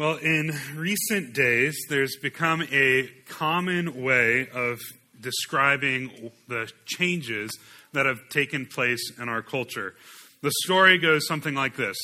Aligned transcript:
Well, 0.00 0.16
in 0.16 0.58
recent 0.76 1.34
days, 1.34 1.76
there's 1.90 2.16
become 2.16 2.62
a 2.72 3.06
common 3.28 4.02
way 4.02 4.48
of 4.48 4.80
describing 5.20 6.30
the 6.48 6.72
changes 6.86 7.50
that 7.92 8.06
have 8.06 8.16
taken 8.30 8.64
place 8.64 9.12
in 9.20 9.28
our 9.28 9.42
culture. 9.42 9.94
The 10.40 10.52
story 10.64 10.96
goes 10.96 11.26
something 11.26 11.52
like 11.54 11.76
this. 11.76 11.98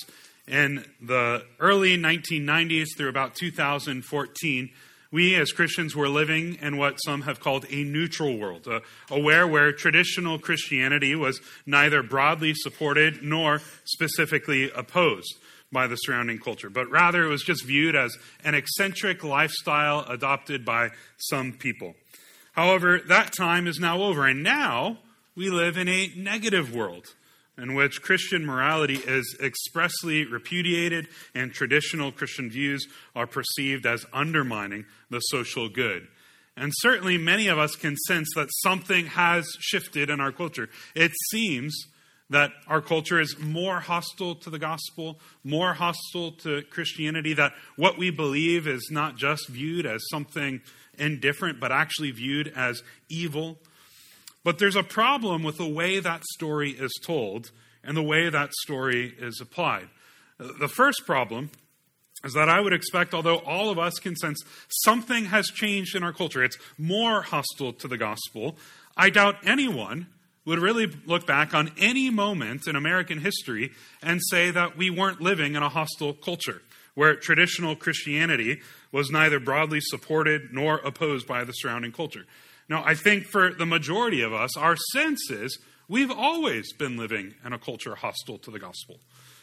In 0.47 0.85
the 1.01 1.47
early 1.59 1.97
1990s 1.97 2.89
through 2.99 3.09
about 3.09 3.35
2014, 3.35 4.69
we 5.11 5.35
as 5.35 5.53
Christians 5.53 5.97
were 5.97 6.11
living 6.11 6.59
in 6.61 6.77
what 6.77 6.99
some 7.03 7.23
have 7.23 7.41
called 7.41 7.65
a 7.71 7.83
neutral 7.83 8.37
world, 8.37 8.69
uh, 8.69 8.81
aware 9.11 9.47
where 9.47 9.73
traditional 9.73 10.39
Christianity 10.39 11.15
was 11.15 11.41
neither 11.65 12.03
broadly 12.03 12.53
supported 12.55 13.23
nor 13.23 13.63
specifically 13.87 14.71
opposed 14.73 15.35
by 15.73 15.87
the 15.87 15.97
surrounding 15.97 16.39
culture, 16.39 16.71
but 16.71 16.91
rather 16.91 17.25
it 17.25 17.29
was 17.29 17.43
just 17.43 17.65
viewed 17.65 17.97
as 17.97 18.17
an 18.45 18.55
eccentric 18.55 19.25
lifestyle 19.25 20.05
adopted 20.09 20.65
by 20.65 20.91
some 21.19 21.53
people. 21.53 21.95
However, 22.53 23.01
that 23.09 23.33
time 23.33 23.67
is 23.67 23.79
now 23.79 24.03
over, 24.03 24.27
and 24.27 24.43
now 24.43 24.99
we 25.35 25.51
live 25.51 25.77
in 25.77 25.89
a 25.89 26.13
negative 26.17 26.75
world 26.75 27.07
in 27.59 27.75
which 27.75 28.03
Christian 28.03 28.45
morality 28.45 28.97
is 28.97 29.37
expressly 29.43 30.25
repudiated 30.25 31.09
and 31.35 31.53
traditional 31.53 32.13
Christian 32.13 32.51
views 32.51 32.87
are 33.15 33.27
perceived 33.27 33.87
as 33.87 34.07
undermining 34.13 34.85
the 35.11 35.21
social 35.21 35.69
good. 35.69 36.09
And 36.57 36.73
certainly, 36.77 37.19
many 37.19 37.49
of 37.49 37.59
us 37.59 37.77
can 37.77 37.97
sense 38.07 38.29
that 38.35 38.49
something 38.63 39.07
has 39.07 39.47
shifted 39.61 40.09
in 40.09 40.21
our 40.21 40.33
culture. 40.33 40.71
It 40.95 41.13
seems 41.31 41.75
that 42.31 42.51
our 42.67 42.81
culture 42.81 43.21
is 43.21 43.39
more 43.39 43.81
hostile 43.81 44.35
to 44.35 44.51
the 44.51 44.59
gospel, 44.59 45.21
more 45.45 45.75
hostile 45.75 46.33
to 46.33 46.63
Christianity, 46.71 47.35
that 47.35 47.53
what 47.77 47.99
we 47.99 48.11
believe 48.11 48.67
is 48.67 48.89
not 48.91 49.17
just 49.17 49.49
viewed 49.49 49.87
as 49.87 50.03
something 50.11 50.61
indifferent, 50.99 51.61
but 51.61 51.71
actually 51.71 52.11
viewed 52.11 52.53
as 52.57 52.83
evil. 53.09 53.59
But 54.43 54.59
there's 54.59 54.77
a 54.77 54.83
problem 54.83 55.43
with 55.43 55.57
the 55.57 55.69
way 55.69 56.01
that 56.01 56.25
story 56.25 56.71
is 56.71 56.93
told 57.05 57.51
and 57.85 57.97
the 57.97 58.03
way 58.03 58.29
that 58.29 58.53
story 58.53 59.15
is 59.19 59.41
applied. 59.41 59.89
The 60.39 60.69
first 60.69 61.07
problem 61.07 61.51
is 62.25 62.33
that 62.35 62.49
I 62.49 62.61
would 62.61 62.73
expect, 62.73 63.15
although 63.15 63.39
all 63.39 63.71
of 63.71 63.79
us 63.79 63.95
can 63.95 64.17
sense 64.17 64.43
something 64.69 65.27
has 65.27 65.47
changed 65.47 65.95
in 65.95 66.03
our 66.03 66.13
culture, 66.13 66.43
it's 66.43 66.59
more 66.77 67.23
hostile 67.23 67.73
to 67.75 67.89
the 67.89 67.97
gospel, 67.97 68.57
I 68.97 69.11
doubt 69.11 69.37
anyone 69.47 70.09
would 70.47 70.59
really 70.59 70.87
look 71.05 71.27
back 71.27 71.53
on 71.53 71.73
any 71.77 72.09
moment 72.09 72.67
in 72.67 72.77
American 72.77 73.21
history 73.21 73.73
and 74.03 74.21
say 74.31 74.51
that 74.51 74.79
we 74.79 74.89
weren't 74.89 75.21
living 75.21 75.55
in 75.55 75.63
a 75.63 75.69
hostile 75.69 76.15
culture 76.15 76.63
where 76.95 77.15
traditional 77.15 77.77
Christianity 77.77 78.61
was 78.91 79.11
neither 79.11 79.39
broadly 79.39 79.81
supported 79.83 80.53
nor 80.53 80.77
opposed 80.79 81.27
by 81.27 81.45
the 81.45 81.53
surrounding 81.53 81.93
culture. 81.93 82.25
Now, 82.69 82.83
I 82.85 82.95
think 82.95 83.27
for 83.27 83.53
the 83.53 83.67
majority 83.67 84.23
of 84.23 84.33
us, 84.33 84.57
our 84.57 84.77
sense 84.93 85.31
is 85.31 85.59
we've 85.89 86.11
always 86.11 86.73
been 86.73 86.97
living 86.97 87.35
in 87.45 87.53
a 87.53 87.59
culture 87.59 87.95
hostile 87.95 88.39
to 88.39 88.51
the 88.51 88.59
gospel. 88.59 88.99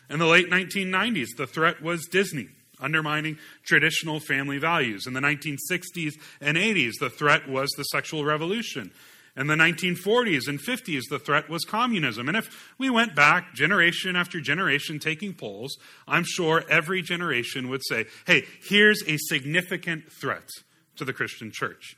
In 0.10 0.20
the 0.20 0.26
late 0.26 0.50
1990s, 0.50 1.28
the 1.38 1.48
threat 1.48 1.82
was 1.82 2.08
Disney 2.08 2.50
undermining 2.80 3.38
traditional 3.64 4.20
family 4.20 4.58
values. 4.58 5.08
In 5.08 5.14
the 5.14 5.22
1960s 5.22 6.14
and 6.42 6.58
80s, 6.58 6.94
the 7.00 7.10
threat 7.10 7.48
was 7.48 7.70
the 7.78 7.84
sexual 7.84 8.26
revolution. 8.26 8.92
In 9.36 9.48
the 9.48 9.56
1940s 9.56 10.48
and 10.48 10.60
50s, 10.60 11.02
the 11.10 11.18
threat 11.18 11.50
was 11.50 11.66
communism. 11.66 12.28
And 12.28 12.38
if 12.38 12.76
we 12.78 12.92
went 12.92 13.16
back 13.16 13.56
generation 13.56 14.16
after 14.16 14.40
generation 14.40 15.00
taking 15.00 15.34
polls, 15.34 15.76
I'm 16.08 16.24
sure 16.24 16.64
every 16.70 17.02
generation 17.02 17.68
would 17.70 17.82
say, 17.88 18.06
hey, 18.28 18.46
here's 18.64 19.02
a 19.08 19.18
significant 19.18 20.12
threat 20.12 20.48
to 20.98 21.06
the 21.06 21.14
Christian 21.14 21.52
church. 21.52 21.96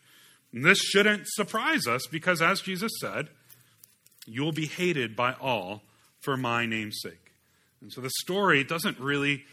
And 0.54 0.64
this 0.64 0.80
shouldn't 0.80 1.28
surprise 1.28 1.88
us 1.88 2.08
because, 2.08 2.42
as 2.42 2.62
Jesus 2.62 2.92
said, 3.02 3.28
you 4.26 4.42
will 4.42 4.54
be 4.54 4.68
hated 4.68 5.16
by 5.16 5.34
all 5.34 5.84
for 6.22 6.38
my 6.38 6.66
name's 6.66 7.00
sake. 7.02 7.34
And 7.82 7.92
so 7.92 8.00
the 8.00 8.10
story 8.22 8.64
doesn't 8.64 8.98
really 9.00 9.44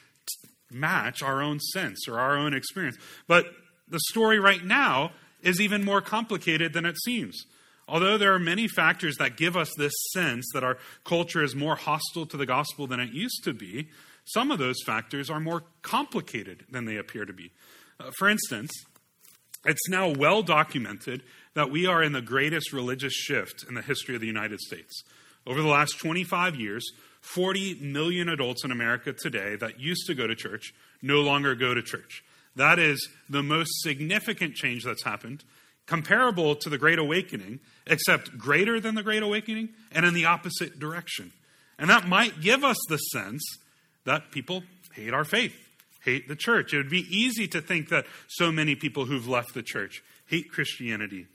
match 0.70 1.20
our 1.22 1.42
own 1.42 1.58
sense 1.58 2.06
or 2.08 2.20
our 2.20 2.36
own 2.36 2.54
experience. 2.54 2.96
But 3.26 3.46
the 3.88 4.00
story 4.10 4.38
right 4.38 4.64
now 4.64 5.12
is 5.42 5.60
even 5.60 5.84
more 5.84 6.00
complicated 6.00 6.72
than 6.72 6.86
it 6.86 6.96
seems. 7.02 7.44
Although 7.88 8.16
there 8.16 8.32
are 8.32 8.38
many 8.38 8.68
factors 8.68 9.16
that 9.18 9.36
give 9.36 9.56
us 9.56 9.70
this 9.76 9.92
sense 10.12 10.46
that 10.54 10.64
our 10.64 10.78
culture 11.04 11.42
is 11.42 11.54
more 11.54 11.76
hostile 11.76 12.26
to 12.26 12.36
the 12.36 12.46
gospel 12.46 12.86
than 12.86 13.00
it 13.00 13.12
used 13.12 13.42
to 13.44 13.52
be, 13.52 13.88
some 14.24 14.50
of 14.50 14.58
those 14.58 14.76
factors 14.86 15.28
are 15.30 15.40
more 15.40 15.64
complicated 15.82 16.64
than 16.70 16.84
they 16.84 16.96
appear 16.96 17.24
to 17.24 17.32
be. 17.32 17.50
Uh, 17.98 18.10
for 18.16 18.28
instance, 18.28 18.70
it's 19.64 19.88
now 19.88 20.08
well 20.08 20.42
documented 20.42 21.22
that 21.54 21.70
we 21.70 21.86
are 21.86 22.02
in 22.02 22.12
the 22.12 22.22
greatest 22.22 22.72
religious 22.72 23.12
shift 23.12 23.64
in 23.68 23.74
the 23.74 23.82
history 23.82 24.14
of 24.14 24.20
the 24.20 24.26
United 24.26 24.60
States. 24.60 25.02
Over 25.46 25.60
the 25.60 25.68
last 25.68 25.98
25 25.98 26.56
years, 26.56 26.84
40 27.20 27.74
million 27.80 28.28
adults 28.28 28.64
in 28.64 28.70
America 28.70 29.12
today 29.12 29.56
that 29.56 29.80
used 29.80 30.06
to 30.06 30.14
go 30.14 30.26
to 30.26 30.34
church 30.34 30.72
no 31.00 31.20
longer 31.20 31.54
go 31.54 31.74
to 31.74 31.82
church. 31.82 32.24
That 32.56 32.78
is 32.78 33.08
the 33.28 33.42
most 33.42 33.70
significant 33.82 34.54
change 34.54 34.84
that's 34.84 35.04
happened 35.04 35.44
comparable 35.86 36.54
to 36.56 36.70
the 36.70 36.78
Great 36.78 36.98
Awakening, 36.98 37.60
except 37.86 38.38
greater 38.38 38.80
than 38.80 38.94
the 38.94 39.02
Great 39.02 39.22
Awakening 39.22 39.70
and 39.90 40.06
in 40.06 40.14
the 40.14 40.24
opposite 40.24 40.78
direction. 40.78 41.32
And 41.78 41.90
that 41.90 42.08
might 42.08 42.40
give 42.40 42.64
us 42.64 42.78
the 42.88 42.98
sense 42.98 43.42
that 44.04 44.30
people 44.30 44.62
hate 44.94 45.14
our 45.14 45.24
faith, 45.24 45.56
hate 46.04 46.28
the 46.28 46.36
church. 46.36 46.72
It 46.72 46.78
would 46.78 46.90
be 46.90 47.06
easy 47.10 47.48
to 47.48 47.60
think 47.60 47.88
that 47.88 48.06
so 48.28 48.52
many 48.52 48.74
people 48.74 49.06
who've 49.06 49.28
left 49.28 49.54
the 49.54 49.62
church 49.62 50.02
hate 50.26 50.50
Christianity 50.50 51.26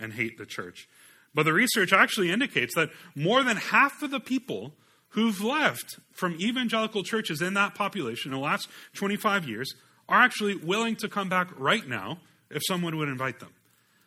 and 0.00 0.12
hate 0.12 0.38
the 0.38 0.46
church. 0.46 0.88
But 1.34 1.44
the 1.44 1.52
research 1.52 1.92
actually 1.92 2.30
indicates 2.30 2.74
that 2.74 2.90
more 3.14 3.42
than 3.42 3.56
half 3.56 4.02
of 4.02 4.10
the 4.10 4.20
people 4.20 4.72
who've 5.10 5.42
left 5.42 5.98
from 6.12 6.40
evangelical 6.40 7.02
churches 7.02 7.42
in 7.42 7.54
that 7.54 7.74
population 7.74 8.32
in 8.32 8.38
the 8.38 8.44
last 8.44 8.68
25 8.94 9.48
years 9.48 9.74
are 10.08 10.20
actually 10.22 10.54
willing 10.54 10.96
to 10.96 11.08
come 11.08 11.28
back 11.28 11.48
right 11.58 11.86
now 11.88 12.18
if 12.50 12.62
someone 12.66 12.96
would 12.96 13.08
invite 13.08 13.40
them. 13.40 13.50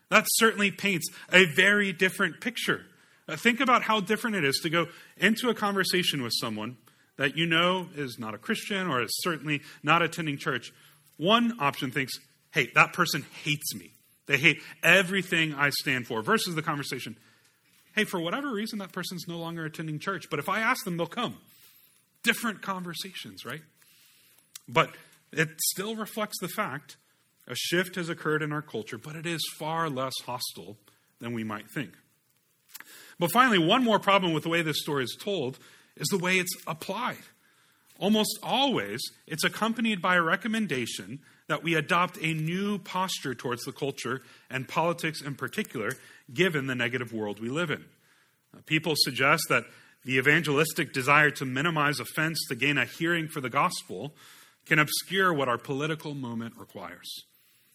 That 0.09 0.25
certainly 0.27 0.71
paints 0.71 1.07
a 1.31 1.45
very 1.45 1.93
different 1.93 2.41
picture. 2.41 2.85
Uh, 3.27 3.35
think 3.35 3.59
about 3.59 3.83
how 3.83 3.99
different 3.99 4.35
it 4.35 4.43
is 4.43 4.59
to 4.63 4.69
go 4.69 4.87
into 5.17 5.49
a 5.49 5.53
conversation 5.53 6.23
with 6.23 6.33
someone 6.39 6.77
that 7.17 7.37
you 7.37 7.45
know 7.45 7.87
is 7.95 8.17
not 8.17 8.33
a 8.33 8.37
Christian 8.37 8.87
or 8.87 9.03
is 9.03 9.11
certainly 9.21 9.61
not 9.83 10.01
attending 10.01 10.37
church. 10.37 10.71
One 11.17 11.57
option 11.59 11.91
thinks, 11.91 12.13
hey, 12.51 12.71
that 12.75 12.93
person 12.93 13.25
hates 13.43 13.75
me. 13.75 13.91
They 14.25 14.37
hate 14.37 14.61
everything 14.83 15.53
I 15.53 15.69
stand 15.69 16.07
for, 16.07 16.21
versus 16.21 16.55
the 16.55 16.61
conversation, 16.61 17.17
hey, 17.95 18.03
for 18.03 18.19
whatever 18.19 18.51
reason, 18.51 18.79
that 18.79 18.93
person's 18.93 19.27
no 19.27 19.37
longer 19.37 19.65
attending 19.65 19.99
church, 19.99 20.29
but 20.29 20.39
if 20.39 20.47
I 20.47 20.59
ask 20.61 20.85
them, 20.85 20.97
they'll 20.97 21.07
come. 21.07 21.37
Different 22.23 22.61
conversations, 22.61 23.45
right? 23.45 23.61
But 24.67 24.91
it 25.31 25.49
still 25.71 25.95
reflects 25.95 26.37
the 26.39 26.47
fact 26.47 26.97
a 27.49 27.55
shift 27.55 27.95
has 27.95 28.07
occurred 28.07 28.43
in 28.43 28.53
our 28.53 28.61
culture, 28.61 28.97
but 28.97 29.15
it 29.15 29.25
is 29.25 29.41
far 29.57 29.89
less 29.89 30.13
hostile 30.25 30.77
than 31.19 31.33
we 31.33 31.43
might 31.43 31.69
think. 31.69 31.91
But 33.17 33.31
finally, 33.31 33.57
one 33.57 33.83
more 33.83 33.99
problem 33.99 34.33
with 34.33 34.43
the 34.43 34.49
way 34.49 34.61
this 34.61 34.81
story 34.81 35.03
is 35.03 35.17
told 35.19 35.59
is 35.97 36.07
the 36.07 36.17
way 36.17 36.37
it's 36.37 36.55
applied. 36.67 37.17
Almost 37.99 38.39
always, 38.41 39.01
it's 39.27 39.43
accompanied 39.43 40.01
by 40.01 40.15
a 40.15 40.21
recommendation 40.21 41.19
that 41.47 41.63
we 41.63 41.75
adopt 41.75 42.17
a 42.21 42.33
new 42.33 42.77
posture 42.77 43.35
towards 43.35 43.63
the 43.63 43.73
culture 43.73 44.21
and 44.49 44.67
politics 44.67 45.21
in 45.21 45.35
particular, 45.35 45.91
given 46.33 46.67
the 46.67 46.75
negative 46.75 47.11
world 47.11 47.41
we 47.41 47.49
live 47.49 47.71
in. 47.71 47.83
Uh, 48.55 48.61
people 48.65 48.93
suggest 48.95 49.43
that 49.49 49.65
the 50.05 50.17
evangelistic 50.17 50.93
desire 50.93 51.31
to 51.31 51.45
minimize 51.45 51.99
offense 51.99 52.39
to 52.47 52.55
gain 52.55 52.77
a 52.77 52.85
hearing 52.85 53.27
for 53.27 53.41
the 53.41 53.49
gospel 53.49 54.13
can 54.65 54.79
obscure 54.79 55.33
what 55.33 55.49
our 55.49 55.57
political 55.57 56.13
moment 56.13 56.53
requires. 56.55 57.25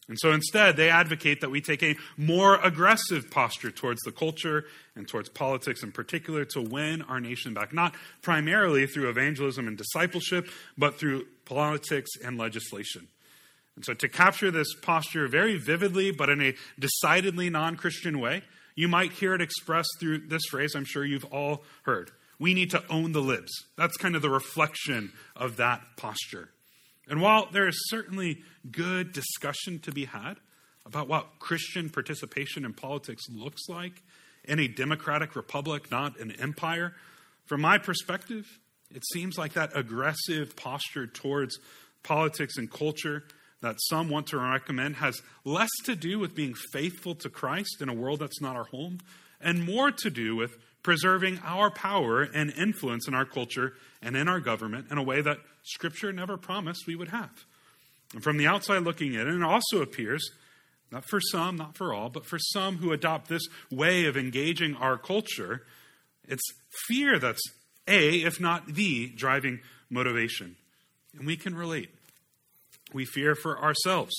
And 0.09 0.19
so 0.19 0.33
instead, 0.33 0.77
they 0.77 0.91
advocate 0.91 1.41
that 1.41 1.51
we 1.51 1.61
take 1.61 1.83
a 1.83 1.97
more 2.17 2.56
aggressive 2.56 3.31
posture 3.31 3.71
towards 3.71 4.03
the 4.03 4.12
culture 4.12 4.67
and 4.95 5.09
towards 5.09 5.31
politics 5.31 5.83
in 5.83 5.93
particular 5.93 6.45
to 6.47 6.61
win 6.61 7.03
our 7.03 7.21
nation 7.21 7.55
back, 7.55 7.73
not 7.73 7.95
primarily 8.21 8.87
through 8.87 9.09
evangelism 9.09 9.67
and 9.67 9.79
discipleship, 9.79 10.49
but 10.77 10.99
through 10.99 11.27
politics 11.47 12.11
and 12.23 12.37
legislation. 12.37 13.09
And 13.77 13.85
so, 13.85 13.95
to 13.95 14.09
capture 14.09 14.51
this 14.51 14.75
posture 14.83 15.27
very 15.27 15.56
vividly, 15.56 16.11
but 16.11 16.29
in 16.29 16.41
a 16.41 16.55
decidedly 16.79 17.51
non 17.51 17.77
Christian 17.77 18.21
way, 18.21 18.43
you 18.77 18.89
might 18.89 19.12
hear 19.12 19.35
it 19.35 19.41
expressed 19.41 19.97
through 19.99 20.27
this 20.29 20.43
phrase 20.51 20.75
I'm 20.75 20.85
sure 20.85 21.05
you've 21.05 21.25
all 21.27 21.65
heard. 21.85 22.11
We 22.39 22.55
need 22.55 22.71
to 22.71 22.83
own 22.91 23.12
the 23.12 23.23
libs. 23.23 23.53
That's 23.77 23.97
kind 23.97 24.17
of 24.17 24.23
the 24.23 24.31
reflection 24.31 25.12
of 25.35 25.56
that 25.56 25.81
posture. 25.97 26.51
And 27.09 27.21
while 27.21 27.49
there 27.53 27.69
is 27.69 27.77
certainly 27.89 28.43
good 28.71 29.12
discussion 29.12 29.79
to 29.81 29.93
be 29.93 30.06
had 30.06 30.35
about 30.87 31.09
what 31.09 31.39
Christian 31.39 31.91
participation 31.91 32.65
in 32.65 32.73
politics 32.73 33.25
looks 33.31 33.69
like 33.69 34.03
in 34.45 34.59
a 34.59 34.69
democratic 34.69 35.37
republic, 35.37 35.91
not 35.91 36.19
an 36.19 36.33
empire, 36.33 36.95
from 37.47 37.61
my 37.61 37.79
perspective, 37.79 38.59
it 38.91 39.03
seems 39.12 39.37
like 39.37 39.55
that 39.55 39.77
aggressive 39.77 40.56
posture 40.56 41.06
towards 41.06 41.59
politics, 42.03 42.56
and 42.56 42.71
culture 42.71 43.25
that 43.62 43.77
some 43.81 44.09
want 44.11 44.29
to 44.29 44.39
recommend 44.39 44.97
has 44.97 45.21
less 45.45 45.71
to 45.85 45.97
do 45.97 46.19
with 46.19 46.35
being 46.35 46.55
faithful 46.73 47.15
to 47.17 47.31
Christ 47.31 47.79
in 47.81 47.89
a 47.89 47.95
world 47.95 48.21
that's 48.21 48.41
not 48.41 48.56
our 48.56 48.65
home 48.65 48.99
and 49.41 49.65
more 49.65 49.91
to 49.91 50.11
do 50.11 50.37
with 50.37 50.56
preserving 50.84 51.40
our 51.42 51.70
power 51.70 52.22
and 52.22 52.52
influence 52.52 53.08
in 53.08 53.14
our 53.14 53.25
culture 53.25 53.72
and 54.00 54.16
in 54.16 54.28
our 54.28 54.38
government 54.38 54.86
in 54.90 54.98
a 54.98 55.02
way 55.02 55.20
that 55.20 55.38
Scripture 55.64 56.12
never 56.12 56.36
promised 56.36 56.86
we 56.86 56.94
would 56.94 57.08
have. 57.08 57.44
And 58.12 58.22
from 58.22 58.36
the 58.36 58.46
outside 58.46 58.82
looking 58.82 59.14
in, 59.14 59.26
it 59.26 59.42
also 59.42 59.82
appears, 59.82 60.31
not 60.92 61.04
for 61.08 61.20
some, 61.20 61.56
not 61.56 61.76
for 61.76 61.92
all, 61.92 62.10
but 62.10 62.26
for 62.26 62.38
some 62.38 62.76
who 62.76 62.92
adopt 62.92 63.28
this 63.28 63.42
way 63.72 64.04
of 64.04 64.16
engaging 64.16 64.76
our 64.76 64.96
culture, 64.98 65.62
it's 66.28 66.44
fear 66.86 67.19
that's 67.19 67.42
a, 67.88 68.19
if 68.19 68.38
not 68.38 68.66
the, 68.75 69.08
driving 69.08 69.60
motivation. 69.90 70.54
And 71.16 71.26
we 71.26 71.36
can 71.36 71.54
relate. 71.54 71.90
We 72.92 73.06
fear 73.06 73.34
for 73.34 73.58
ourselves. 73.58 74.14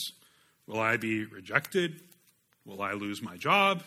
Will 0.66 0.80
I 0.80 0.98
be 0.98 1.26
rejected? 1.26 2.02
Will 2.66 2.82
I 2.82 2.94
lose 2.94 3.22
my 3.22 3.38
job? 3.38 3.84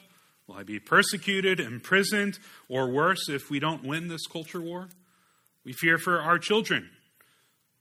Will 0.49 0.57
I 0.57 0.63
be 0.63 0.81
persecuted, 0.81 1.61
imprisoned, 1.61 2.39
or 2.69 2.89
worse 2.89 3.29
if 3.29 3.51
we 3.51 3.61
don't 3.61 3.85
win 3.85 4.09
this 4.09 4.27
culture 4.27 4.61
war? 4.61 4.89
We 5.63 5.75
fear 5.75 5.99
for 5.99 6.21
our 6.21 6.39
children. 6.39 6.89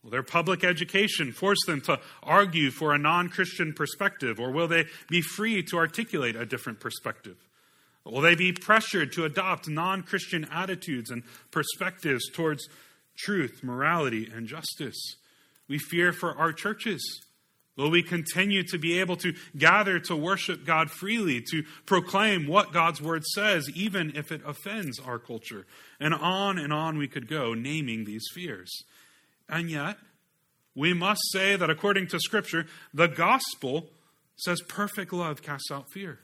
Will 0.04 0.12
their 0.12 0.24
public 0.24 0.66
education 0.66 1.32
force 1.32 1.66
them 1.66 1.80
to 1.82 2.00
argue 2.22 2.70
for 2.70 2.94
a 2.94 2.98
non 2.98 3.30
Christian 3.30 3.74
perspective, 3.74 4.38
or 4.40 4.52
will 4.52 4.68
they 4.68 4.86
be 5.10 5.22
free 5.22 5.64
to 5.64 5.78
articulate 5.78 6.36
a 6.36 6.46
different 6.46 6.82
perspective? 6.82 7.38
Will 8.04 8.22
they 8.22 8.36
be 8.36 8.52
pressured 8.52 9.14
to 9.14 9.24
adopt 9.24 9.70
non 9.70 10.04
Christian 10.04 10.46
attitudes 10.52 11.10
and 11.10 11.24
perspectives 11.52 12.30
towards 12.30 12.68
truth, 13.18 13.62
morality, 13.64 14.30
and 14.34 14.46
justice? 14.46 15.16
We 15.70 15.80
fear 15.80 16.12
for 16.12 16.38
our 16.38 16.52
churches. 16.52 17.02
Will 17.78 17.92
we 17.92 18.02
continue 18.02 18.64
to 18.64 18.80
be 18.80 19.00
able 19.00 19.16
to 19.18 19.34
gather 19.56 20.00
to 20.00 20.16
worship 20.16 20.66
God 20.66 20.90
freely, 20.90 21.42
to 21.52 21.64
proclaim 21.86 22.48
what 22.48 22.74
God's 22.74 23.02
word 23.02 23.24
says, 23.24 23.70
even 23.76 24.14
if 24.16 24.32
it 24.32 24.42
offends 24.46 25.00
our 25.00 25.20
culture? 25.20 25.66
And 26.00 26.14
on 26.14 26.58
and 26.58 26.74
on 26.74 26.98
we 26.98 27.08
could 27.08 27.28
go, 27.28 27.54
naming 27.54 28.04
these 28.04 28.26
fears. 28.34 28.72
And 29.48 29.70
yet, 29.70 29.98
we 30.76 30.94
must 30.94 31.22
say 31.32 31.56
that 31.56 31.70
according 31.70 32.08
to 32.08 32.20
Scripture, 32.20 32.66
the 32.94 33.08
gospel 33.08 33.88
says 34.38 34.62
perfect 34.68 35.14
love 35.14 35.42
casts 35.42 35.72
out 35.72 35.92
fear. 35.92 36.20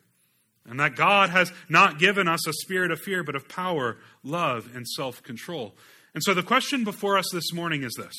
And 0.65 0.79
that 0.79 0.95
God 0.95 1.29
has 1.29 1.51
not 1.69 1.99
given 1.99 2.27
us 2.27 2.47
a 2.47 2.53
spirit 2.53 2.89
of 2.89 2.99
fear, 2.99 3.23
but 3.23 3.35
of 3.35 3.49
power, 3.49 3.97
love, 4.23 4.69
and 4.73 4.87
self 4.87 5.21
control. 5.21 5.75
And 6.13 6.23
so 6.23 6.33
the 6.33 6.43
question 6.43 6.83
before 6.83 7.17
us 7.17 7.25
this 7.33 7.51
morning 7.53 7.83
is 7.83 7.93
this 7.97 8.13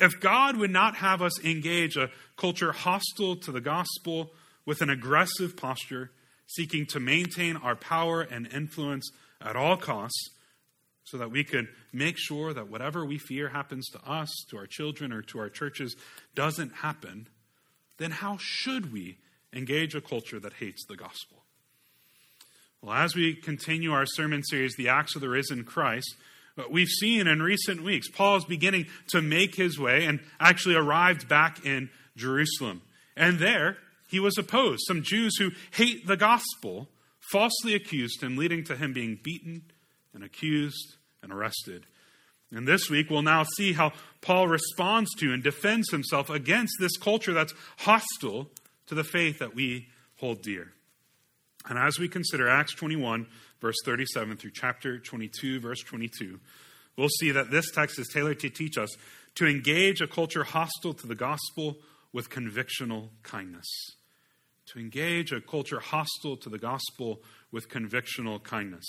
if 0.00 0.18
God 0.20 0.56
would 0.56 0.70
not 0.70 0.96
have 0.96 1.22
us 1.22 1.42
engage 1.44 1.96
a 1.96 2.10
culture 2.36 2.72
hostile 2.72 3.36
to 3.36 3.52
the 3.52 3.60
gospel 3.60 4.30
with 4.64 4.80
an 4.80 4.90
aggressive 4.90 5.56
posture, 5.56 6.10
seeking 6.46 6.86
to 6.86 7.00
maintain 7.00 7.56
our 7.56 7.76
power 7.76 8.22
and 8.22 8.52
influence 8.52 9.10
at 9.40 9.56
all 9.56 9.76
costs, 9.76 10.30
so 11.04 11.18
that 11.18 11.30
we 11.30 11.44
could 11.44 11.68
make 11.92 12.16
sure 12.18 12.52
that 12.52 12.68
whatever 12.68 13.04
we 13.04 13.18
fear 13.18 13.48
happens 13.48 13.88
to 13.90 14.00
us, 14.08 14.30
to 14.48 14.56
our 14.56 14.66
children, 14.66 15.12
or 15.12 15.22
to 15.22 15.38
our 15.38 15.48
churches 15.48 15.96
doesn't 16.34 16.72
happen, 16.72 17.26
then 17.98 18.10
how 18.10 18.36
should 18.38 18.92
we 18.92 19.18
engage 19.52 19.94
a 19.94 20.00
culture 20.00 20.38
that 20.38 20.54
hates 20.54 20.84
the 20.86 20.96
gospel? 20.96 21.44
Well, 22.80 22.94
as 22.94 23.14
we 23.14 23.34
continue 23.34 23.92
our 23.92 24.06
sermon 24.06 24.42
series, 24.42 24.74
The 24.76 24.88
Acts 24.88 25.14
of 25.14 25.20
the 25.20 25.28
Risen 25.28 25.64
Christ, 25.64 26.14
we've 26.70 26.88
seen 26.88 27.26
in 27.26 27.42
recent 27.42 27.82
weeks, 27.82 28.08
Paul 28.08 28.36
is 28.36 28.44
beginning 28.44 28.86
to 29.08 29.22
make 29.22 29.54
his 29.54 29.78
way 29.78 30.04
and 30.04 30.20
actually 30.38 30.74
arrived 30.74 31.28
back 31.28 31.64
in 31.64 31.90
Jerusalem. 32.16 32.82
And 33.16 33.38
there, 33.38 33.78
he 34.08 34.20
was 34.20 34.36
opposed. 34.38 34.82
Some 34.86 35.02
Jews 35.02 35.36
who 35.38 35.50
hate 35.72 36.06
the 36.06 36.16
gospel 36.16 36.88
falsely 37.30 37.74
accused 37.74 38.22
him, 38.22 38.36
leading 38.36 38.64
to 38.64 38.76
him 38.76 38.92
being 38.92 39.18
beaten 39.22 39.62
and 40.12 40.24
accused 40.24 40.96
and 41.22 41.32
arrested. 41.32 41.86
And 42.52 42.66
this 42.66 42.90
week, 42.90 43.10
we'll 43.10 43.22
now 43.22 43.44
see 43.56 43.72
how 43.74 43.92
Paul 44.20 44.48
responds 44.48 45.14
to 45.18 45.32
and 45.32 45.42
defends 45.42 45.90
himself 45.90 46.28
against 46.28 46.74
this 46.80 46.96
culture 46.96 47.32
that's 47.32 47.54
hostile 47.78 48.50
to 48.86 48.94
the 48.94 49.04
faith 49.04 49.38
that 49.38 49.54
we 49.54 49.88
hold 50.16 50.42
dear. 50.42 50.72
And 51.68 51.78
as 51.78 51.98
we 51.98 52.08
consider 52.08 52.48
Acts 52.48 52.74
21, 52.74 53.26
verse 53.60 53.76
37 53.84 54.36
through 54.36 54.50
chapter 54.52 54.98
22, 54.98 55.60
verse 55.60 55.80
22, 55.80 56.40
we'll 56.96 57.08
see 57.08 57.30
that 57.30 57.50
this 57.50 57.70
text 57.70 57.98
is 57.98 58.08
tailored 58.08 58.40
to 58.40 58.50
teach 58.50 58.78
us 58.78 58.90
to 59.36 59.46
engage 59.46 60.00
a 60.00 60.06
culture 60.06 60.44
hostile 60.44 60.94
to 60.94 61.06
the 61.06 61.14
gospel 61.14 61.76
with 62.12 62.30
convictional 62.30 63.10
kindness. 63.22 63.66
To 64.72 64.78
engage 64.78 65.32
a 65.32 65.40
culture 65.40 65.80
hostile 65.80 66.36
to 66.38 66.48
the 66.48 66.58
gospel 66.58 67.20
with 67.52 67.68
convictional 67.68 68.42
kindness. 68.42 68.84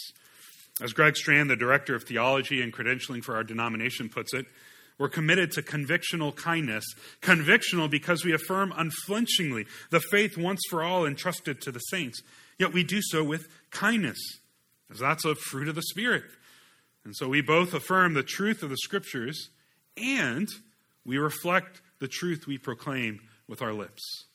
As 0.81 0.93
Greg 0.93 1.15
Strand, 1.15 1.49
the 1.49 1.55
director 1.55 1.95
of 1.95 2.03
theology 2.03 2.61
and 2.61 2.73
credentialing 2.73 3.23
for 3.23 3.35
our 3.35 3.43
denomination, 3.43 4.09
puts 4.09 4.33
it, 4.33 4.45
we're 4.97 5.09
committed 5.09 5.51
to 5.51 5.63
convictional 5.63 6.35
kindness. 6.35 6.85
Convictional 7.21 7.89
because 7.89 8.23
we 8.23 8.33
affirm 8.33 8.73
unflinchingly 8.75 9.65
the 9.89 9.99
faith 9.99 10.37
once 10.37 10.61
for 10.69 10.83
all 10.83 11.05
entrusted 11.05 11.61
to 11.61 11.71
the 11.71 11.79
saints 11.79 12.21
Yet 12.61 12.73
we 12.73 12.83
do 12.83 12.99
so 13.01 13.23
with 13.23 13.47
kindness, 13.71 14.19
that's 14.99 15.25
a 15.25 15.35
fruit 15.35 15.67
of 15.67 15.75
the 15.75 15.81
Spirit. 15.81 16.23
And 17.03 17.15
so 17.15 17.27
we 17.27 17.41
both 17.41 17.73
affirm 17.73 18.13
the 18.13 18.23
truth 18.23 18.63
of 18.63 18.69
the 18.69 18.77
Scriptures 18.77 19.49
and 19.97 20.47
we 21.05 21.17
reflect 21.17 21.81
the 21.99 22.07
truth 22.07 22.45
we 22.47 22.57
proclaim 22.57 23.21
with 23.47 23.61
our 23.61 23.73
lips. 23.73 24.25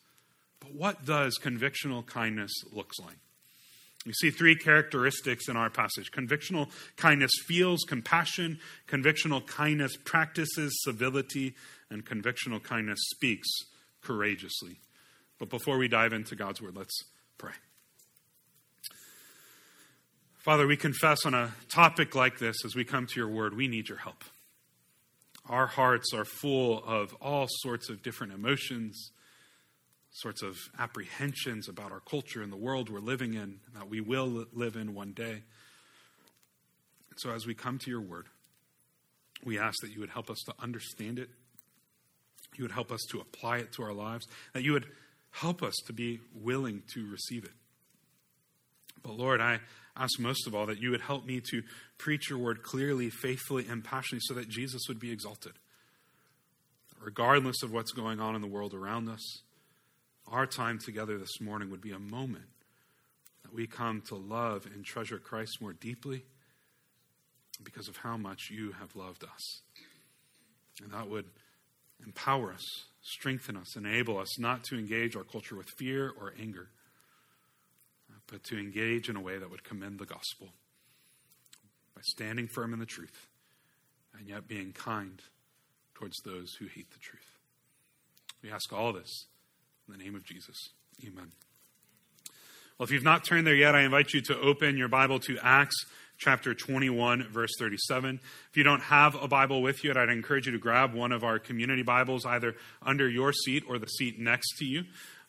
But 0.60 0.74
what 0.74 1.04
does 1.04 1.38
convictional 1.42 2.04
kindness 2.04 2.52
looks 2.72 2.98
like? 2.98 3.16
We 4.04 4.12
see 4.12 4.30
three 4.30 4.54
characteristics 4.54 5.48
in 5.48 5.56
our 5.56 5.68
passage. 5.68 6.12
Convictional 6.12 6.70
kindness 6.96 7.32
feels 7.46 7.80
compassion, 7.86 8.60
convictional 8.86 9.44
kindness 9.44 9.96
practices 10.04 10.78
civility, 10.84 11.54
and 11.90 12.06
convictional 12.06 12.62
kindness 12.62 13.00
speaks 13.14 13.48
courageously. 14.02 14.78
But 15.38 15.50
before 15.50 15.76
we 15.76 15.88
dive 15.88 16.12
into 16.12 16.36
God's 16.36 16.62
word, 16.62 16.76
let's 16.76 17.04
pray. 17.36 17.52
Father, 20.46 20.68
we 20.68 20.76
confess 20.76 21.26
on 21.26 21.34
a 21.34 21.50
topic 21.68 22.14
like 22.14 22.38
this 22.38 22.64
as 22.64 22.76
we 22.76 22.84
come 22.84 23.04
to 23.04 23.18
your 23.18 23.28
word, 23.28 23.56
we 23.56 23.66
need 23.66 23.88
your 23.88 23.98
help. 23.98 24.22
Our 25.48 25.66
hearts 25.66 26.14
are 26.14 26.24
full 26.24 26.84
of 26.84 27.12
all 27.14 27.48
sorts 27.48 27.90
of 27.90 28.00
different 28.00 28.32
emotions, 28.32 29.10
sorts 30.12 30.44
of 30.44 30.56
apprehensions 30.78 31.68
about 31.68 31.90
our 31.90 31.98
culture 31.98 32.44
and 32.44 32.52
the 32.52 32.56
world 32.56 32.88
we're 32.90 33.00
living 33.00 33.34
in, 33.34 33.58
that 33.74 33.90
we 33.90 34.00
will 34.00 34.46
live 34.52 34.76
in 34.76 34.94
one 34.94 35.14
day. 35.14 35.42
So 37.16 37.32
as 37.32 37.44
we 37.44 37.54
come 37.54 37.80
to 37.80 37.90
your 37.90 38.00
word, 38.00 38.26
we 39.44 39.58
ask 39.58 39.74
that 39.82 39.90
you 39.90 39.98
would 39.98 40.10
help 40.10 40.30
us 40.30 40.38
to 40.46 40.54
understand 40.60 41.18
it, 41.18 41.28
you 42.54 42.62
would 42.62 42.70
help 42.70 42.92
us 42.92 43.00
to 43.10 43.18
apply 43.18 43.56
it 43.56 43.72
to 43.72 43.82
our 43.82 43.92
lives, 43.92 44.28
that 44.52 44.62
you 44.62 44.74
would 44.74 44.86
help 45.32 45.60
us 45.60 45.74
to 45.88 45.92
be 45.92 46.20
willing 46.40 46.84
to 46.94 47.04
receive 47.10 47.42
it. 47.42 47.50
But 49.02 49.18
Lord, 49.18 49.40
I 49.40 49.58
ask 49.96 50.18
most 50.18 50.46
of 50.46 50.54
all 50.54 50.66
that 50.66 50.80
you 50.80 50.90
would 50.90 51.00
help 51.00 51.24
me 51.24 51.40
to 51.50 51.62
preach 51.98 52.28
your 52.28 52.38
word 52.38 52.62
clearly, 52.62 53.10
faithfully, 53.10 53.66
and 53.68 53.82
passionately 53.82 54.20
so 54.22 54.34
that 54.34 54.48
Jesus 54.48 54.82
would 54.88 55.00
be 55.00 55.10
exalted. 55.10 55.52
Regardless 57.00 57.62
of 57.62 57.72
what's 57.72 57.92
going 57.92 58.20
on 58.20 58.34
in 58.34 58.40
the 58.40 58.46
world 58.46 58.74
around 58.74 59.08
us, 59.08 59.42
our 60.28 60.46
time 60.46 60.78
together 60.78 61.18
this 61.18 61.40
morning 61.40 61.70
would 61.70 61.80
be 61.80 61.92
a 61.92 61.98
moment 61.98 62.46
that 63.42 63.54
we 63.54 63.66
come 63.66 64.02
to 64.08 64.16
love 64.16 64.66
and 64.66 64.84
treasure 64.84 65.18
Christ 65.18 65.58
more 65.60 65.72
deeply 65.72 66.24
because 67.62 67.88
of 67.88 67.96
how 67.96 68.16
much 68.16 68.50
you 68.50 68.72
have 68.72 68.94
loved 68.96 69.24
us. 69.24 69.60
And 70.82 70.92
that 70.92 71.08
would 71.08 71.26
empower 72.04 72.52
us, 72.52 72.64
strengthen 73.02 73.56
us, 73.56 73.76
enable 73.76 74.18
us 74.18 74.38
not 74.38 74.64
to 74.64 74.78
engage 74.78 75.16
our 75.16 75.24
culture 75.24 75.56
with 75.56 75.68
fear 75.78 76.12
or 76.20 76.34
anger 76.40 76.68
but 78.30 78.44
to 78.44 78.58
engage 78.58 79.08
in 79.08 79.16
a 79.16 79.20
way 79.20 79.38
that 79.38 79.50
would 79.50 79.64
commend 79.64 79.98
the 79.98 80.06
gospel 80.06 80.48
by 81.94 82.02
standing 82.02 82.48
firm 82.48 82.72
in 82.72 82.78
the 82.78 82.86
truth 82.86 83.28
and 84.18 84.28
yet 84.28 84.48
being 84.48 84.72
kind 84.72 85.22
towards 85.94 86.16
those 86.24 86.54
who 86.54 86.66
hate 86.66 86.90
the 86.90 86.98
truth. 86.98 87.38
We 88.42 88.50
ask 88.50 88.72
all 88.72 88.92
this 88.92 89.26
in 89.86 89.96
the 89.96 90.02
name 90.02 90.14
of 90.14 90.24
Jesus. 90.24 90.70
Amen. 91.04 91.32
Well, 92.78 92.84
if 92.84 92.90
you've 92.90 93.02
not 93.02 93.24
turned 93.24 93.46
there 93.46 93.54
yet, 93.54 93.74
I 93.74 93.82
invite 93.82 94.12
you 94.12 94.20
to 94.22 94.38
open 94.38 94.76
your 94.76 94.88
Bible 94.88 95.18
to 95.20 95.38
Acts 95.42 95.76
chapter 96.18 96.54
21, 96.54 97.28
verse 97.30 97.52
37. 97.58 98.20
If 98.50 98.56
you 98.56 98.62
don't 98.62 98.82
have 98.82 99.14
a 99.14 99.28
Bible 99.28 99.62
with 99.62 99.82
you, 99.84 99.92
I'd 99.94 100.08
encourage 100.08 100.46
you 100.46 100.52
to 100.52 100.58
grab 100.58 100.94
one 100.94 101.12
of 101.12 101.24
our 101.24 101.38
community 101.38 101.82
Bibles 101.82 102.26
either 102.26 102.54
under 102.82 103.08
your 103.08 103.32
seat 103.32 103.64
or 103.68 103.78
the 103.78 103.86
seat 103.86 104.18
next 104.18 104.56
to 104.58 104.64
you. 104.64 104.84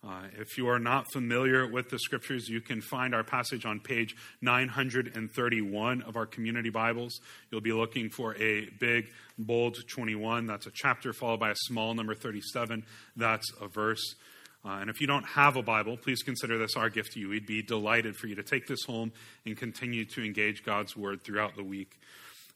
Uh, 0.07 0.21
if 0.39 0.57
you 0.57 0.69
are 0.69 0.79
not 0.79 1.11
familiar 1.11 1.67
with 1.67 1.89
the 1.89 1.99
scriptures, 1.99 2.47
you 2.47 2.61
can 2.61 2.79
find 2.79 3.13
our 3.13 3.25
passage 3.25 3.65
on 3.65 3.77
page 3.77 4.15
931 4.41 6.01
of 6.03 6.15
our 6.15 6.25
community 6.25 6.69
Bibles. 6.69 7.19
You'll 7.51 7.59
be 7.59 7.73
looking 7.73 8.09
for 8.09 8.33
a 8.37 8.69
big, 8.79 9.07
bold 9.37 9.75
21. 9.89 10.45
That's 10.45 10.65
a 10.65 10.71
chapter, 10.73 11.11
followed 11.11 11.41
by 11.41 11.49
a 11.51 11.55
small 11.55 11.93
number 11.93 12.15
37. 12.15 12.85
That's 13.17 13.51
a 13.59 13.67
verse. 13.67 14.15
Uh, 14.63 14.77
and 14.79 14.89
if 14.89 15.01
you 15.01 15.07
don't 15.07 15.25
have 15.25 15.57
a 15.57 15.61
Bible, 15.61 15.97
please 15.97 16.23
consider 16.23 16.57
this 16.57 16.77
our 16.77 16.89
gift 16.89 17.11
to 17.13 17.19
you. 17.19 17.27
We'd 17.27 17.45
be 17.45 17.61
delighted 17.61 18.15
for 18.15 18.27
you 18.27 18.35
to 18.35 18.43
take 18.43 18.65
this 18.65 18.85
home 18.85 19.11
and 19.45 19.57
continue 19.57 20.05
to 20.05 20.23
engage 20.23 20.63
God's 20.63 20.95
Word 20.95 21.21
throughout 21.21 21.57
the 21.57 21.63
week. 21.63 21.99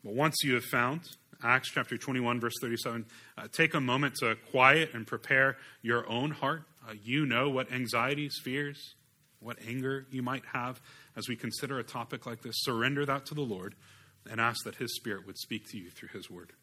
But 0.06 0.14
once 0.14 0.38
you 0.44 0.54
have 0.54 0.64
found 0.64 1.02
Acts 1.44 1.70
chapter 1.70 1.98
21, 1.98 2.40
verse 2.40 2.54
37, 2.62 3.06
uh, 3.38 3.48
take 3.52 3.74
a 3.74 3.82
moment 3.82 4.16
to 4.16 4.38
quiet 4.52 4.92
and 4.94 5.06
prepare 5.06 5.58
your 5.82 6.10
own 6.10 6.32
heart 6.32 6.64
uh, 6.88 6.94
you 7.04 7.26
know 7.26 7.50
what 7.50 7.72
anxieties, 7.72 8.40
fears, 8.44 8.96
what 9.40 9.58
anger 9.68 10.06
you 10.12 10.22
might 10.22 10.44
have 10.54 10.82
as 11.16 11.28
we 11.28 11.36
consider 11.36 11.80
a 11.80 11.84
topic 11.84 12.26
like 12.26 12.42
this. 12.42 12.56
Surrender 12.60 13.06
that 13.06 13.26
to 13.28 13.34
the 13.34 13.42
Lord 13.42 13.76
and 14.30 14.40
ask 14.40 14.64
that 14.66 14.76
His 14.76 14.96
Spirit 14.96 15.26
would 15.26 15.38
speak 15.38 15.68
to 15.70 15.78
you 15.78 15.90
through 15.90 16.10
His 16.10 16.30
Word. 16.30 16.54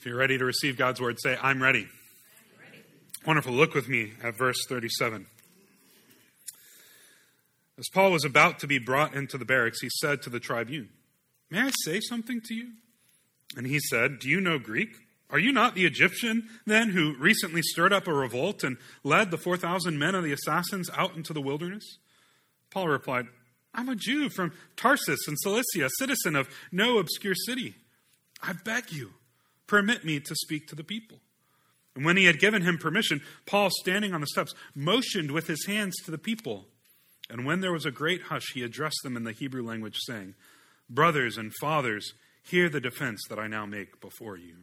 If 0.00 0.06
you're 0.06 0.16
ready 0.16 0.38
to 0.38 0.46
receive 0.46 0.78
God's 0.78 0.98
word, 0.98 1.18
say, 1.20 1.36
I'm 1.42 1.62
ready. 1.62 1.80
I'm 1.80 2.58
ready. 2.58 2.82
Wonderful. 3.26 3.52
Look 3.52 3.74
with 3.74 3.86
me 3.86 4.12
at 4.22 4.34
verse 4.34 4.56
37. 4.66 5.26
As 7.80 7.88
Paul 7.88 8.12
was 8.12 8.26
about 8.26 8.58
to 8.58 8.66
be 8.66 8.78
brought 8.78 9.14
into 9.14 9.38
the 9.38 9.46
barracks, 9.46 9.80
he 9.80 9.88
said 10.00 10.20
to 10.22 10.30
the 10.30 10.38
tribune, 10.38 10.90
May 11.48 11.62
I 11.62 11.70
say 11.82 11.98
something 12.00 12.42
to 12.44 12.54
you? 12.54 12.72
And 13.56 13.66
he 13.66 13.80
said, 13.80 14.18
Do 14.18 14.28
you 14.28 14.38
know 14.38 14.58
Greek? 14.58 14.90
Are 15.30 15.38
you 15.38 15.50
not 15.50 15.74
the 15.74 15.86
Egyptian, 15.86 16.46
then, 16.66 16.90
who 16.90 17.16
recently 17.16 17.62
stirred 17.62 17.94
up 17.94 18.06
a 18.06 18.12
revolt 18.12 18.62
and 18.62 18.76
led 19.02 19.30
the 19.30 19.38
4,000 19.38 19.98
men 19.98 20.14
of 20.14 20.24
the 20.24 20.32
assassins 20.32 20.90
out 20.94 21.16
into 21.16 21.32
the 21.32 21.40
wilderness? 21.40 21.84
Paul 22.70 22.88
replied, 22.88 23.26
I'm 23.72 23.88
a 23.88 23.96
Jew 23.96 24.28
from 24.28 24.52
Tarsus 24.76 25.26
in 25.26 25.36
Cilicia, 25.38 25.88
citizen 25.98 26.36
of 26.36 26.50
no 26.70 26.98
obscure 26.98 27.34
city. 27.34 27.76
I 28.42 28.52
beg 28.52 28.92
you, 28.92 29.12
permit 29.66 30.04
me 30.04 30.20
to 30.20 30.34
speak 30.34 30.68
to 30.68 30.76
the 30.76 30.84
people. 30.84 31.18
And 31.94 32.04
when 32.04 32.18
he 32.18 32.26
had 32.26 32.40
given 32.40 32.60
him 32.60 32.76
permission, 32.76 33.22
Paul, 33.46 33.70
standing 33.80 34.12
on 34.12 34.20
the 34.20 34.26
steps, 34.26 34.52
motioned 34.74 35.30
with 35.30 35.46
his 35.46 35.64
hands 35.66 35.96
to 36.04 36.10
the 36.10 36.18
people. 36.18 36.66
And 37.30 37.46
when 37.46 37.60
there 37.60 37.72
was 37.72 37.86
a 37.86 37.90
great 37.90 38.22
hush, 38.22 38.52
he 38.54 38.62
addressed 38.62 39.00
them 39.02 39.16
in 39.16 39.24
the 39.24 39.32
Hebrew 39.32 39.62
language, 39.62 39.96
saying, 40.06 40.34
Brothers 40.88 41.36
and 41.36 41.52
fathers, 41.60 42.12
hear 42.42 42.68
the 42.68 42.80
defense 42.80 43.20
that 43.28 43.38
I 43.38 43.46
now 43.46 43.66
make 43.66 44.00
before 44.00 44.36
you. 44.36 44.56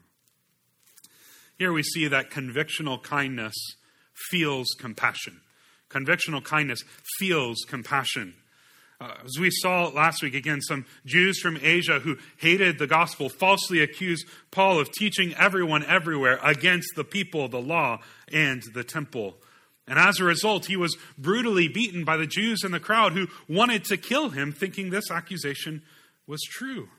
Here 1.58 1.72
we 1.72 1.84
see 1.84 2.08
that 2.08 2.30
convictional 2.30 3.02
kindness 3.02 3.56
feels 4.30 4.68
compassion. 4.78 5.42
Convictional 5.90 6.44
kindness 6.44 6.84
feels 7.18 7.58
compassion. 7.68 8.36
Uh, 9.00 9.14
as 9.26 9.40
we 9.40 9.50
saw 9.52 9.88
last 9.88 10.24
week, 10.24 10.34
again, 10.34 10.60
some 10.60 10.86
Jews 11.06 11.40
from 11.40 11.58
Asia 11.62 12.00
who 12.00 12.18
hated 12.38 12.80
the 12.80 12.88
gospel 12.88 13.30
falsely 13.30 13.82
accused 13.82 14.28
Paul 14.50 14.80
of 14.80 14.92
teaching 14.92 15.36
everyone 15.36 15.86
everywhere 15.86 16.40
against 16.44 16.96
the 16.96 17.04
people, 17.04 17.48
the 17.48 17.62
law, 17.62 18.00
and 18.32 18.64
the 18.74 18.84
temple. 18.84 19.36
And 19.88 19.98
as 19.98 20.20
a 20.20 20.26
result, 20.26 20.66
he 20.66 20.76
was 20.76 20.98
brutally 21.18 21.68
beaten 21.68 22.04
by 22.04 22.18
the 22.18 22.28
Jews 22.28 22.64
in 22.64 22.72
the 22.72 22.80
crowd 22.80 23.14
who 23.14 23.28
wanted 23.48 23.86
to 23.86 23.98
kill 23.98 24.30
him, 24.30 24.52
thinking 24.52 24.90
this 24.90 25.10
accusation 25.10 25.82
was 26.28 26.42
true. 26.42 26.90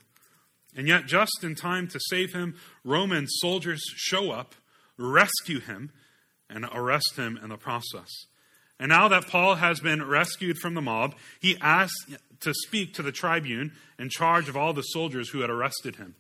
And 0.75 0.89
yet, 0.89 1.07
just 1.07 1.43
in 1.43 1.55
time 1.55 1.89
to 1.89 2.01
save 2.09 2.33
him, 2.33 2.57
Roman 2.85 3.27
soldiers 3.27 3.83
show 3.97 4.31
up, 4.31 4.55
rescue 4.97 5.61
him, 5.61 5.91
and 6.49 6.67
arrest 6.73 7.17
him 7.17 7.39
in 7.43 7.51
the 7.51 7.57
process. 7.57 8.09
And 8.81 8.89
now 8.89 9.09
that 9.09 9.27
Paul 9.27 9.57
has 9.57 9.81
been 9.81 10.07
rescued 10.07 10.59
from 10.59 10.75
the 10.75 10.81
mob, 10.81 11.15
he 11.41 11.57
asks 11.61 12.15
to 12.41 12.55
speak 12.55 12.95
to 12.95 13.03
the 13.03 13.13
tribune 13.13 13.73
in 13.99 14.09
charge 14.09 14.49
of 14.49 14.57
all 14.57 14.73
the 14.73 14.83
soldiers 14.83 15.31
who 15.31 15.41
had 15.41 15.51
arrested 15.51 15.97
him. 15.97 16.15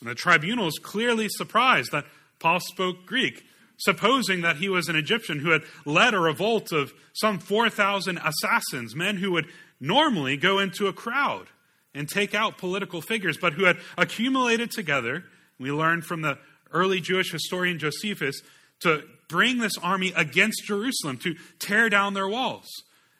And 0.00 0.08
the 0.08 0.14
tribunal 0.14 0.66
is 0.66 0.78
clearly 0.82 1.28
surprised 1.28 1.92
that 1.92 2.06
Paul 2.38 2.60
spoke 2.60 3.06
Greek 3.06 3.44
supposing 3.76 4.42
that 4.42 4.56
he 4.56 4.68
was 4.68 4.88
an 4.88 4.96
Egyptian 4.96 5.40
who 5.40 5.50
had 5.50 5.62
led 5.84 6.14
a 6.14 6.18
revolt 6.18 6.72
of 6.72 6.92
some 7.12 7.38
4,000 7.38 8.18
assassins, 8.18 8.94
men 8.94 9.16
who 9.16 9.32
would 9.32 9.46
normally 9.80 10.36
go 10.36 10.58
into 10.58 10.86
a 10.86 10.92
crowd 10.92 11.48
and 11.94 12.08
take 12.08 12.34
out 12.34 12.58
political 12.58 13.00
figures, 13.00 13.36
but 13.40 13.52
who 13.54 13.64
had 13.64 13.78
accumulated 13.96 14.70
together, 14.70 15.24
we 15.58 15.70
learn 15.70 16.02
from 16.02 16.22
the 16.22 16.38
early 16.72 17.00
Jewish 17.00 17.30
historian 17.30 17.78
Josephus, 17.78 18.40
to 18.80 19.04
bring 19.28 19.58
this 19.58 19.78
army 19.82 20.12
against 20.16 20.64
Jerusalem, 20.64 21.18
to 21.18 21.36
tear 21.58 21.88
down 21.88 22.14
their 22.14 22.28
walls. 22.28 22.68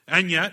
And 0.06 0.30
yet, 0.30 0.52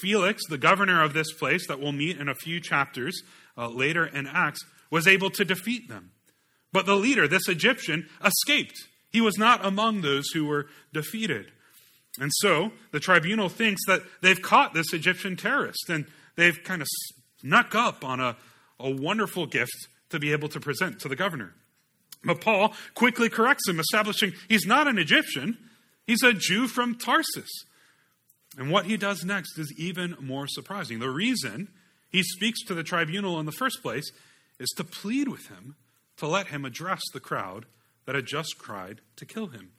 Felix, 0.00 0.42
the 0.48 0.58
governor 0.58 1.02
of 1.02 1.12
this 1.12 1.32
place 1.32 1.66
that 1.66 1.80
we'll 1.80 1.92
meet 1.92 2.18
in 2.18 2.28
a 2.28 2.34
few 2.34 2.60
chapters 2.60 3.22
uh, 3.58 3.68
later 3.68 4.06
in 4.06 4.26
Acts, 4.26 4.64
was 4.90 5.06
able 5.06 5.30
to 5.30 5.44
defeat 5.44 5.88
them. 5.88 6.12
But 6.72 6.86
the 6.86 6.96
leader, 6.96 7.26
this 7.26 7.48
Egyptian, 7.48 8.08
escaped 8.24 8.86
he 9.10 9.20
was 9.20 9.38
not 9.38 9.64
among 9.64 10.00
those 10.00 10.28
who 10.32 10.46
were 10.46 10.66
defeated. 10.92 11.50
And 12.18 12.30
so 12.36 12.72
the 12.92 13.00
tribunal 13.00 13.48
thinks 13.48 13.82
that 13.86 14.02
they've 14.22 14.40
caught 14.40 14.74
this 14.74 14.92
Egyptian 14.92 15.36
terrorist 15.36 15.88
and 15.88 16.06
they've 16.36 16.58
kind 16.64 16.82
of 16.82 16.88
snuck 17.40 17.74
up 17.74 18.04
on 18.04 18.20
a, 18.20 18.36
a 18.80 18.90
wonderful 18.90 19.46
gift 19.46 19.88
to 20.10 20.18
be 20.18 20.32
able 20.32 20.48
to 20.48 20.60
present 20.60 21.00
to 21.00 21.08
the 21.08 21.16
governor. 21.16 21.54
But 22.24 22.40
Paul 22.40 22.74
quickly 22.94 23.28
corrects 23.28 23.68
him, 23.68 23.78
establishing 23.78 24.32
he's 24.48 24.66
not 24.66 24.88
an 24.88 24.98
Egyptian, 24.98 25.58
he's 26.06 26.22
a 26.22 26.32
Jew 26.32 26.66
from 26.66 26.96
Tarsus. 26.96 27.50
And 28.58 28.70
what 28.70 28.86
he 28.86 28.96
does 28.96 29.24
next 29.24 29.58
is 29.58 29.72
even 29.76 30.16
more 30.20 30.46
surprising. 30.46 30.98
The 30.98 31.10
reason 31.10 31.68
he 32.10 32.22
speaks 32.22 32.64
to 32.64 32.74
the 32.74 32.82
tribunal 32.82 33.38
in 33.38 33.46
the 33.46 33.52
first 33.52 33.82
place 33.82 34.10
is 34.58 34.70
to 34.76 34.84
plead 34.84 35.28
with 35.28 35.48
him 35.48 35.76
to 36.16 36.26
let 36.26 36.46
him 36.48 36.64
address 36.64 37.02
the 37.12 37.20
crowd 37.20 37.66
that 38.06 38.14
had 38.14 38.26
just 38.26 38.58
cried 38.58 39.00
to 39.16 39.26
kill 39.26 39.48
him. 39.48 39.72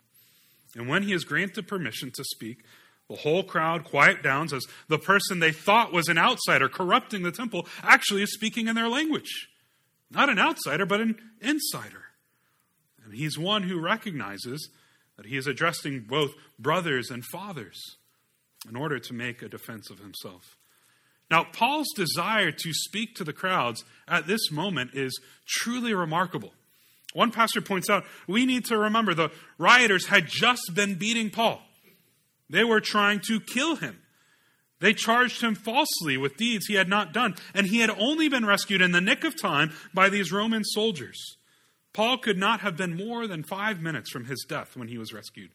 And 0.75 0.87
when 0.87 1.03
he 1.03 1.13
is 1.13 1.23
granted 1.23 1.67
permission 1.67 2.11
to 2.11 2.23
speak, 2.23 2.63
the 3.09 3.15
whole 3.15 3.43
crowd 3.43 3.85
quiet 3.85 4.21
down 4.21 4.53
as 4.53 4.65
the 4.89 4.99
person 4.99 5.39
they 5.39 5.51
thought 5.51 5.93
was 5.93 6.09
an 6.09 6.17
outsider 6.17 6.67
corrupting 6.67 7.23
the 7.23 7.31
temple 7.31 7.65
actually 7.81 8.21
is 8.21 8.33
speaking 8.33 8.67
in 8.67 8.75
their 8.75 8.89
language. 8.89 9.47
Not 10.11 10.29
an 10.29 10.39
outsider, 10.39 10.85
but 10.85 11.01
an 11.01 11.15
insider. 11.41 12.03
And 13.03 13.13
he's 13.13 13.37
one 13.37 13.63
who 13.63 13.79
recognizes 13.79 14.69
that 15.15 15.25
he 15.25 15.37
is 15.37 15.47
addressing 15.47 16.01
both 16.01 16.31
brothers 16.59 17.09
and 17.09 17.23
fathers 17.25 17.81
in 18.67 18.75
order 18.75 18.99
to 18.99 19.13
make 19.13 19.41
a 19.41 19.49
defense 19.49 19.89
of 19.89 19.99
himself. 19.99 20.57
Now, 21.29 21.45
Paul's 21.45 21.91
desire 21.95 22.51
to 22.51 22.73
speak 22.73 23.15
to 23.15 23.23
the 23.23 23.33
crowds 23.33 23.83
at 24.07 24.27
this 24.27 24.51
moment 24.51 24.91
is 24.93 25.19
truly 25.45 25.93
remarkable. 25.93 26.53
One 27.13 27.31
pastor 27.31 27.61
points 27.61 27.89
out 27.89 28.05
we 28.27 28.45
need 28.45 28.65
to 28.65 28.77
remember 28.77 29.13
the 29.13 29.31
rioters 29.57 30.07
had 30.07 30.27
just 30.27 30.71
been 30.73 30.95
beating 30.95 31.29
Paul. 31.29 31.61
They 32.49 32.63
were 32.63 32.81
trying 32.81 33.21
to 33.27 33.39
kill 33.39 33.75
him. 33.75 33.99
They 34.79 34.93
charged 34.93 35.41
him 35.41 35.55
falsely 35.55 36.17
with 36.17 36.37
deeds 36.37 36.67
he 36.67 36.75
had 36.75 36.87
not 36.87 37.11
done, 37.13 37.35
and 37.53 37.65
he 37.67 37.79
had 37.79 37.89
only 37.89 38.29
been 38.29 38.45
rescued 38.45 38.81
in 38.81 38.91
the 38.91 39.01
nick 39.01 39.23
of 39.23 39.39
time 39.39 39.71
by 39.93 40.09
these 40.09 40.31
Roman 40.31 40.63
soldiers. 40.63 41.37
Paul 41.93 42.19
could 42.19 42.37
not 42.37 42.59
have 42.59 42.77
been 42.77 42.95
more 42.95 43.25
than 43.25 43.43
five 43.43 43.81
minutes 43.81 44.11
from 44.11 44.25
his 44.25 44.45
death 44.47 44.75
when 44.75 44.87
he 44.87 44.99
was 44.99 45.13
rescued. 45.13 45.49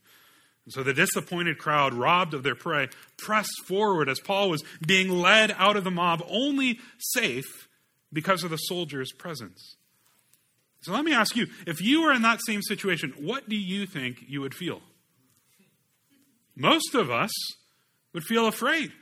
And 0.65 0.73
so 0.73 0.83
the 0.83 0.93
disappointed 0.93 1.59
crowd, 1.59 1.95
robbed 1.95 2.35
of 2.35 2.43
their 2.43 2.57
prey, 2.57 2.89
pressed 3.19 3.65
forward 3.67 4.09
as 4.09 4.19
Paul 4.19 4.51
was 4.51 4.65
being 4.85 5.09
led 5.09 5.53
out 5.53 5.77
of 5.77 5.85
the 5.85 5.91
mob, 5.91 6.25
only 6.29 6.81
safe 6.99 7.69
because 8.13 8.43
of 8.43 8.51
the 8.51 8.57
soldiers' 8.57 9.13
presence. 9.13 9.77
So 10.83 10.93
let 10.93 11.05
me 11.05 11.15
ask 11.15 11.37
you 11.37 11.47
if 11.67 11.81
you 11.81 12.03
were 12.03 12.13
in 12.13 12.23
that 12.23 12.41
same 12.45 12.61
situation, 12.63 13.15
what 13.19 13.49
do 13.49 13.57
you 13.57 13.87
think 13.87 14.25
you 14.27 14.41
would 14.41 14.55
feel? 14.55 14.81
Most 16.57 16.95
of 16.95 17.11
us 17.11 17.31
would 18.13 18.25
feel 18.25 18.47
afraid 18.47 18.93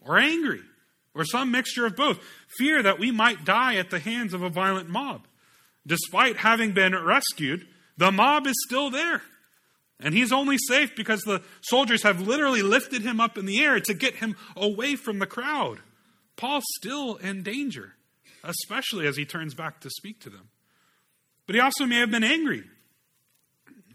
or 0.00 0.18
angry 0.18 0.62
or 1.14 1.24
some 1.24 1.50
mixture 1.50 1.84
of 1.84 1.96
both. 1.96 2.18
Fear 2.58 2.84
that 2.84 2.98
we 2.98 3.10
might 3.10 3.44
die 3.44 3.74
at 3.74 3.90
the 3.90 3.98
hands 3.98 4.32
of 4.32 4.42
a 4.42 4.48
violent 4.48 4.88
mob. 4.88 5.26
Despite 5.86 6.38
having 6.38 6.72
been 6.72 6.94
rescued, 6.94 7.66
the 7.96 8.12
mob 8.12 8.46
is 8.46 8.54
still 8.66 8.90
there. 8.90 9.22
And 10.00 10.14
he's 10.14 10.32
only 10.32 10.58
safe 10.68 10.94
because 10.94 11.22
the 11.22 11.42
soldiers 11.60 12.04
have 12.04 12.20
literally 12.20 12.62
lifted 12.62 13.02
him 13.02 13.20
up 13.20 13.36
in 13.36 13.46
the 13.46 13.60
air 13.60 13.80
to 13.80 13.94
get 13.94 14.16
him 14.16 14.36
away 14.54 14.94
from 14.94 15.18
the 15.18 15.26
crowd. 15.26 15.80
Paul's 16.36 16.64
still 16.76 17.16
in 17.16 17.42
danger, 17.42 17.94
especially 18.44 19.08
as 19.08 19.16
he 19.16 19.24
turns 19.24 19.54
back 19.54 19.80
to 19.80 19.90
speak 19.90 20.20
to 20.20 20.30
them. 20.30 20.50
But 21.48 21.54
he 21.54 21.62
also 21.62 21.86
may 21.86 21.96
have 22.00 22.10
been 22.10 22.24
angry, 22.24 22.62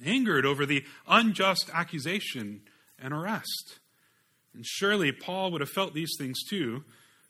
angered 0.04 0.44
over 0.44 0.66
the 0.66 0.84
unjust 1.08 1.70
accusation 1.72 2.64
and 2.98 3.14
arrest. 3.14 3.78
And 4.56 4.66
surely 4.66 5.12
Paul 5.12 5.52
would 5.52 5.62
have 5.62 5.70
felt 5.70 5.94
these 5.94 6.16
things 6.18 6.42
too, 6.50 6.84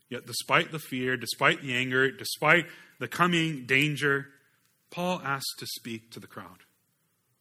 yet 0.10 0.25
despite 0.25 0.72
the 0.72 0.80
fear, 0.80 1.18
despite 1.18 1.62
the 1.62 1.74
anger, 1.74 2.10
despite 2.10 2.68
the 3.00 3.10
coming 3.10 3.65
danger, 3.65 4.27
Paul 4.92 5.22
asked 5.25 5.56
to 5.60 5.65
speak 5.65 6.12
to 6.12 6.22
the 6.22 6.27
crowd. 6.27 6.60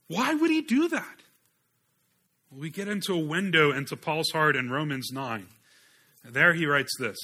Why 0.09 0.35
would 0.35 0.51
he 0.51 0.61
do 0.61 0.89
that? 0.89 1.19
Well, 2.51 2.63
we 2.63 2.71
get 2.71 2.89
into 2.89 3.15
a 3.15 3.25
window 3.25 3.71
into 3.71 3.97
Paul's 3.97 4.33
heart 4.33 4.57
in 4.57 4.71
Romans 4.71 5.11
9. 5.13 5.47
There 6.25 6.53
he 6.53 6.67
writes 6.67 6.97
this 6.99 7.19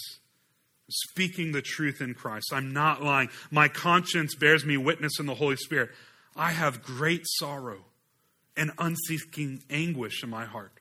speaking 0.89 1.53
the 1.53 1.63
truth 1.63 2.01
in 2.01 2.15
Christ. 2.15 2.53
I'm 2.53 2.73
not 2.73 3.03
lying. 3.03 3.29
My 3.51 3.69
conscience 3.69 4.35
bears 4.35 4.65
me 4.65 4.77
witness 4.77 5.19
in 5.19 5.27
the 5.27 5.35
Holy 5.35 5.57
Spirit. 5.57 5.91
I 6.37 6.53
have 6.53 6.83
great 6.83 7.23
sorrow 7.25 7.85
and 8.57 8.73
unceasing 8.79 9.63
anguish 9.71 10.23
in 10.23 10.31
my 10.31 10.45
heart. 10.45 10.73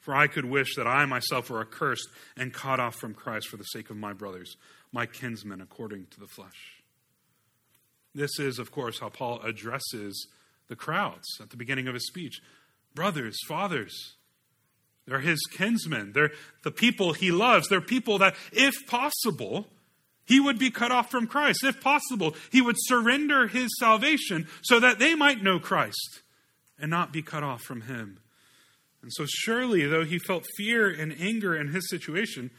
For 0.00 0.14
I 0.14 0.26
could 0.26 0.44
wish 0.44 0.74
that 0.74 0.86
I 0.86 1.04
myself 1.06 1.48
were 1.48 1.60
accursed 1.60 2.08
and 2.36 2.52
cut 2.52 2.80
off 2.80 2.96
from 2.96 3.14
Christ 3.14 3.48
for 3.48 3.56
the 3.56 3.64
sake 3.64 3.88
of 3.88 3.96
my 3.96 4.12
brothers, 4.12 4.56
my 4.90 5.06
kinsmen 5.06 5.60
according 5.60 6.06
to 6.10 6.20
the 6.20 6.26
flesh. 6.26 6.82
This 8.14 8.38
is, 8.38 8.58
of 8.58 8.72
course, 8.72 8.98
how 8.98 9.08
Paul 9.10 9.40
addresses 9.42 10.28
the 10.68 10.76
crowds 10.76 11.26
at 11.40 11.50
the 11.50 11.56
beginning 11.56 11.86
of 11.86 11.94
his 11.94 12.06
speech. 12.06 12.40
Brothers, 12.94 13.38
fathers, 13.46 14.16
they're 15.06 15.20
his 15.20 15.40
kinsmen. 15.52 16.12
They're 16.12 16.32
the 16.62 16.70
people 16.70 17.12
he 17.12 17.30
loves. 17.32 17.68
They're 17.68 17.80
people 17.80 18.18
that, 18.18 18.36
if 18.52 18.74
possible, 18.86 19.66
he 20.24 20.38
would 20.38 20.58
be 20.58 20.70
cut 20.70 20.92
off 20.92 21.10
from 21.10 21.26
Christ. 21.26 21.64
If 21.64 21.80
possible, 21.80 22.36
he 22.50 22.62
would 22.62 22.76
surrender 22.78 23.48
his 23.48 23.68
salvation 23.78 24.46
so 24.62 24.78
that 24.80 24.98
they 24.98 25.14
might 25.14 25.42
know 25.42 25.58
Christ 25.58 26.22
and 26.78 26.90
not 26.90 27.12
be 27.12 27.22
cut 27.22 27.42
off 27.42 27.62
from 27.62 27.82
him. 27.82 28.20
And 29.02 29.12
so, 29.12 29.26
surely, 29.26 29.84
though 29.86 30.04
he 30.04 30.18
felt 30.18 30.46
fear 30.56 30.88
and 30.88 31.14
anger 31.20 31.56
in 31.56 31.68
his 31.68 31.90
situation, 31.90 32.50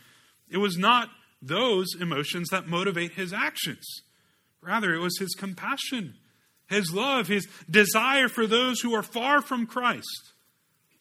it 0.50 0.58
was 0.58 0.78
not 0.78 1.10
those 1.42 1.88
emotions 2.00 2.50
that 2.50 2.68
motivate 2.68 3.14
his 3.14 3.32
actions. 3.32 3.86
Rather, 4.62 4.94
it 4.94 5.00
was 5.00 5.18
his 5.18 5.34
compassion, 5.36 6.16
his 6.68 6.94
love, 6.94 7.28
his 7.28 7.48
desire 7.70 8.28
for 8.28 8.46
those 8.46 8.82
who 8.82 8.94
are 8.94 9.04
far 9.04 9.42
from 9.42 9.66
Christ 9.66 10.34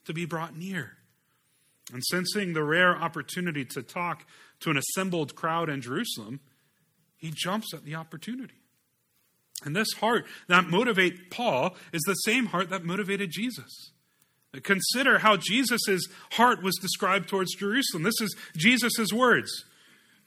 to 0.04 0.12
be 0.12 0.24
brought 0.24 0.56
near. 0.56 0.96
And 1.92 2.02
sensing 2.04 2.54
the 2.54 2.64
rare 2.64 2.96
opportunity 2.96 3.64
to 3.66 3.82
talk 3.82 4.24
to 4.60 4.70
an 4.70 4.78
assembled 4.78 5.34
crowd 5.34 5.68
in 5.68 5.82
Jerusalem, 5.82 6.40
he 7.16 7.30
jumps 7.34 7.74
at 7.74 7.84
the 7.84 7.94
opportunity. 7.94 8.54
And 9.64 9.76
this 9.76 9.92
heart 10.00 10.26
that 10.48 10.64
motivates 10.64 11.30
Paul 11.30 11.76
is 11.92 12.02
the 12.06 12.14
same 12.14 12.46
heart 12.46 12.70
that 12.70 12.84
motivated 12.84 13.30
Jesus. 13.30 13.90
Consider 14.62 15.18
how 15.18 15.36
Jesus' 15.36 16.06
heart 16.32 16.62
was 16.62 16.76
described 16.76 17.28
towards 17.28 17.54
Jerusalem. 17.54 18.02
This 18.02 18.20
is 18.20 18.36
Jesus' 18.56 19.12
words. 19.12 19.64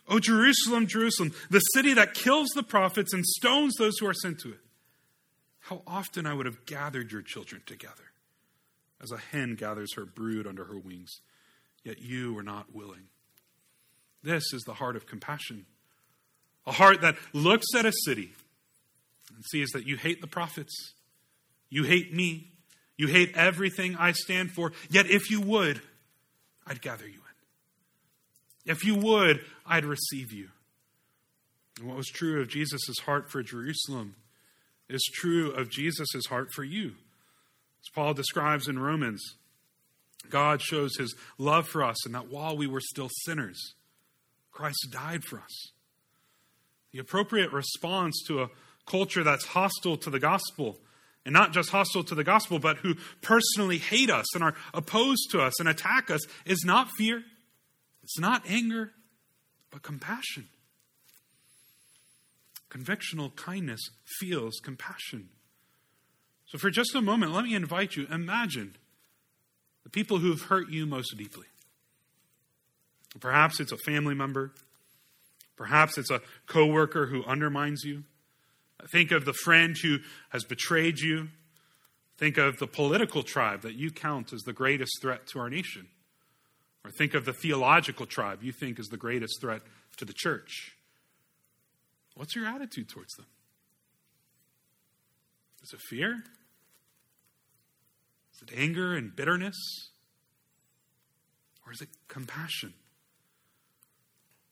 O 0.07 0.19
Jerusalem, 0.19 0.87
Jerusalem, 0.87 1.33
the 1.49 1.59
city 1.59 1.93
that 1.93 2.13
kills 2.13 2.49
the 2.49 2.63
prophets 2.63 3.13
and 3.13 3.25
stones 3.25 3.73
those 3.75 3.97
who 3.97 4.07
are 4.07 4.13
sent 4.13 4.39
to 4.39 4.49
it. 4.49 4.59
How 5.61 5.81
often 5.87 6.27
I 6.27 6.33
would 6.33 6.45
have 6.45 6.65
gathered 6.67 7.11
your 7.11 7.23
children 7.23 7.63
together, 7.65 8.11
as 9.01 9.11
a 9.11 9.17
hen 9.17 9.55
gathers 9.55 9.95
her 9.95 10.05
brood 10.05 10.45
under 10.45 10.65
her 10.65 10.77
wings, 10.77 11.21
yet 11.85 12.01
you 12.01 12.33
were 12.33 12.43
not 12.43 12.75
willing. 12.75 13.07
This 14.23 14.51
is 14.51 14.63
the 14.63 14.73
heart 14.73 14.97
of 14.97 15.05
compassion. 15.05 15.65
A 16.65 16.71
heart 16.71 17.01
that 17.01 17.15
looks 17.31 17.67
at 17.75 17.85
a 17.85 17.93
city 18.05 18.33
and 19.33 19.45
sees 19.45 19.69
that 19.69 19.85
you 19.85 19.95
hate 19.95 20.19
the 20.19 20.27
prophets, 20.27 20.93
you 21.69 21.83
hate 21.83 22.13
me, 22.13 22.51
you 22.97 23.07
hate 23.07 23.35
everything 23.35 23.95
I 23.95 24.13
stand 24.13 24.51
for, 24.51 24.71
yet 24.89 25.05
if 25.05 25.29
you 25.29 25.41
would, 25.41 25.81
I'd 26.65 26.81
gather 26.81 27.05
you 27.05 27.19
in. 28.65 28.71
If 28.71 28.83
you 28.83 28.95
would, 28.95 29.41
I'd 29.65 29.85
receive 29.85 30.33
you. 30.33 30.49
And 31.77 31.87
what 31.87 31.97
was 31.97 32.07
true 32.07 32.41
of 32.41 32.47
Jesus' 32.47 32.97
heart 33.05 33.29
for 33.29 33.43
Jerusalem 33.43 34.15
is 34.89 35.03
true 35.13 35.51
of 35.51 35.69
Jesus' 35.69 36.25
heart 36.29 36.51
for 36.51 36.63
you. 36.63 36.87
As 36.87 37.93
Paul 37.93 38.13
describes 38.15 38.67
in 38.67 38.79
Romans, 38.79 39.21
God 40.29 40.61
shows 40.61 40.97
his 40.97 41.15
love 41.37 41.67
for 41.67 41.83
us, 41.83 42.05
and 42.05 42.15
that 42.15 42.29
while 42.29 42.57
we 42.57 42.67
were 42.67 42.81
still 42.81 43.09
sinners, 43.23 43.73
Christ 44.51 44.87
died 44.91 45.23
for 45.23 45.39
us. 45.39 45.71
The 46.91 46.99
appropriate 46.99 47.51
response 47.51 48.23
to 48.27 48.41
a 48.41 48.49
culture 48.85 49.23
that's 49.23 49.45
hostile 49.45 49.97
to 49.97 50.09
the 50.09 50.19
gospel 50.19 50.79
and 51.25 51.33
not 51.33 51.51
just 51.51 51.69
hostile 51.69 52.03
to 52.03 52.15
the 52.15 52.23
gospel, 52.23 52.59
but 52.59 52.77
who 52.77 52.95
personally 53.21 53.79
hate 53.79 54.09
us 54.09 54.33
and 54.35 54.43
are 54.43 54.55
opposed 54.73 55.31
to 55.31 55.41
us 55.41 55.59
and 55.59 55.67
attack 55.67 56.11
us, 56.11 56.21
is 56.45 56.63
not 56.63 56.89
fear, 56.97 57.23
it's 58.03 58.19
not 58.19 58.43
anger, 58.47 58.91
but 59.71 59.81
compassion. 59.81 60.47
Convictional 62.69 63.35
kindness 63.35 63.81
feels 64.19 64.59
compassion. 64.61 65.29
So, 66.47 66.57
for 66.59 66.69
just 66.69 66.93
a 66.93 67.01
moment, 67.01 67.33
let 67.33 67.45
me 67.45 67.55
invite 67.55 67.95
you 67.95 68.05
imagine 68.11 68.75
the 69.85 69.89
people 69.89 70.17
who 70.17 70.31
have 70.31 70.41
hurt 70.41 70.69
you 70.69 70.85
most 70.85 71.15
deeply. 71.17 71.45
Perhaps 73.21 73.61
it's 73.61 73.71
a 73.71 73.77
family 73.77 74.15
member, 74.15 74.51
perhaps 75.55 75.97
it's 75.97 76.11
a 76.11 76.21
coworker 76.47 77.05
who 77.05 77.23
undermines 77.23 77.83
you. 77.85 78.03
Think 78.91 79.11
of 79.11 79.23
the 79.23 79.33
friend 79.33 79.77
who 79.81 79.99
has 80.29 80.43
betrayed 80.43 80.99
you. 80.99 81.29
Think 82.17 82.37
of 82.37 82.57
the 82.57 82.67
political 82.67 83.23
tribe 83.23 83.61
that 83.61 83.75
you 83.75 83.89
count 83.89 84.33
as 84.33 84.41
the 84.41 84.53
greatest 84.53 85.01
threat 85.01 85.27
to 85.27 85.39
our 85.39 85.49
nation. 85.49 85.87
Or 86.83 86.91
think 86.91 87.13
of 87.13 87.25
the 87.25 87.33
theological 87.33 88.05
tribe 88.05 88.43
you 88.43 88.51
think 88.51 88.79
is 88.79 88.87
the 88.87 88.97
greatest 88.97 89.39
threat 89.39 89.61
to 89.97 90.05
the 90.05 90.13
church. 90.13 90.75
What's 92.15 92.35
your 92.35 92.45
attitude 92.45 92.89
towards 92.89 93.13
them? 93.15 93.25
Is 95.63 95.73
it 95.73 95.79
fear? 95.89 96.23
Is 98.35 98.41
it 98.43 98.49
anger 98.55 98.95
and 98.95 99.15
bitterness? 99.15 99.89
Or 101.65 101.71
is 101.71 101.81
it 101.81 101.89
compassion? 102.07 102.73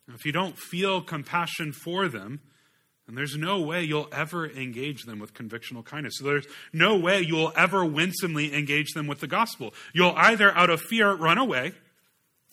Now, 0.08 0.16
if 0.16 0.26
you 0.26 0.32
don't 0.32 0.58
feel 0.58 1.02
compassion 1.02 1.72
for 1.72 2.08
them, 2.08 2.42
and 3.08 3.18
there's 3.18 3.36
no 3.36 3.62
way 3.62 3.84
you'll 3.84 4.08
ever 4.14 4.48
engage 4.48 5.04
them 5.04 5.20
with 5.20 5.34
convictional 5.34 5.84
kindness. 5.84 6.16
So 6.18 6.24
there's 6.26 6.48
no 6.72 6.98
way 6.98 7.20
you'll 7.22 7.52
ever 7.56 7.84
winsomely 7.84 8.54
engage 8.54 8.94
them 8.94 9.08
with 9.08 9.20
the 9.20 9.28
gospel. 9.28 9.74
You'll 9.94 10.14
either, 10.16 10.56
out 10.56 10.70
of 10.70 10.82
fear, 10.82 11.14
run 11.14 11.38
away, 11.38 11.74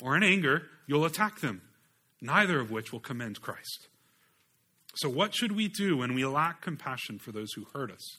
or 0.02 0.16
in 0.16 0.22
anger, 0.22 0.66
you'll 0.86 1.04
attack 1.04 1.40
them, 1.40 1.62
neither 2.20 2.58
of 2.58 2.70
which 2.70 2.92
will 2.92 3.00
commend 3.00 3.40
Christ. 3.40 3.88
So, 4.96 5.08
what 5.08 5.34
should 5.34 5.52
we 5.52 5.68
do 5.68 5.98
when 5.98 6.14
we 6.14 6.24
lack 6.24 6.62
compassion 6.62 7.20
for 7.20 7.30
those 7.30 7.52
who 7.54 7.66
hurt 7.72 7.92
us, 7.92 8.18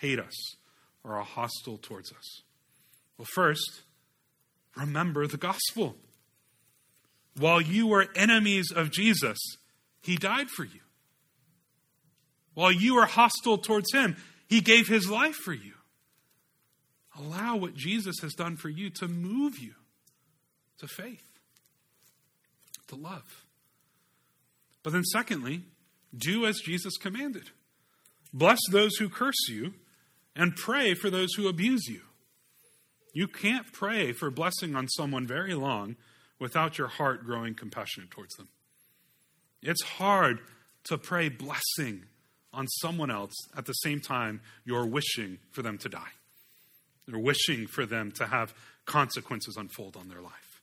hate 0.00 0.18
us, 0.18 0.56
or 1.04 1.18
are 1.18 1.24
hostile 1.24 1.78
towards 1.78 2.10
us? 2.12 2.42
Well, 3.18 3.28
first, 3.34 3.82
remember 4.76 5.26
the 5.26 5.36
gospel. 5.36 5.96
While 7.36 7.60
you 7.60 7.86
were 7.86 8.08
enemies 8.16 8.72
of 8.74 8.90
Jesus, 8.90 9.38
he 10.00 10.16
died 10.16 10.48
for 10.48 10.64
you. 10.64 10.80
While 12.54 12.72
you 12.72 12.94
were 12.94 13.06
hostile 13.06 13.58
towards 13.58 13.92
him, 13.92 14.16
he 14.48 14.60
gave 14.60 14.88
his 14.88 15.08
life 15.08 15.34
for 15.34 15.52
you. 15.52 15.72
Allow 17.18 17.56
what 17.56 17.74
Jesus 17.74 18.16
has 18.22 18.34
done 18.34 18.56
for 18.56 18.68
you 18.68 18.90
to 18.90 19.08
move 19.08 19.58
you 19.58 19.74
to 20.78 20.88
faith, 20.88 21.24
to 22.88 22.96
love. 22.96 23.44
But 24.82 24.92
then, 24.92 25.04
secondly, 25.04 25.62
do 26.16 26.46
as 26.46 26.60
Jesus 26.60 26.96
commanded 26.96 27.50
bless 28.32 28.58
those 28.70 28.96
who 28.96 29.08
curse 29.08 29.48
you 29.48 29.74
and 30.36 30.56
pray 30.56 30.94
for 30.94 31.10
those 31.10 31.34
who 31.34 31.48
abuse 31.48 31.86
you. 31.86 32.02
You 33.12 33.28
can't 33.28 33.72
pray 33.72 34.12
for 34.12 34.30
blessing 34.30 34.74
on 34.74 34.88
someone 34.88 35.26
very 35.26 35.54
long 35.54 35.96
without 36.38 36.78
your 36.78 36.88
heart 36.88 37.24
growing 37.24 37.54
compassionate 37.54 38.10
towards 38.10 38.34
them. 38.34 38.48
It's 39.62 39.82
hard 39.82 40.40
to 40.84 40.98
pray 40.98 41.28
blessing 41.28 42.04
on 42.52 42.66
someone 42.68 43.10
else 43.10 43.34
at 43.56 43.66
the 43.66 43.72
same 43.72 44.00
time 44.00 44.40
you're 44.64 44.86
wishing 44.86 45.38
for 45.52 45.62
them 45.62 45.78
to 45.78 45.88
die. 45.88 46.12
You're 47.06 47.20
wishing 47.20 47.66
for 47.66 47.86
them 47.86 48.12
to 48.12 48.26
have 48.26 48.54
consequences 48.84 49.56
unfold 49.56 49.96
on 49.96 50.08
their 50.08 50.20
life. 50.20 50.60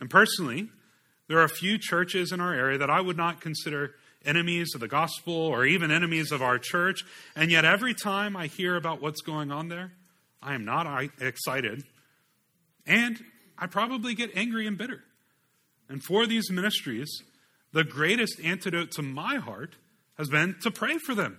And 0.00 0.10
personally, 0.10 0.68
there 1.28 1.38
are 1.38 1.44
a 1.44 1.48
few 1.48 1.78
churches 1.78 2.32
in 2.32 2.40
our 2.40 2.54
area 2.54 2.78
that 2.78 2.90
I 2.90 3.00
would 3.00 3.16
not 3.16 3.40
consider 3.40 3.94
enemies 4.24 4.74
of 4.74 4.80
the 4.80 4.88
gospel 4.88 5.34
or 5.34 5.64
even 5.64 5.90
enemies 5.90 6.32
of 6.32 6.42
our 6.42 6.58
church. 6.58 7.04
And 7.34 7.50
yet, 7.50 7.64
every 7.64 7.94
time 7.94 8.36
I 8.36 8.46
hear 8.46 8.76
about 8.76 9.00
what's 9.00 9.20
going 9.20 9.50
on 9.50 9.68
there, 9.68 9.92
I 10.42 10.54
am 10.54 10.64
not 10.64 11.10
excited. 11.20 11.84
And 12.86 13.18
I 13.58 13.66
probably 13.66 14.14
get 14.14 14.36
angry 14.36 14.66
and 14.66 14.78
bitter. 14.78 15.02
And 15.88 16.02
for 16.02 16.26
these 16.26 16.50
ministries, 16.50 17.08
the 17.72 17.84
greatest 17.84 18.40
antidote 18.42 18.90
to 18.92 19.02
my 19.02 19.36
heart 19.36 19.76
has 20.18 20.28
been 20.28 20.56
to 20.62 20.70
pray 20.70 20.98
for 20.98 21.14
them, 21.14 21.38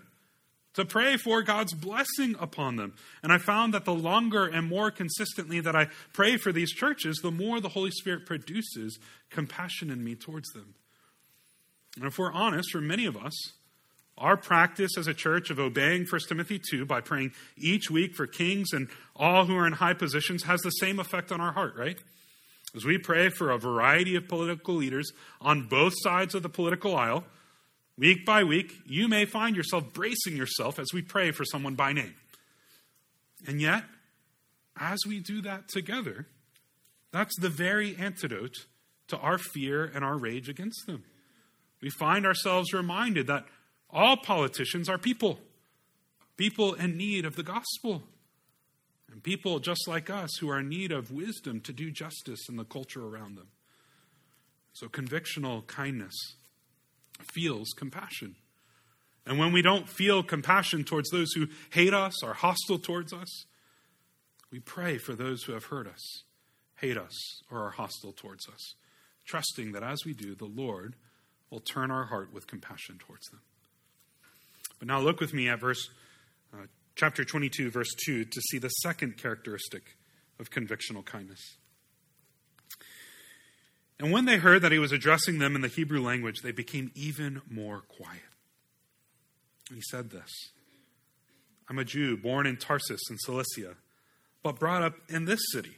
to 0.74 0.86
pray 0.86 1.18
for 1.18 1.42
God's 1.42 1.74
blessing 1.74 2.36
upon 2.40 2.76
them. 2.76 2.94
And 3.24 3.32
I 3.32 3.38
found 3.38 3.74
that 3.74 3.86
the 3.86 3.94
longer 3.94 4.46
and 4.46 4.68
more 4.68 4.92
consistently 4.92 5.60
that 5.62 5.76
I 5.76 5.88
pray 6.14 6.38
for 6.38 6.52
these 6.52 6.72
churches, 6.72 7.18
the 7.18 7.32
more 7.32 7.60
the 7.60 7.70
Holy 7.70 7.92
Spirit 7.92 8.26
produces 8.26 9.00
compassion 9.30 9.90
in 9.90 10.04
me 10.04 10.16
towards 10.16 10.50
them. 10.50 10.76
And 11.98 12.06
if 12.06 12.18
we're 12.18 12.32
honest, 12.32 12.72
for 12.72 12.80
many 12.80 13.06
of 13.06 13.18
us, 13.18 13.34
our 14.18 14.38
practice 14.38 14.98
as 14.98 15.08
a 15.08 15.14
church 15.14 15.50
of 15.50 15.60
obeying 15.60 16.06
1 16.10 16.22
Timothy 16.28 16.60
2 16.72 16.86
by 16.86 17.02
praying 17.02 17.34
each 17.58 17.92
week 17.92 18.16
for 18.16 18.26
kings 18.26 18.70
and 18.72 18.88
all 19.16 19.46
who 19.46 19.56
are 19.56 19.68
in 19.68 19.74
high 19.74 19.94
positions 19.94 20.44
has 20.44 20.62
the 20.62 20.72
same 20.72 21.00
effect 21.00 21.32
on 21.32 21.42
our 21.42 21.52
heart, 21.52 21.76
right? 21.76 22.00
As 22.76 22.86
we 22.86 22.98
pray 22.98 23.30
for 23.30 23.52
a 23.52 23.58
variety 23.58 24.16
of 24.16 24.28
political 24.28 24.76
leaders 24.76 25.12
on 25.42 25.68
both 25.68 25.94
sides 25.98 26.34
of 26.34 26.44
the 26.44 26.50
political 26.50 26.96
aisle, 26.96 27.26
Week 27.98 28.26
by 28.26 28.44
week, 28.44 28.74
you 28.86 29.08
may 29.08 29.26
find 29.26 29.56
yourself 29.56 29.92
bracing 29.92 30.38
yourself 30.38 30.78
as 30.78 30.88
we 30.94 31.02
pray 31.02 31.32
for 31.32 31.44
someone 31.44 31.74
by 31.74 31.94
name. 31.94 32.14
And 33.48 33.60
yet, 33.60 33.86
as 34.80 35.00
we 35.08 35.20
do 35.20 35.42
that 35.42 35.68
together, 35.68 36.28
that's 37.12 37.36
the 37.40 37.50
very 37.50 37.96
antidote 37.96 38.68
to 39.08 39.18
our 39.18 39.40
fear 39.40 39.84
and 39.84 40.06
our 40.06 40.16
rage 40.16 40.48
against 40.48 40.86
them. 40.86 41.06
We 41.82 41.90
find 41.90 42.26
ourselves 42.26 42.74
reminded 42.74 43.28
that 43.28 43.46
all 43.90 44.18
politicians 44.18 44.90
are 44.90 44.98
people, 44.98 45.40
people 46.36 46.74
in 46.74 46.98
need 46.98 47.26
of 47.26 47.36
the 47.36 47.44
gospel, 47.44 48.04
and 49.12 49.24
people 49.24 49.60
just 49.60 49.88
like 49.88 50.10
us 50.10 50.38
who 50.38 50.50
are 50.50 50.60
in 50.60 50.70
need 50.70 50.92
of 50.92 51.12
wisdom 51.12 51.62
to 51.62 51.74
do 51.74 51.92
justice 51.92 52.50
in 52.50 52.58
the 52.58 52.66
culture 52.66 53.06
around 53.06 53.36
them. 53.36 53.48
So, 54.74 54.88
convictional 54.88 55.66
kindness 55.66 56.36
feels 57.34 57.70
compassion. 57.76 58.36
And 59.26 59.40
when 59.40 59.52
we 59.52 59.62
don't 59.62 59.90
feel 59.90 60.24
compassion 60.24 60.84
towards 60.84 61.10
those 61.10 61.32
who 61.34 61.48
hate 61.72 61.94
us, 61.94 62.24
are 62.24 62.34
hostile 62.34 62.80
towards 62.80 63.12
us, 63.12 63.46
we 64.52 64.60
pray 64.60 64.98
for 64.98 65.14
those 65.14 65.44
who 65.44 65.54
have 65.54 65.66
hurt 65.66 65.88
us, 65.88 66.24
hate 66.76 66.98
us, 66.98 67.42
or 67.52 67.66
are 67.66 67.72
hostile 67.72 68.14
towards 68.14 68.48
us, 68.48 68.76
trusting 69.26 69.74
that 69.74 69.84
as 69.84 70.06
we 70.06 70.14
do, 70.14 70.36
the 70.36 70.46
Lord 70.46 70.96
will 71.50 71.60
turn 71.60 71.92
our 71.92 72.06
heart 72.06 72.34
with 72.34 72.48
compassion 72.48 72.98
towards 73.00 73.28
them. 73.28 73.42
But 74.80 74.88
now 74.88 75.00
look 75.00 75.20
with 75.20 75.34
me 75.34 75.50
at 75.50 75.60
verse 75.60 75.90
uh, 76.54 76.68
chapter 76.96 77.24
22 77.24 77.72
verse 77.72 77.94
2 78.06 78.26
to 78.26 78.42
see 78.42 78.58
the 78.58 78.70
second 78.70 79.18
characteristic 79.18 79.96
of 80.40 80.52
convictional 80.52 81.04
kindness. 81.04 81.58
And 84.00 84.12
when 84.12 84.26
they 84.26 84.38
heard 84.38 84.62
that 84.62 84.72
he 84.72 84.80
was 84.80 84.92
addressing 84.92 85.40
them 85.40 85.56
in 85.56 85.62
the 85.62 85.68
Hebrew 85.68 86.02
language, 86.02 86.42
they 86.44 86.52
became 86.52 86.92
even 86.94 87.42
more 87.50 87.82
quiet. 87.82 88.22
He 89.74 89.82
said 89.90 90.12
this 90.12 90.32
I'm 91.70 91.80
a 91.80 91.86
Jew 91.86 92.18
born 92.18 92.46
in 92.46 92.58
Tarsus 92.58 93.02
in 93.10 93.18
Cilicia, 93.18 93.76
but 94.44 94.60
brought 94.60 94.84
up 94.84 94.96
in 95.10 95.26
this 95.26 95.40
city, 95.52 95.78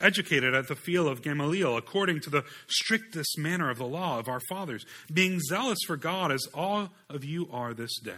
educated 0.00 0.54
at 0.54 0.68
the 0.68 0.74
field 0.74 1.08
of 1.08 1.22
Gamaliel, 1.22 1.76
according 1.76 2.20
to 2.20 2.30
the 2.30 2.44
strictest 2.68 3.38
manner 3.38 3.70
of 3.70 3.78
the 3.78 3.86
law 3.86 4.18
of 4.18 4.28
our 4.28 4.40
fathers, 4.48 4.84
being 5.12 5.40
zealous 5.40 5.78
for 5.86 5.96
God 5.96 6.32
as 6.32 6.46
all 6.54 6.90
of 7.08 7.24
you 7.24 7.48
are 7.52 7.74
this 7.74 7.98
day. 8.00 8.12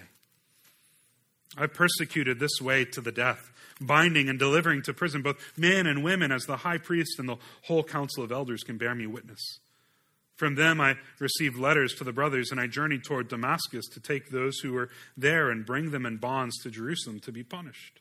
I 1.57 1.67
persecuted 1.67 2.39
this 2.39 2.61
way 2.61 2.85
to 2.87 3.01
the 3.01 3.13
death 3.13 3.53
binding 3.87 4.29
and 4.29 4.39
delivering 4.39 4.83
to 4.83 4.95
prison 4.95 5.23
both 5.23 5.37
men 5.57 5.87
and 5.87 6.05
women, 6.05 6.33
as 6.33 6.45
the 6.45 6.59
high 6.59 6.79
priest 6.79 7.19
and 7.19 7.29
the 7.29 7.37
whole 7.65 7.83
council 7.83 8.23
of 8.23 8.33
elders 8.33 8.63
can 8.63 8.79
bear 8.79 8.95
me 8.95 9.07
witness. 9.07 9.59
From 10.37 10.55
them 10.55 10.81
I 10.81 10.97
received 11.19 11.59
letters 11.59 11.95
to 11.95 12.05
the 12.05 12.13
brothers, 12.13 12.51
and 12.51 12.61
I 12.61 12.67
journeyed 12.67 13.05
toward 13.05 13.29
Damascus 13.29 13.87
to 13.93 14.01
take 14.01 14.31
those 14.31 14.59
who 14.59 14.73
were 14.73 14.89
there 15.17 15.51
and 15.51 15.67
bring 15.67 15.91
them 15.91 16.07
in 16.07 16.17
bonds 16.17 16.59
to 16.63 16.71
Jerusalem 16.71 17.21
to 17.21 17.33
be 17.33 17.43
punished. 17.43 18.01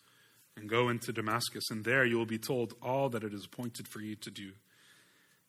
and 0.55 0.69
go 0.69 0.89
into 0.89 1.13
Damascus, 1.13 1.63
and 1.69 1.83
there 1.83 2.05
you 2.05 2.17
will 2.17 2.25
be 2.25 2.37
told 2.37 2.73
all 2.81 3.09
that 3.09 3.23
it 3.23 3.33
is 3.33 3.45
appointed 3.45 3.87
for 3.87 4.01
you 4.01 4.15
to 4.15 4.29
do. 4.29 4.51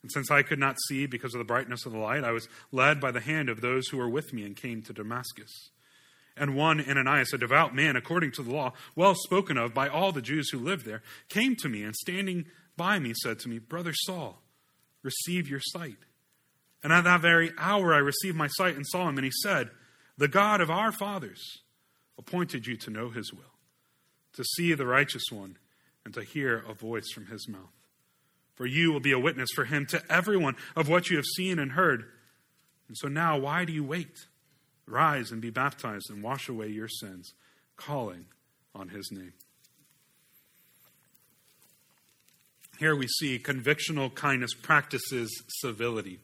And 0.03 0.11
since 0.13 0.31
I 0.31 0.43
could 0.43 0.59
not 0.59 0.77
see 0.89 1.07
because 1.07 1.35
of 1.35 1.39
the 1.39 1.45
brightness 1.45 1.87
of 1.87 1.93
the 1.93 1.99
light, 1.99 2.25
I 2.25 2.33
was 2.33 2.49
led 2.73 3.01
by 3.01 3.13
the 3.13 3.21
hand 3.21 3.49
of 3.49 3.61
those 3.61 3.89
who 3.89 3.97
were 3.97 4.09
with 4.09 4.33
me 4.33 4.45
and 4.45 4.57
came 4.57 4.83
to 4.83 4.93
Damascus. 4.93 5.71
And 6.37 6.57
one 6.57 6.81
Ananias, 6.81 7.33
a 7.33 7.39
devout 7.39 7.75
man 7.75 7.95
according 7.95 8.33
to 8.33 8.43
the 8.43 8.51
law, 8.51 8.73
well 8.97 9.15
spoken 9.15 9.57
of 9.57 9.75
by 9.75 9.89
all 9.89 10.13
the 10.13 10.23
Jews 10.23 10.51
who 10.51 10.59
lived 10.59 10.85
there, 10.85 11.03
came 11.29 11.55
to 11.57 11.69
me 11.69 11.83
and 11.83 11.95
standing 11.95 12.47
by 12.77 12.99
me 12.99 13.13
said 13.23 13.39
to 13.41 13.49
me, 13.49 13.59
Brother 13.59 13.93
Saul, 13.95 14.43
receive 15.03 15.49
your 15.49 15.61
sight. 15.61 15.99
And 16.83 16.93
at 16.93 17.05
that 17.05 17.21
very 17.21 17.53
hour 17.59 17.95
I 17.95 17.99
received 17.99 18.37
my 18.37 18.49
sight 18.49 18.77
and 18.77 18.87
saw 18.87 19.09
him, 19.09 19.19
and 19.19 19.25
he 19.25 19.31
said, 19.43 19.71
The 20.19 20.29
God 20.29 20.61
of 20.61 20.71
our 20.71 20.91
fathers 20.91 21.41
appointed 22.19 22.67
you 22.67 22.77
to 22.79 22.91
know 22.91 23.11
his 23.11 23.33
will, 23.33 23.52
to 24.35 24.45
see 24.45 24.75
the 24.75 24.87
righteous 24.87 25.25
one, 25.31 25.57
and 26.05 26.13
to 26.15 26.23
hear 26.23 26.65
a 26.69 26.75
voice 26.75 27.11
from 27.13 27.27
his 27.27 27.49
mouth. 27.49 27.73
For 28.55 28.67
you 28.67 28.93
will 28.93 29.01
be 29.01 29.13
a 29.13 29.19
witness 29.19 29.49
for 29.55 29.65
him 29.65 29.87
to 29.87 30.03
everyone 30.11 30.57
of 30.77 30.89
what 30.89 31.11
you 31.11 31.17
have 31.17 31.25
seen 31.37 31.59
and 31.59 31.73
heard. 31.73 32.05
And 32.89 32.97
so 32.97 33.09
now, 33.09 33.39
why 33.39 33.65
do 33.65 33.73
you 33.73 33.85
wait? 33.85 34.27
Rise 34.87 35.31
and 35.31 35.41
be 35.41 35.51
baptized 35.51 36.11
and 36.11 36.23
wash 36.23 36.49
away 36.49 36.69
your 36.69 36.89
sins, 36.89 37.33
calling 37.77 38.27
on 38.75 38.89
his 38.89 39.11
name. 39.11 39.33
Here 42.79 42.97
we 42.97 43.07
see 43.07 43.39
convictional 43.39 44.13
kindness 44.13 44.55
practices 44.55 45.31
civility. 45.61 46.19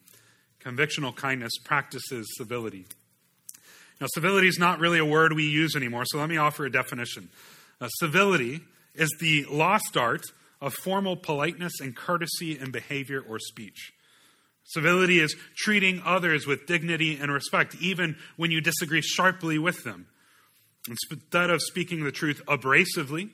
Convictional 0.61 1.15
kindness 1.15 1.53
practices 1.63 2.27
civility. 2.37 2.87
Now, 4.01 4.07
civility 4.13 4.49
is 4.49 4.59
not 4.59 4.81
really 4.81 4.99
a 4.99 5.05
word 5.05 5.33
we 5.33 5.45
use 5.45 5.77
anymore, 5.77 6.05
so 6.07 6.19
let 6.19 6.29
me 6.29 6.37
offer 6.37 6.67
a 6.67 6.71
definition. 6.71 7.29
Uh, 7.81 7.89
civility 7.89 8.61
is 8.95 9.15
the 9.21 9.45
lost 9.45 9.97
art 9.97 10.23
of 10.61 10.75
formal 10.75 11.17
politeness 11.17 11.81
and 11.81 11.95
courtesy 11.95 12.59
in 12.59 12.71
behavior 12.71 13.23
or 13.27 13.39
speech. 13.39 13.93
Civility 14.65 15.19
is 15.19 15.35
treating 15.57 16.03
others 16.05 16.47
with 16.47 16.67
dignity 16.67 17.17
and 17.19 17.33
respect, 17.33 17.77
even 17.81 18.17
when 18.37 18.51
you 18.51 18.61
disagree 18.61 19.01
sharply 19.01 19.59
with 19.59 19.83
them. 19.85 20.07
Instead 20.89 21.51
of 21.51 21.63
speaking 21.63 22.05
the 22.05 22.13
truth 22.13 22.43
abrasively, 22.47 23.31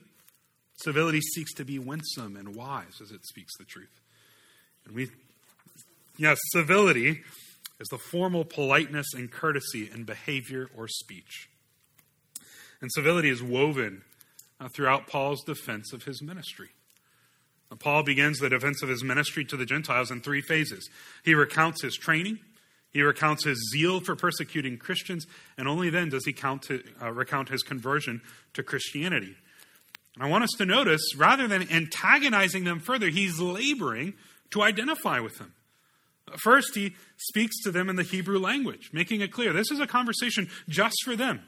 civility 0.77 1.19
seeks 1.19 1.53
to 1.53 1.65
be 1.65 1.79
winsome 1.79 2.35
and 2.37 2.55
wise 2.55 3.01
as 3.01 3.11
it 3.11 3.25
speaks 3.25 3.51
the 3.57 3.65
truth. 3.65 3.99
And 4.85 4.95
we, 4.95 5.09
yes, 6.17 6.37
civility 6.53 7.21
is 7.79 7.87
the 7.89 7.97
formal 7.97 8.45
politeness 8.45 9.07
and 9.13 9.31
courtesy 9.31 9.89
in 9.91 10.03
behavior 10.03 10.69
or 10.77 10.87
speech. 10.87 11.49
And 12.81 12.91
civility 12.93 13.29
is 13.29 13.41
woven 13.41 14.03
Uh, 14.57 14.69
throughout 14.69 15.07
Paul's 15.07 15.43
defense 15.43 15.91
of 15.91 16.03
his 16.03 16.21
ministry. 16.21 16.69
Uh, 17.69 17.75
Paul 17.75 18.03
begins 18.03 18.39
the 18.39 18.49
defense 18.49 18.81
of 18.81 18.87
his 18.87 19.03
ministry 19.03 19.43
to 19.43 19.57
the 19.57 19.65
Gentiles 19.65 20.11
in 20.11 20.21
three 20.21 20.39
phases. 20.39 20.89
He 21.25 21.35
recounts 21.35 21.81
his 21.81 21.95
training, 21.95 22.39
he 22.93 23.01
recounts 23.01 23.43
his 23.43 23.57
zeal 23.73 23.99
for 23.99 24.15
persecuting 24.15 24.77
Christians, 24.77 25.27
and 25.57 25.67
only 25.67 25.89
then 25.89 26.07
does 26.07 26.23
he 26.25 26.31
to, 26.31 26.81
uh, 27.01 27.11
recount 27.11 27.49
his 27.49 27.63
conversion 27.63 28.21
to 28.53 28.63
Christianity. 28.63 29.35
And 30.15 30.23
I 30.23 30.29
want 30.29 30.45
us 30.45 30.51
to 30.57 30.65
notice, 30.65 31.01
rather 31.17 31.49
than 31.49 31.69
antagonizing 31.69 32.63
them 32.63 32.79
further, 32.79 33.09
he's 33.09 33.41
laboring 33.41 34.13
to 34.51 34.61
identify 34.61 35.19
with 35.19 35.37
them. 35.37 35.53
Uh, 36.31 36.37
first, 36.37 36.75
he 36.75 36.95
speaks 37.17 37.61
to 37.63 37.71
them 37.71 37.89
in 37.89 37.97
the 37.97 38.03
Hebrew 38.03 38.39
language, 38.39 38.91
making 38.93 39.19
it 39.19 39.33
clear 39.33 39.51
this 39.51 39.69
is 39.69 39.81
a 39.81 39.87
conversation 39.87 40.49
just 40.69 40.95
for 41.03 41.17
them. 41.17 41.41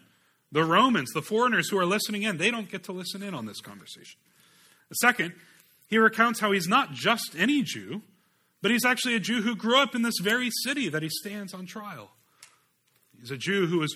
The 0.51 0.63
Romans, 0.63 1.11
the 1.13 1.21
foreigners 1.21 1.69
who 1.69 1.77
are 1.77 1.85
listening 1.85 2.23
in, 2.23 2.37
they 2.37 2.51
don't 2.51 2.69
get 2.69 2.83
to 2.85 2.91
listen 2.91 3.21
in 3.21 3.33
on 3.33 3.45
this 3.45 3.59
conversation. 3.59 4.19
Second, 4.93 5.33
he 5.87 5.97
recounts 5.97 6.39
how 6.39 6.51
he's 6.51 6.67
not 6.67 6.93
just 6.93 7.35
any 7.37 7.61
Jew, 7.61 8.01
but 8.61 8.71
he's 8.71 8.85
actually 8.85 9.15
a 9.15 9.19
Jew 9.19 9.41
who 9.41 9.55
grew 9.55 9.77
up 9.77 9.95
in 9.95 10.01
this 10.01 10.19
very 10.21 10.49
city 10.63 10.89
that 10.89 11.03
he 11.03 11.09
stands 11.09 11.53
on 11.53 11.65
trial. 11.65 12.11
He's 13.19 13.31
a 13.31 13.37
Jew 13.37 13.67
who 13.67 13.79
was 13.79 13.95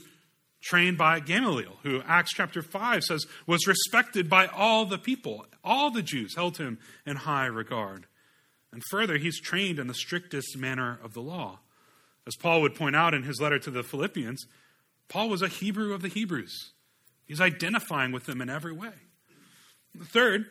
trained 0.61 0.97
by 0.97 1.19
Gamaliel, 1.19 1.77
who 1.83 2.01
Acts 2.05 2.33
chapter 2.33 2.61
5 2.61 3.03
says 3.03 3.25
was 3.47 3.67
respected 3.67 4.29
by 4.29 4.47
all 4.47 4.85
the 4.85 4.97
people. 4.97 5.45
All 5.63 5.91
the 5.91 6.03
Jews 6.03 6.35
held 6.35 6.57
him 6.57 6.79
in 7.05 7.17
high 7.17 7.47
regard. 7.47 8.05
And 8.71 8.81
further, 8.89 9.17
he's 9.17 9.39
trained 9.39 9.79
in 9.79 9.87
the 9.87 9.93
strictest 9.93 10.57
manner 10.57 10.99
of 11.03 11.13
the 11.13 11.21
law. 11.21 11.59
As 12.25 12.35
Paul 12.35 12.61
would 12.61 12.75
point 12.75 12.95
out 12.95 13.13
in 13.13 13.23
his 13.23 13.41
letter 13.41 13.59
to 13.59 13.71
the 13.71 13.83
Philippians, 13.83 14.45
Paul 15.11 15.27
was 15.27 15.41
a 15.41 15.49
Hebrew 15.49 15.93
of 15.93 16.01
the 16.01 16.07
Hebrews. 16.07 16.71
He's 17.25 17.41
identifying 17.41 18.13
with 18.13 18.25
them 18.25 18.39
in 18.39 18.49
every 18.49 18.71
way. 18.71 18.93
The 19.93 20.05
Third, 20.05 20.45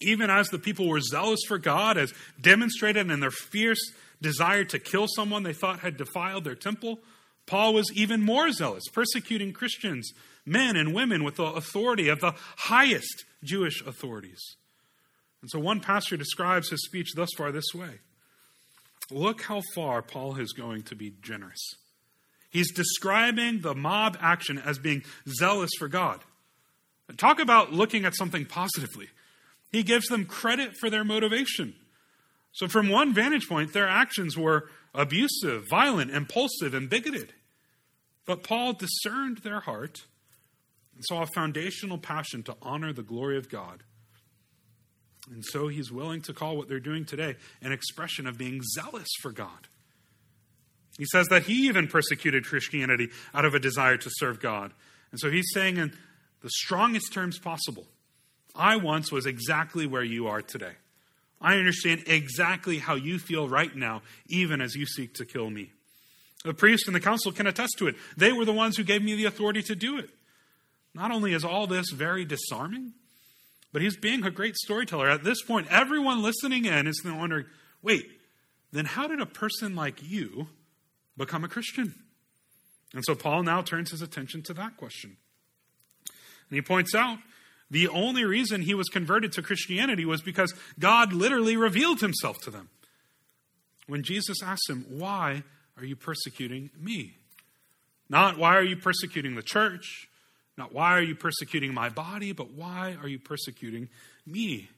even 0.00 0.30
as 0.30 0.48
the 0.48 0.58
people 0.58 0.88
were 0.88 1.00
zealous 1.00 1.38
for 1.46 1.58
God, 1.58 1.96
as 1.96 2.12
demonstrated 2.40 3.08
in 3.08 3.20
their 3.20 3.30
fierce 3.30 3.78
desire 4.20 4.64
to 4.64 4.80
kill 4.80 5.06
someone 5.06 5.44
they 5.44 5.52
thought 5.52 5.78
had 5.78 5.96
defiled 5.96 6.42
their 6.42 6.56
temple, 6.56 6.98
Paul 7.46 7.72
was 7.72 7.92
even 7.94 8.20
more 8.20 8.50
zealous, 8.50 8.82
persecuting 8.92 9.52
Christians, 9.52 10.10
men 10.44 10.74
and 10.76 10.92
women 10.92 11.22
with 11.22 11.36
the 11.36 11.44
authority 11.44 12.08
of 12.08 12.18
the 12.18 12.34
highest 12.56 13.26
Jewish 13.44 13.80
authorities. 13.86 14.56
And 15.40 15.48
so 15.52 15.60
one 15.60 15.78
pastor 15.78 16.16
describes 16.16 16.70
his 16.70 16.84
speech 16.84 17.10
thus 17.14 17.30
far 17.36 17.52
this 17.52 17.72
way 17.72 18.00
Look 19.08 19.42
how 19.42 19.62
far 19.72 20.02
Paul 20.02 20.34
is 20.40 20.52
going 20.52 20.82
to 20.82 20.96
be 20.96 21.14
generous. 21.22 21.76
He's 22.50 22.72
describing 22.72 23.60
the 23.60 23.74
mob 23.74 24.16
action 24.20 24.58
as 24.58 24.78
being 24.78 25.04
zealous 25.38 25.70
for 25.78 25.88
God. 25.88 26.20
Talk 27.16 27.40
about 27.40 27.72
looking 27.72 28.04
at 28.04 28.14
something 28.14 28.44
positively. 28.44 29.08
He 29.70 29.82
gives 29.82 30.06
them 30.06 30.24
credit 30.24 30.74
for 30.78 30.90
their 30.90 31.04
motivation. 31.04 31.74
So, 32.52 32.68
from 32.68 32.88
one 32.88 33.14
vantage 33.14 33.48
point, 33.48 33.72
their 33.72 33.88
actions 33.88 34.36
were 34.36 34.68
abusive, 34.94 35.64
violent, 35.70 36.10
impulsive, 36.10 36.74
and 36.74 36.88
bigoted. 36.88 37.34
But 38.26 38.42
Paul 38.42 38.74
discerned 38.74 39.38
their 39.38 39.60
heart 39.60 40.00
and 40.94 41.04
saw 41.04 41.22
a 41.22 41.28
foundational 41.34 41.98
passion 41.98 42.42
to 42.44 42.56
honor 42.60 42.92
the 42.92 43.02
glory 43.02 43.38
of 43.38 43.48
God. 43.48 43.84
And 45.30 45.44
so 45.44 45.68
he's 45.68 45.92
willing 45.92 46.22
to 46.22 46.32
call 46.32 46.56
what 46.56 46.68
they're 46.68 46.80
doing 46.80 47.04
today 47.04 47.36
an 47.62 47.72
expression 47.72 48.26
of 48.26 48.38
being 48.38 48.60
zealous 48.74 49.08
for 49.20 49.30
God. 49.30 49.68
He 50.98 51.04
says 51.06 51.28
that 51.28 51.44
he 51.44 51.68
even 51.68 51.86
persecuted 51.86 52.44
Christianity 52.44 53.08
out 53.32 53.44
of 53.44 53.54
a 53.54 53.60
desire 53.60 53.96
to 53.96 54.10
serve 54.14 54.40
God. 54.40 54.72
And 55.12 55.20
so 55.20 55.30
he's 55.30 55.50
saying 55.54 55.76
in 55.78 55.92
the 56.42 56.50
strongest 56.50 57.12
terms 57.12 57.38
possible 57.38 57.86
I 58.54 58.76
once 58.76 59.12
was 59.12 59.24
exactly 59.24 59.86
where 59.86 60.02
you 60.02 60.26
are 60.26 60.42
today. 60.42 60.72
I 61.40 61.56
understand 61.56 62.02
exactly 62.06 62.78
how 62.78 62.96
you 62.96 63.20
feel 63.20 63.48
right 63.48 63.74
now, 63.74 64.02
even 64.26 64.60
as 64.60 64.74
you 64.74 64.84
seek 64.84 65.14
to 65.14 65.24
kill 65.24 65.48
me. 65.48 65.70
The 66.44 66.54
priest 66.54 66.88
and 66.88 66.96
the 66.96 67.00
council 67.00 67.30
can 67.30 67.46
attest 67.46 67.74
to 67.78 67.86
it. 67.86 67.94
They 68.16 68.32
were 68.32 68.44
the 68.44 68.52
ones 68.52 68.76
who 68.76 68.82
gave 68.82 69.02
me 69.02 69.14
the 69.14 69.26
authority 69.26 69.62
to 69.62 69.76
do 69.76 69.98
it. 69.98 70.10
Not 70.94 71.12
only 71.12 71.32
is 71.32 71.44
all 71.44 71.68
this 71.68 71.90
very 71.92 72.24
disarming, 72.24 72.94
but 73.72 73.82
he's 73.82 73.96
being 73.96 74.24
a 74.24 74.30
great 74.30 74.56
storyteller. 74.56 75.08
At 75.08 75.22
this 75.22 75.42
point, 75.42 75.68
everyone 75.70 76.22
listening 76.22 76.64
in 76.64 76.88
is 76.88 77.02
wondering 77.04 77.46
wait, 77.82 78.10
then 78.72 78.84
how 78.84 79.06
did 79.06 79.20
a 79.20 79.26
person 79.26 79.76
like 79.76 80.02
you 80.02 80.48
become 81.18 81.44
a 81.44 81.48
Christian? 81.48 81.94
And 82.94 83.04
so 83.04 83.14
Paul 83.14 83.42
now 83.42 83.60
turns 83.60 83.90
his 83.90 84.00
attention 84.00 84.42
to 84.44 84.54
that 84.54 84.76
question. 84.76 85.16
And 86.48 86.56
he 86.56 86.62
points 86.62 86.94
out 86.94 87.18
the 87.70 87.88
only 87.88 88.24
reason 88.24 88.62
he 88.62 88.74
was 88.74 88.88
converted 88.88 89.32
to 89.32 89.42
Christianity 89.42 90.06
was 90.06 90.22
because 90.22 90.54
God 90.78 91.12
literally 91.12 91.56
revealed 91.56 92.00
himself 92.00 92.38
to 92.42 92.50
them. 92.50 92.70
When 93.86 94.02
Jesus 94.02 94.42
asked 94.42 94.68
him, 94.68 94.86
Why 94.88 95.42
are 95.76 95.84
you 95.84 95.96
persecuting 95.96 96.70
me? 96.78 97.16
Not 98.08 98.38
why 98.38 98.56
are 98.56 98.64
you 98.64 98.76
persecuting 98.76 99.34
the 99.34 99.42
church? 99.42 100.08
Not 100.56 100.72
why 100.72 100.92
are 100.92 101.02
you 101.02 101.14
persecuting 101.14 101.74
my 101.74 101.88
body, 101.88 102.32
but 102.32 102.50
why 102.50 102.96
are 103.00 103.08
you 103.08 103.18
persecuting 103.18 103.88
me? 104.26 104.70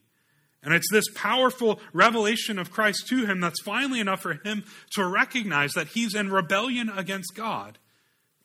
And 0.63 0.73
it's 0.73 0.91
this 0.91 1.09
powerful 1.15 1.79
revelation 1.91 2.59
of 2.59 2.71
Christ 2.71 3.07
to 3.09 3.25
him 3.25 3.39
that's 3.39 3.61
finally 3.63 3.99
enough 3.99 4.21
for 4.21 4.39
him 4.45 4.63
to 4.91 5.05
recognize 5.05 5.73
that 5.73 5.87
he's 5.87 6.13
in 6.13 6.31
rebellion 6.31 6.89
against 6.89 7.35
God 7.35 7.79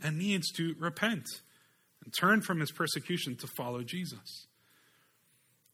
and 0.01 0.17
needs 0.19 0.51
to 0.53 0.75
repent 0.79 1.27
and 2.03 2.15
turn 2.19 2.41
from 2.41 2.61
his 2.61 2.73
persecution 2.73 3.37
to 3.37 3.47
follow 3.47 3.83
Jesus. 3.83 4.47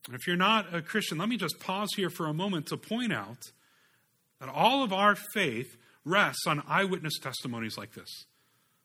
And 0.07 0.17
if 0.17 0.27
you're 0.27 0.37
not 0.37 0.75
a 0.75 0.83
Christian, 0.83 1.19
let 1.19 1.29
me 1.29 1.37
just 1.37 1.61
pause 1.61 1.91
here 1.95 2.11
for 2.11 2.27
a 2.27 2.35
moment 2.35 2.67
to 2.67 2.77
point 2.77 3.13
out 3.13 3.53
that 4.41 4.49
all 4.49 4.83
of 4.83 4.93
our 4.93 5.15
faith 5.15 5.77
rests 6.05 6.47
on 6.47 6.65
eyewitness 6.67 7.19
testimonies 7.21 7.79
like 7.79 7.93
this. 7.93 8.25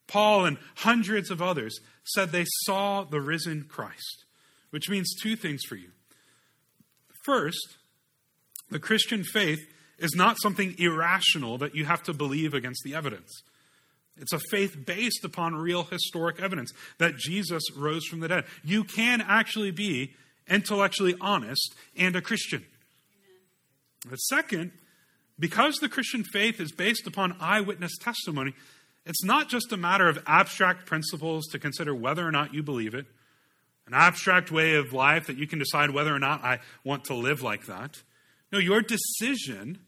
Paul 0.05 0.45
and 0.45 0.57
hundreds 0.75 1.31
of 1.31 1.41
others 1.41 1.79
said 2.03 2.31
they 2.31 2.45
saw 2.63 3.03
the 3.03 3.19
risen 3.19 3.65
Christ, 3.67 4.25
which 4.69 4.89
means 4.89 5.15
two 5.21 5.35
things 5.35 5.63
for 5.67 5.75
you. 5.75 5.89
First, 7.27 7.77
the 8.71 8.79
Christian 8.79 9.23
faith 9.23 9.59
is 9.99 10.15
not 10.15 10.37
something 10.41 10.75
irrational 10.79 11.57
that 11.57 11.75
you 11.75 11.85
have 11.85 12.01
to 12.03 12.13
believe 12.13 12.53
against 12.53 12.83
the 12.83 12.95
evidence. 12.95 13.43
It's 14.19 14.33
a 14.33 14.39
faith 14.49 14.85
based 14.85 15.23
upon 15.25 15.55
real 15.55 15.83
historic 15.83 16.41
evidence 16.41 16.71
that 16.97 17.17
Jesus 17.17 17.63
rose 17.75 18.05
from 18.05 18.21
the 18.21 18.29
dead. 18.29 18.45
You 18.63 18.83
can 18.83 19.21
actually 19.21 19.71
be 19.71 20.13
intellectually 20.49 21.15
honest 21.19 21.75
and 21.97 22.15
a 22.15 22.21
Christian. 22.21 22.65
The 24.09 24.15
second, 24.15 24.71
because 25.37 25.75
the 25.75 25.89
Christian 25.89 26.23
faith 26.23 26.61
is 26.61 26.71
based 26.71 27.05
upon 27.05 27.35
eyewitness 27.41 27.97
testimony, 27.97 28.53
it's 29.05 29.23
not 29.23 29.49
just 29.49 29.71
a 29.73 29.77
matter 29.77 30.07
of 30.07 30.23
abstract 30.25 30.85
principles 30.85 31.45
to 31.47 31.59
consider 31.59 31.93
whether 31.93 32.25
or 32.25 32.31
not 32.31 32.53
you 32.53 32.63
believe 32.63 32.95
it, 32.95 33.05
an 33.87 33.93
abstract 33.93 34.51
way 34.51 34.75
of 34.75 34.93
life 34.93 35.27
that 35.27 35.37
you 35.37 35.47
can 35.47 35.59
decide 35.59 35.91
whether 35.91 36.13
or 36.13 36.19
not 36.19 36.43
I 36.43 36.59
want 36.83 37.05
to 37.05 37.13
live 37.15 37.41
like 37.41 37.65
that. 37.65 37.95
No, 38.51 38.59
your 38.59 38.81
decision 38.81 39.79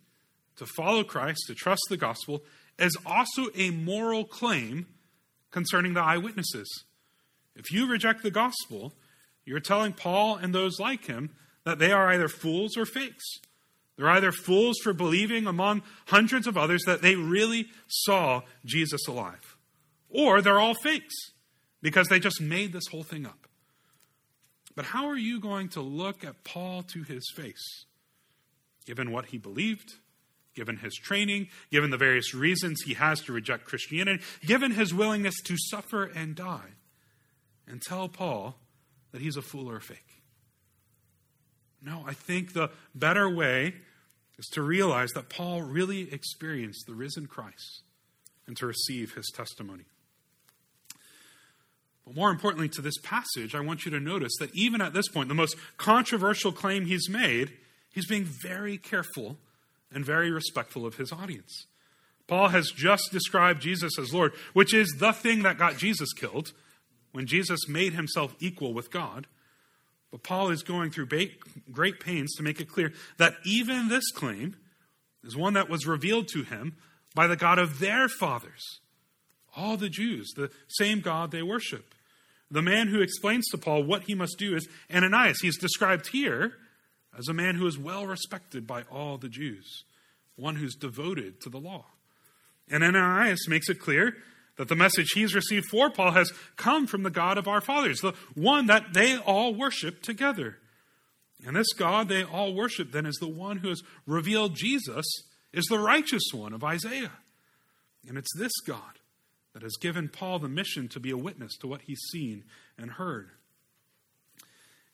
to 0.56 0.66
follow 0.66 1.04
Christ, 1.04 1.44
to 1.48 1.54
trust 1.54 1.82
the 1.90 1.98
gospel, 1.98 2.44
is 2.78 2.98
also 3.06 3.48
a 3.56 3.70
moral 3.72 4.24
claim 4.26 4.88
concerning 5.52 5.94
the 5.94 6.02
eyewitnesses. 6.02 6.86
If 7.56 7.72
you 7.72 7.88
reject 7.88 8.24
the 8.24 8.32
gospel, 8.32 8.94
you're 9.46 9.60
telling 9.60 9.94
Paul 9.94 10.38
and 10.38 10.56
those 10.56 10.80
like 10.80 11.06
him 11.06 11.32
that 11.66 11.80
they 11.80 11.92
are 11.92 12.12
either 12.12 12.30
fools 12.30 12.78
or 12.78 12.86
fakes. 12.86 13.26
They're 13.98 14.10
either 14.10 14.32
fools 14.32 14.78
for 14.82 14.94
believing 14.94 15.46
among 15.46 15.82
hundreds 16.08 16.48
of 16.48 16.58
others 16.58 16.84
that 16.86 17.02
they 17.02 17.16
really 17.16 17.68
saw 17.88 18.44
Jesus 18.64 19.06
alive, 19.10 19.58
or 20.10 20.42
they're 20.42 20.60
all 20.60 20.74
fakes 20.74 21.16
because 21.82 22.08
they 22.08 22.20
just 22.20 22.40
made 22.40 22.72
this 22.72 22.88
whole 22.92 23.04
thing 23.04 23.26
up. 23.26 23.39
But 24.80 24.86
how 24.86 25.08
are 25.08 25.18
you 25.18 25.42
going 25.42 25.68
to 25.72 25.82
look 25.82 26.24
at 26.24 26.46
Paul 26.46 26.84
to 26.84 27.04
his 27.04 27.30
face, 27.36 27.84
given 28.86 29.12
what 29.12 29.26
he 29.26 29.38
believed, 29.38 29.96
given 30.56 30.78
his 30.78 30.96
training, 30.96 31.50
given 31.70 31.90
the 31.90 31.98
various 31.98 32.34
reasons 32.34 32.84
he 32.86 32.94
has 32.94 33.20
to 33.24 33.34
reject 33.34 33.66
Christianity, 33.66 34.24
given 34.46 34.72
his 34.72 34.94
willingness 34.94 35.36
to 35.48 35.58
suffer 35.58 36.06
and 36.06 36.34
die, 36.34 36.76
and 37.68 37.82
tell 37.82 38.08
Paul 38.08 38.56
that 39.12 39.20
he's 39.20 39.36
a 39.36 39.42
fool 39.42 39.70
or 39.70 39.76
a 39.76 39.82
fake? 39.82 40.24
No, 41.82 42.06
I 42.08 42.14
think 42.14 42.54
the 42.54 42.70
better 42.96 43.30
way 43.30 43.74
is 44.38 44.46
to 44.54 44.62
realize 44.62 45.10
that 45.10 45.28
Paul 45.28 45.62
really 45.62 46.10
experienced 46.14 46.86
the 46.88 46.96
risen 46.96 47.26
Christ 47.28 47.82
and 48.48 48.56
to 48.56 48.66
receive 48.66 49.14
his 49.14 49.30
testimony. 49.36 49.88
But 52.10 52.16
more 52.16 52.32
importantly 52.32 52.70
to 52.70 52.82
this 52.82 52.98
passage, 53.04 53.54
I 53.54 53.60
want 53.60 53.86
you 53.86 53.92
to 53.92 54.00
notice 54.00 54.32
that 54.40 54.50
even 54.56 54.82
at 54.82 54.94
this 54.94 55.08
point, 55.08 55.30
the 55.30 55.36
most 55.36 55.56
controversial 55.78 56.52
claim 56.52 56.86
he's 56.86 57.08
made, 57.08 57.52
he's 57.94 58.08
being 58.08 58.26
very 58.26 58.80
careful 58.80 59.38
and 59.92 60.04
very 60.04 60.32
respectful 60.32 60.88
of 60.88 60.96
his 60.96 61.12
audience. 61.12 61.68
Paul 62.26 62.48
has 62.48 62.72
just 62.72 63.12
described 63.12 63.62
Jesus 63.62 64.00
as 64.00 64.12
Lord, 64.12 64.34
which 64.54 64.74
is 64.74 64.96
the 64.98 65.12
thing 65.12 65.44
that 65.44 65.60
got 65.60 65.78
Jesus 65.78 66.12
killed 66.14 66.52
when 67.12 67.28
Jesus 67.28 67.70
made 67.70 67.94
himself 67.94 68.36
equal 68.40 68.74
with 68.74 68.90
God. 68.90 69.28
But 70.10 70.24
Paul 70.24 70.50
is 70.50 70.64
going 70.64 70.90
through 70.90 71.10
great 71.72 72.00
pains 72.00 72.34
to 72.38 72.44
make 72.44 72.60
it 72.60 72.70
clear 72.70 72.92
that 73.18 73.36
even 73.46 73.88
this 73.88 74.10
claim 74.10 74.56
is 75.24 75.38
one 75.38 75.54
that 75.54 75.70
was 75.70 75.86
revealed 75.86 76.28
to 76.30 76.42
him 76.42 76.76
by 77.14 77.28
the 77.28 77.36
God 77.36 77.60
of 77.60 77.78
their 77.78 78.10
fathers, 78.10 78.80
all 79.56 79.78
the 79.78 79.90
Jews, 79.90 80.34
the 80.36 80.50
same 80.68 81.02
God 81.02 81.30
they 81.30 81.44
worship. 81.44 81.94
The 82.52 82.62
man 82.62 82.88
who 82.88 83.02
explains 83.02 83.48
to 83.50 83.58
Paul 83.58 83.84
what 83.84 84.04
he 84.04 84.16
must 84.16 84.38
do 84.38 84.56
is 84.56 84.68
Ananias. 84.94 85.40
He's 85.42 85.58
described 85.58 86.08
here 86.08 86.54
as 87.18 87.28
a 87.28 87.34
man 87.34 87.56
who 87.56 87.68
is 87.68 87.78
well 87.78 88.08
respected 88.08 88.66
by 88.66 88.84
all 88.92 89.18
the 89.18 89.30
Jews, 89.30 89.84
one 90.36 90.56
who's 90.56 90.76
devoted 90.76 91.42
to 91.42 91.50
the 91.50 91.60
law. 91.60 91.86
And 92.70 92.84
Ananias 92.84 93.48
makes 93.48 93.70
it 93.70 93.80
clear 93.80 94.16
that 94.58 94.68
the 94.68 94.76
message 94.76 95.12
he's 95.14 95.36
received 95.36 95.68
for 95.68 95.90
Paul 95.90 96.12
has 96.12 96.34
come 96.56 96.86
from 96.86 97.04
the 97.04 97.10
God 97.10 97.38
of 97.38 97.48
our 97.48 97.62
fathers, 97.62 98.02
the 98.02 98.14
one 98.36 98.68
that 98.68 98.94
they 98.94 99.18
all 99.18 99.54
worship 99.54 100.02
together. 100.02 100.58
And 101.46 101.56
this 101.56 101.72
God 101.74 102.10
they 102.10 102.24
all 102.24 102.54
worship 102.54 102.92
then 102.92 103.06
is 103.06 103.16
the 103.16 103.28
one 103.30 103.58
who 103.58 103.70
has 103.70 103.82
revealed 104.06 104.56
Jesus 104.56 105.06
is 105.54 105.66
the 105.66 105.80
righteous 105.80 106.24
one 106.34 106.54
of 106.54 106.64
Isaiah. 106.64 107.12
And 108.08 108.18
it's 108.18 108.36
this 108.38 108.52
God 108.66 108.99
that 109.60 109.66
has 109.66 109.76
given 109.76 110.08
Paul 110.08 110.40
the 110.40 110.48
mission 110.48 110.88
to 110.88 111.02
be 111.02 111.12
a 111.12 111.18
witness 111.18 111.58
to 111.58 111.68
what 111.68 111.82
he's 111.82 112.00
seen 112.14 112.46
and 112.78 112.92
heard. 112.92 113.32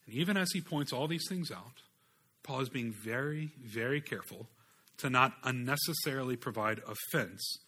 And 0.07 0.15
even 0.15 0.37
as 0.37 0.51
he 0.53 0.61
points 0.61 0.91
all 0.91 1.07
these 1.07 1.27
things 1.29 1.51
out, 1.51 1.83
Paul 2.41 2.61
is 2.61 2.69
being 2.69 2.91
very, 2.91 3.51
very 3.63 4.01
careful 4.01 4.47
to 4.97 5.09
not 5.11 5.33
unnecessarily 5.43 6.35
provide 6.35 6.81
offense 6.87 7.59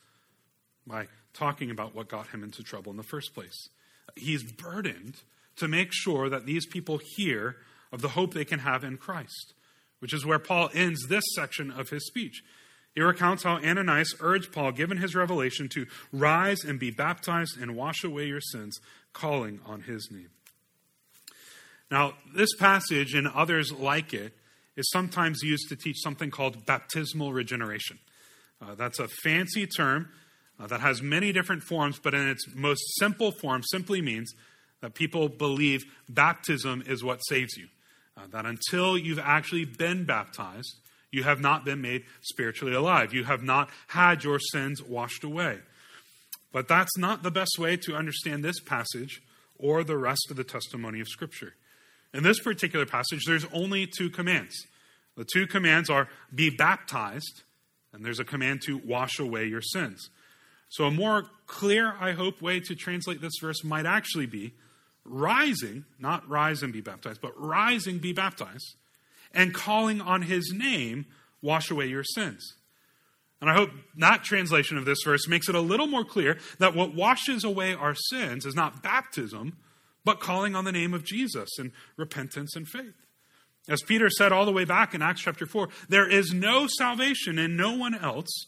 by 0.88 1.08
talking 1.34 1.70
about 1.70 1.94
what 1.94 2.08
got 2.08 2.30
him 2.30 2.44
into 2.44 2.64
trouble 2.64 2.90
in 2.90 2.98
the 2.98 3.04
first 3.04 3.36
place. 3.36 3.70
He's 4.16 4.44
burdened 4.52 5.18
to 5.58 5.68
make 5.68 5.90
sure 5.92 6.30
that 6.30 6.48
these 6.48 6.66
people 6.66 7.00
hear 7.16 7.58
of 7.92 8.02
the 8.02 8.10
hope 8.10 8.34
they 8.34 8.46
can 8.46 8.60
have 8.60 8.84
in 8.84 8.98
Christ, 8.98 9.54
which 10.00 10.14
is 10.14 10.26
where 10.26 10.40
Paul 10.40 10.70
ends 10.74 11.06
this 11.08 11.24
section 11.36 11.70
of 11.70 11.90
his 11.90 12.08
speech. 12.08 12.42
He 12.98 13.04
recounts 13.04 13.44
how 13.44 13.58
Ananias 13.58 14.16
urged 14.22 14.52
Paul, 14.52 14.72
given 14.72 14.98
his 14.98 15.14
revelation, 15.14 15.70
to 15.70 15.86
rise 16.12 16.64
and 16.64 16.80
be 16.80 16.90
baptized 16.90 17.62
and 17.62 17.76
wash 17.76 18.04
away 18.04 18.26
your 18.26 18.42
sins, 18.42 18.80
calling 19.14 19.60
on 19.68 19.82
his 19.82 20.10
name. 20.10 20.32
Now, 21.92 22.16
this 22.36 22.56
passage 22.56 23.14
and 23.14 23.28
others 23.28 23.72
like 23.72 24.16
it 24.16 24.34
is 24.76 24.90
sometimes 24.90 25.44
used 25.44 25.70
to 25.70 25.76
teach 25.76 25.98
something 26.02 26.32
called 26.32 26.66
baptismal 26.66 27.34
regeneration. 27.34 28.00
Uh, 28.60 28.74
that's 28.74 28.98
a 28.98 29.08
fancy 29.08 29.68
term 29.68 30.10
uh, 30.60 30.66
that 30.66 30.80
has 30.80 31.00
many 31.00 31.32
different 31.32 31.62
forms, 31.62 32.00
but 32.00 32.16
in 32.16 32.28
its 32.28 32.48
most 32.56 32.82
simple 32.98 33.32
form, 33.32 33.62
simply 33.62 34.02
means 34.02 34.34
that 34.82 34.96
people 34.96 35.30
believe 35.30 35.84
baptism 36.10 36.82
is 36.88 37.04
what 37.04 37.20
saves 37.28 37.58
you. 37.58 37.68
Uh, 38.18 38.22
that 38.32 38.48
until 38.48 38.98
you've 38.98 39.20
actually 39.20 39.66
been 39.66 40.04
baptized, 40.04 40.78
you 41.12 41.24
have 41.24 41.40
not 41.40 41.66
been 41.66 41.82
made 41.82 42.04
spiritually 42.22 42.74
alive. 42.74 43.14
You 43.14 43.24
have 43.24 43.44
not 43.44 43.70
had 43.88 44.24
your 44.24 44.40
sins 44.40 44.82
washed 44.82 45.24
away. 45.24 45.60
But 46.52 46.68
that's 46.68 46.98
not 46.98 47.24
the 47.24 47.32
best 47.32 47.58
way 47.60 47.78
to 47.78 47.96
understand 47.96 48.44
this 48.44 48.60
passage 48.60 49.22
or 49.58 49.84
the 49.84 49.98
rest 49.98 50.28
of 50.30 50.38
the 50.38 50.44
testimony 50.44 51.00
of 51.00 51.08
Scripture. 51.08 51.54
In 52.14 52.24
this 52.24 52.40
particular 52.40 52.86
passage, 52.86 53.26
there's 53.26 53.46
only 53.54 53.86
two 53.86 54.10
commands. 54.10 54.56
The 55.16 55.26
two 55.26 55.48
commands 55.48 55.90
are 55.90 56.08
be 56.34 56.50
baptized, 56.50 57.44
and 57.92 58.06
there's 58.06 58.20
a 58.20 58.26
command 58.26 58.62
to 58.64 58.78
wash 58.78 59.20
away 59.20 59.46
your 59.46 59.62
sins. 59.62 60.10
So, 60.70 60.86
a 60.86 60.92
more 60.92 61.26
clear, 61.48 61.94
I 62.00 62.12
hope, 62.12 62.42
way 62.42 62.60
to 62.60 62.76
translate 62.76 63.22
this 63.22 63.34
verse 63.42 63.64
might 63.64 63.86
actually 63.86 64.26
be 64.26 64.54
rising, 65.06 65.86
not 65.98 66.28
rise 66.28 66.62
and 66.62 66.74
be 66.74 66.82
baptized, 66.82 67.22
but 67.22 67.40
rising, 67.40 68.00
be 68.00 68.14
baptized, 68.14 68.76
and 69.38 69.54
calling 69.54 70.02
on 70.02 70.24
his 70.24 70.52
name, 70.52 71.06
wash 71.44 71.70
away 71.70 71.86
your 71.86 72.04
sins. 72.04 72.56
And 73.40 73.52
I 73.52 73.54
hope 73.54 73.70
that 73.96 74.24
translation 74.24 74.80
of 74.80 74.86
this 74.86 75.04
verse 75.06 75.28
makes 75.28 75.48
it 75.48 75.54
a 75.54 75.62
little 75.62 75.86
more 75.86 76.04
clear 76.04 76.40
that 76.58 76.76
what 76.76 76.96
washes 76.96 77.44
away 77.44 77.76
our 77.76 77.94
sins 77.94 78.48
is 78.48 78.56
not 78.56 78.82
baptism, 78.82 79.56
but 80.04 80.20
calling 80.20 80.56
on 80.56 80.66
the 80.66 80.72
name 80.72 80.92
of 80.92 81.06
Jesus 81.06 81.60
and 81.60 81.72
repentance 81.98 82.56
and 82.56 82.68
faith. 82.68 82.96
As 83.70 83.84
Peter 83.84 84.10
said 84.10 84.32
all 84.32 84.46
the 84.46 84.52
way 84.52 84.66
back 84.66 84.96
in 84.96 85.04
Acts 85.04 85.22
chapter 85.22 85.46
4, 85.46 85.70
there 85.88 86.10
is 86.10 86.34
no 86.34 86.66
salvation 86.66 87.38
in 87.38 87.56
no 87.56 87.78
one 87.78 87.94
else, 87.94 88.48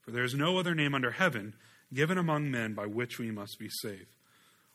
for 0.00 0.10
there 0.10 0.24
is 0.24 0.34
no 0.34 0.56
other 0.56 0.74
name 0.74 0.94
under 0.94 1.10
heaven 1.10 1.52
given 1.92 2.16
among 2.16 2.50
men 2.50 2.72
by 2.72 2.86
which 2.86 3.18
we 3.18 3.30
must 3.30 3.58
be 3.58 3.68
saved. 3.82 4.06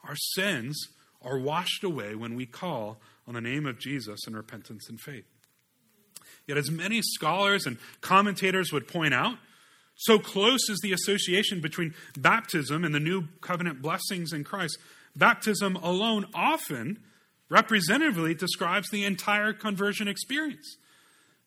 Our 0.04 0.16
sins 0.36 0.90
are 1.24 1.40
washed 1.40 1.84
away 1.84 2.14
when 2.14 2.36
we 2.36 2.46
call 2.46 3.00
on 3.26 3.34
the 3.34 3.42
name 3.42 3.66
of 3.66 3.80
Jesus 3.80 4.28
in 4.28 4.36
repentance 4.36 4.88
and 4.90 5.02
faith. 5.02 5.26
Yet, 6.48 6.58
as 6.58 6.70
many 6.70 7.02
scholars 7.02 7.66
and 7.66 7.78
commentators 8.02 8.72
would 8.72 8.88
point 8.88 9.14
out, 9.14 9.38
so 9.96 10.20
close 10.20 10.70
is 10.70 10.80
the 10.82 10.94
association 10.94 11.62
between 11.62 11.94
baptism 12.18 12.84
and 12.84 12.94
the 12.94 13.00
new 13.00 13.28
covenant 13.42 13.82
blessings 13.82 14.34
in 14.34 14.44
Christ. 14.44 14.78
Baptism 15.16 15.78
alone 15.78 16.26
often 16.34 17.00
representatively 17.50 18.34
describes 18.34 18.90
the 18.90 19.06
entire 19.06 19.54
conversion 19.54 20.08
experience. 20.08 20.78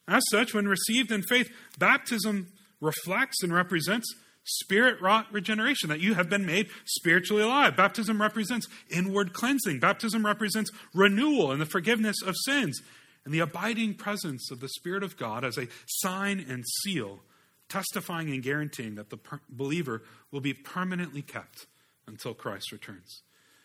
As 0.07 0.23
such, 0.31 0.55
when 0.55 0.67
received 0.67 1.13
in 1.13 1.23
faith, 1.23 1.51
baptism 1.79 2.49
reflects 2.81 3.43
and 3.43 3.53
represents 3.53 4.15
spirit 4.45 5.01
wrought 5.03 5.27
regeneration, 5.31 5.91
that 5.91 6.01
you 6.01 6.15
have 6.15 6.31
been 6.31 6.47
made 6.47 6.69
spiritually 6.87 7.43
alive. 7.43 7.77
Baptism 7.77 8.19
represents 8.19 8.67
inward 8.89 9.35
cleansing, 9.35 9.79
baptism 9.79 10.25
represents 10.25 10.71
renewal 10.95 11.53
and 11.53 11.61
the 11.61 11.67
forgiveness 11.67 12.17
of 12.25 12.35
sins, 12.47 12.81
and 13.29 13.35
the 13.35 13.41
abiding 13.41 13.93
presence 13.93 14.51
of 14.51 14.61
the 14.61 14.71
Spirit 14.71 15.03
of 15.03 15.19
God 15.19 15.45
as 15.45 15.59
a 15.59 15.69
sign 15.87 16.43
and 16.49 16.65
seal, 16.83 17.21
testifying 17.69 18.31
and 18.31 18.43
guaranteeing 18.43 18.95
that 18.95 19.11
the 19.11 19.19
per- 19.19 19.43
believer 19.51 20.01
will 20.31 20.41
be 20.41 20.55
permanently 20.55 21.21
kept 21.21 21.67
until 22.07 22.33
Christ 22.33 22.73
returns. 22.73 23.21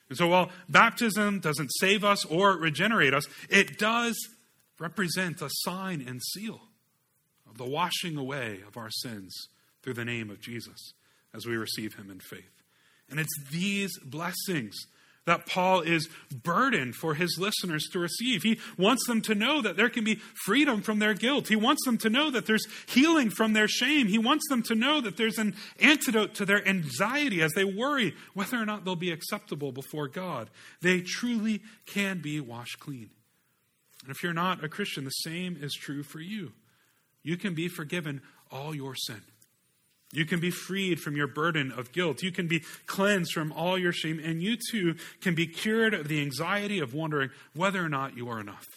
And 0.10 0.18
so 0.18 0.28
while 0.28 0.52
baptism 0.68 1.40
doesn't 1.40 1.70
save 1.80 2.04
us 2.04 2.26
or 2.26 2.58
regenerate 2.58 3.14
us, 3.14 3.26
it 3.50 3.80
does 3.80 4.18
represent 4.80 5.42
a 5.42 5.50
sign 5.50 6.04
and 6.06 6.22
seal 6.34 6.60
of 7.50 7.58
the 7.58 7.64
washing 7.64 8.18
away 8.18 8.60
of 8.68 8.76
our 8.76 8.92
sins 8.92 9.48
through 9.82 9.94
the 9.94 10.04
name 10.04 10.30
of 10.30 10.42
Jesus 10.42 10.92
as 11.34 11.46
we 11.46 11.56
receive 11.56 11.96
him 11.96 12.12
in 12.12 12.20
faith. 12.20 12.64
And 13.10 13.18
it's 13.18 13.50
these 13.50 13.98
blessings 14.00 14.76
that 15.26 15.46
Paul 15.46 15.82
is 15.82 16.10
burdened 16.32 16.96
for 16.96 17.14
his 17.14 17.38
listeners 17.40 17.88
to 17.92 18.00
receive. 18.00 18.44
He 18.44 18.60
wants 18.78 19.08
them 19.08 19.22
to 19.24 19.36
know 19.36 19.62
that 19.62 19.78
there 19.78 19.90
can 19.90 20.04
be 20.04 20.16
freedom 20.46 20.82
from 20.82 21.00
their 21.00 21.14
guilt. 21.14 21.48
He 21.48 21.56
wants 21.56 21.86
them 21.86 21.98
to 22.00 22.10
know 22.10 22.30
that 22.32 22.46
there's 22.46 22.68
healing 22.88 23.30
from 23.30 23.54
their 23.54 23.68
shame. 23.68 24.08
He 24.08 24.18
wants 24.18 24.48
them 24.50 24.64
to 24.64 24.76
know 24.76 25.02
that 25.02 25.18
there's 25.18 25.38
an 25.38 25.56
antidote 25.80 26.36
to 26.36 26.46
their 26.46 26.68
anxiety 26.68 27.42
as 27.42 27.54
they 27.54 27.64
worry 27.64 28.14
whether 28.34 28.58
or 28.58 28.66
not 28.66 28.84
they'll 28.84 28.96
be 28.96 29.12
acceptable 29.12 29.72
before 29.72 30.08
God. 30.08 30.50
They 30.82 31.02
truly 31.02 31.62
can 31.86 32.20
be 32.20 32.40
washed 32.40 32.80
clean. 32.80 33.10
And 34.02 34.12
if 34.12 34.22
you're 34.22 34.34
not 34.34 34.64
a 34.64 34.70
Christian, 34.70 35.06
the 35.06 35.10
same 35.10 35.58
is 35.60 35.74
true 35.74 36.04
for 36.04 36.20
you. 36.20 36.52
You 37.24 37.38
can 37.38 37.54
be 37.54 37.70
forgiven 37.70 38.22
all 38.52 38.76
your 38.76 38.96
sin. 38.96 39.22
You 40.14 40.26
can 40.26 40.40
be 40.40 40.52
freed 40.52 41.00
from 41.00 41.16
your 41.16 41.26
burden 41.26 41.72
of 41.72 41.92
guilt. 41.92 42.22
You 42.22 42.32
can 42.32 42.48
be 42.48 42.64
cleansed 42.86 43.34
from 43.34 43.52
all 43.52 43.80
your 43.80 43.92
shame, 43.92 44.22
and 44.24 44.44
you 44.44 44.58
too 44.70 44.96
can 45.22 45.34
be 45.34 45.48
cured 45.48 45.96
of 45.96 46.08
the 46.08 46.22
anxiety 46.22 46.78
of 46.78 46.94
wondering 46.94 47.32
whether 47.56 47.84
or 47.84 47.90
not 47.90 48.16
you 48.16 48.30
are 48.30 48.40
enough. 48.40 48.68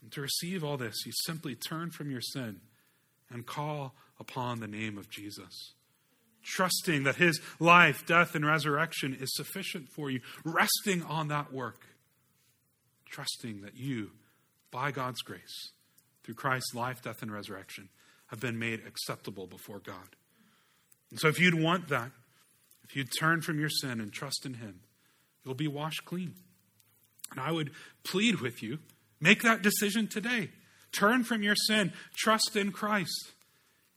And 0.00 0.12
to 0.12 0.20
receive 0.20 0.62
all 0.62 0.76
this, 0.76 1.04
you 1.04 1.10
simply 1.24 1.56
turn 1.56 1.90
from 1.90 2.12
your 2.12 2.20
sin 2.20 2.60
and 3.28 3.44
call 3.44 3.96
upon 4.20 4.60
the 4.60 4.68
name 4.68 4.98
of 4.98 5.10
Jesus. 5.10 5.72
Trusting 6.44 7.02
that 7.02 7.16
his 7.16 7.40
life, 7.58 8.06
death, 8.06 8.36
and 8.36 8.46
resurrection 8.46 9.16
is 9.20 9.34
sufficient 9.34 9.88
for 9.88 10.10
you, 10.10 10.20
resting 10.44 11.02
on 11.02 11.26
that 11.26 11.52
work. 11.52 11.88
Trusting 13.04 13.62
that 13.62 13.76
you, 13.76 14.12
by 14.70 14.92
God's 14.92 15.22
grace, 15.22 15.72
through 16.22 16.34
Christ's 16.34 16.72
life, 16.72 17.02
death, 17.02 17.20
and 17.20 17.32
resurrection, 17.32 17.88
have 18.28 18.38
been 18.38 18.60
made 18.60 18.82
acceptable 18.86 19.48
before 19.48 19.80
God. 19.80 20.14
And 21.10 21.20
so, 21.20 21.28
if 21.28 21.38
you'd 21.38 21.54
want 21.60 21.88
that, 21.88 22.10
if 22.84 22.96
you'd 22.96 23.10
turn 23.18 23.42
from 23.42 23.58
your 23.58 23.68
sin 23.68 24.00
and 24.00 24.12
trust 24.12 24.46
in 24.46 24.54
Him, 24.54 24.80
you'll 25.44 25.54
be 25.54 25.68
washed 25.68 26.04
clean. 26.04 26.34
And 27.30 27.40
I 27.40 27.52
would 27.52 27.70
plead 28.04 28.40
with 28.40 28.62
you 28.62 28.78
make 29.20 29.42
that 29.42 29.62
decision 29.62 30.08
today. 30.08 30.50
Turn 30.92 31.24
from 31.24 31.42
your 31.42 31.56
sin, 31.56 31.92
trust 32.14 32.56
in 32.56 32.72
Christ. 32.72 33.32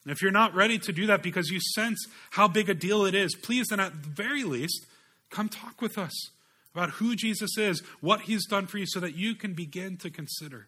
And 0.03 0.11
if 0.11 0.21
you're 0.21 0.31
not 0.31 0.55
ready 0.55 0.79
to 0.79 0.91
do 0.91 1.05
that 1.07 1.21
because 1.21 1.49
you 1.49 1.59
sense 1.75 1.99
how 2.31 2.47
big 2.47 2.69
a 2.69 2.73
deal 2.73 3.05
it 3.05 3.13
is, 3.13 3.35
please, 3.35 3.67
then 3.69 3.79
at 3.79 4.01
the 4.01 4.09
very 4.09 4.43
least, 4.43 4.85
come 5.29 5.49
talk 5.49 5.81
with 5.81 5.97
us 5.97 6.31
about 6.73 6.91
who 6.91 7.15
Jesus 7.15 7.57
is, 7.57 7.81
what 7.99 8.21
He's 8.21 8.47
done 8.47 8.67
for 8.67 8.77
you, 8.77 8.85
so 8.87 8.99
that 8.99 9.15
you 9.15 9.35
can 9.35 9.53
begin 9.53 9.97
to 9.97 10.09
consider 10.09 10.67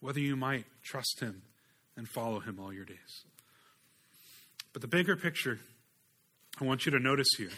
whether 0.00 0.20
you 0.20 0.36
might 0.36 0.66
trust 0.82 1.20
Him 1.20 1.42
and 1.96 2.08
follow 2.08 2.40
Him 2.40 2.60
all 2.60 2.72
your 2.72 2.84
days. 2.84 3.24
But 4.72 4.82
the 4.82 4.88
bigger 4.88 5.16
picture 5.16 5.58
I 6.60 6.64
want 6.64 6.86
you 6.86 6.92
to 6.92 6.98
notice 6.98 7.28
here, 7.36 7.50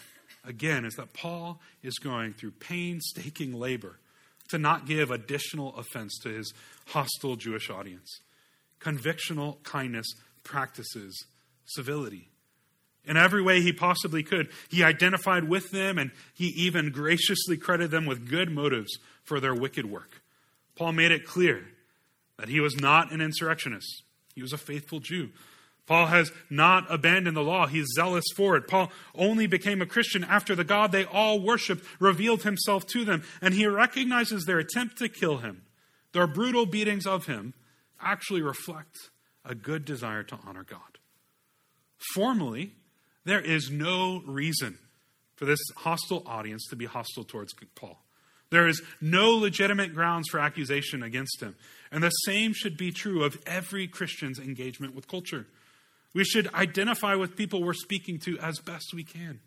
again, 0.44 0.84
is 0.84 0.94
that 0.94 1.14
Paul 1.14 1.60
is 1.82 1.98
going 1.98 2.34
through 2.34 2.52
painstaking 2.52 3.54
labor 3.54 3.98
to 4.48 4.58
not 4.58 4.86
give 4.86 5.10
additional 5.10 5.74
offense 5.76 6.18
to 6.22 6.28
his 6.28 6.52
hostile 6.88 7.36
Jewish 7.36 7.70
audience. 7.70 8.20
Convictional 8.80 9.62
kindness 9.62 10.06
practices 10.44 11.24
civility. 11.64 12.28
In 13.04 13.16
every 13.16 13.42
way 13.42 13.62
he 13.62 13.72
possibly 13.72 14.22
could, 14.22 14.50
he 14.68 14.84
identified 14.84 15.44
with 15.44 15.70
them 15.70 15.98
and 15.98 16.10
he 16.34 16.46
even 16.48 16.90
graciously 16.90 17.56
credited 17.56 17.90
them 17.90 18.06
with 18.06 18.28
good 18.28 18.50
motives 18.50 18.98
for 19.24 19.40
their 19.40 19.54
wicked 19.54 19.86
work. 19.86 20.20
Paul 20.76 20.92
made 20.92 21.10
it 21.10 21.24
clear 21.24 21.66
that 22.38 22.48
he 22.48 22.60
was 22.60 22.76
not 22.76 23.12
an 23.12 23.20
insurrectionist, 23.20 24.02
he 24.34 24.42
was 24.42 24.52
a 24.52 24.58
faithful 24.58 25.00
Jew 25.00 25.30
Paul 25.86 26.06
has 26.06 26.30
not 26.48 26.86
abandoned 26.88 27.36
the 27.36 27.42
law. 27.42 27.66
He's 27.66 27.86
zealous 27.94 28.24
for 28.36 28.56
it. 28.56 28.68
Paul 28.68 28.92
only 29.14 29.46
became 29.46 29.82
a 29.82 29.86
Christian 29.86 30.22
after 30.24 30.54
the 30.54 30.64
God 30.64 30.92
they 30.92 31.04
all 31.04 31.40
worshiped 31.40 31.84
revealed 31.98 32.42
himself 32.42 32.86
to 32.88 33.05
them, 33.05 33.22
and 33.42 33.55
he 33.55 33.66
recognizes 33.66 34.44
their 34.44 34.59
attempt 34.59 34.98
to 34.98 35.09
kill 35.09 35.38
him, 35.38 35.62
their 36.12 36.26
brutal 36.26 36.66
beatings 36.66 37.07
of 37.07 37.26
him, 37.26 37.55
actually 38.00 38.42
reflect 38.42 38.96
a 39.44 39.55
good 39.55 39.84
desire 39.84 40.22
to 40.22 40.38
honor 40.46 40.64
God. 40.64 40.98
Formally, 42.14 42.72
there 43.24 43.40
is 43.40 43.70
no 43.70 44.22
reason 44.26 44.78
for 45.36 45.44
this 45.44 45.61
hostile 45.78 46.22
audience 46.26 46.66
to 46.68 46.76
be 46.76 46.86
hostile 46.86 47.24
towards 47.24 47.52
Paul. 47.74 48.02
There 48.50 48.66
is 48.66 48.82
no 49.00 49.30
legitimate 49.30 49.94
grounds 49.94 50.28
for 50.28 50.40
accusation 50.40 51.02
against 51.02 51.40
him. 51.40 51.57
And 51.92 52.02
the 52.02 52.11
same 52.11 52.52
should 52.52 52.76
be 52.76 52.90
true 52.90 53.24
of 53.24 53.40
every 53.46 53.86
Christian's 53.86 54.38
engagement 54.38 54.94
with 54.94 55.09
culture. 55.09 55.46
We 56.12 56.24
should 56.24 56.52
identify 56.54 57.14
with 57.14 57.36
people 57.36 57.62
we're 57.62 57.74
speaking 57.74 58.18
to 58.20 58.38
as 58.38 58.58
best 58.58 58.92
we 58.94 59.04
can. 59.04 59.40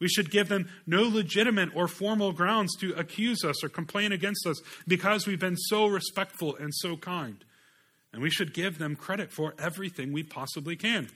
We 0.00 0.08
should 0.08 0.30
give 0.30 0.48
them 0.48 0.68
no 0.86 1.02
legitimate 1.02 1.70
or 1.74 1.88
formal 1.88 2.32
grounds 2.32 2.76
to 2.76 2.92
accuse 2.92 3.44
us 3.44 3.64
or 3.64 3.68
complain 3.68 4.12
against 4.12 4.46
us 4.46 4.60
because 4.86 5.26
we've 5.26 5.40
been 5.40 5.56
so 5.56 5.86
respectful 5.86 6.56
and 6.56 6.72
so 6.74 6.96
kind. 6.96 7.44
And 8.12 8.22
we 8.22 8.30
should 8.30 8.54
give 8.54 8.78
them 8.78 8.96
credit 8.96 9.32
for 9.32 9.54
everything 9.58 10.12
we 10.12 10.22
possibly 10.22 10.76
can. 10.76 11.08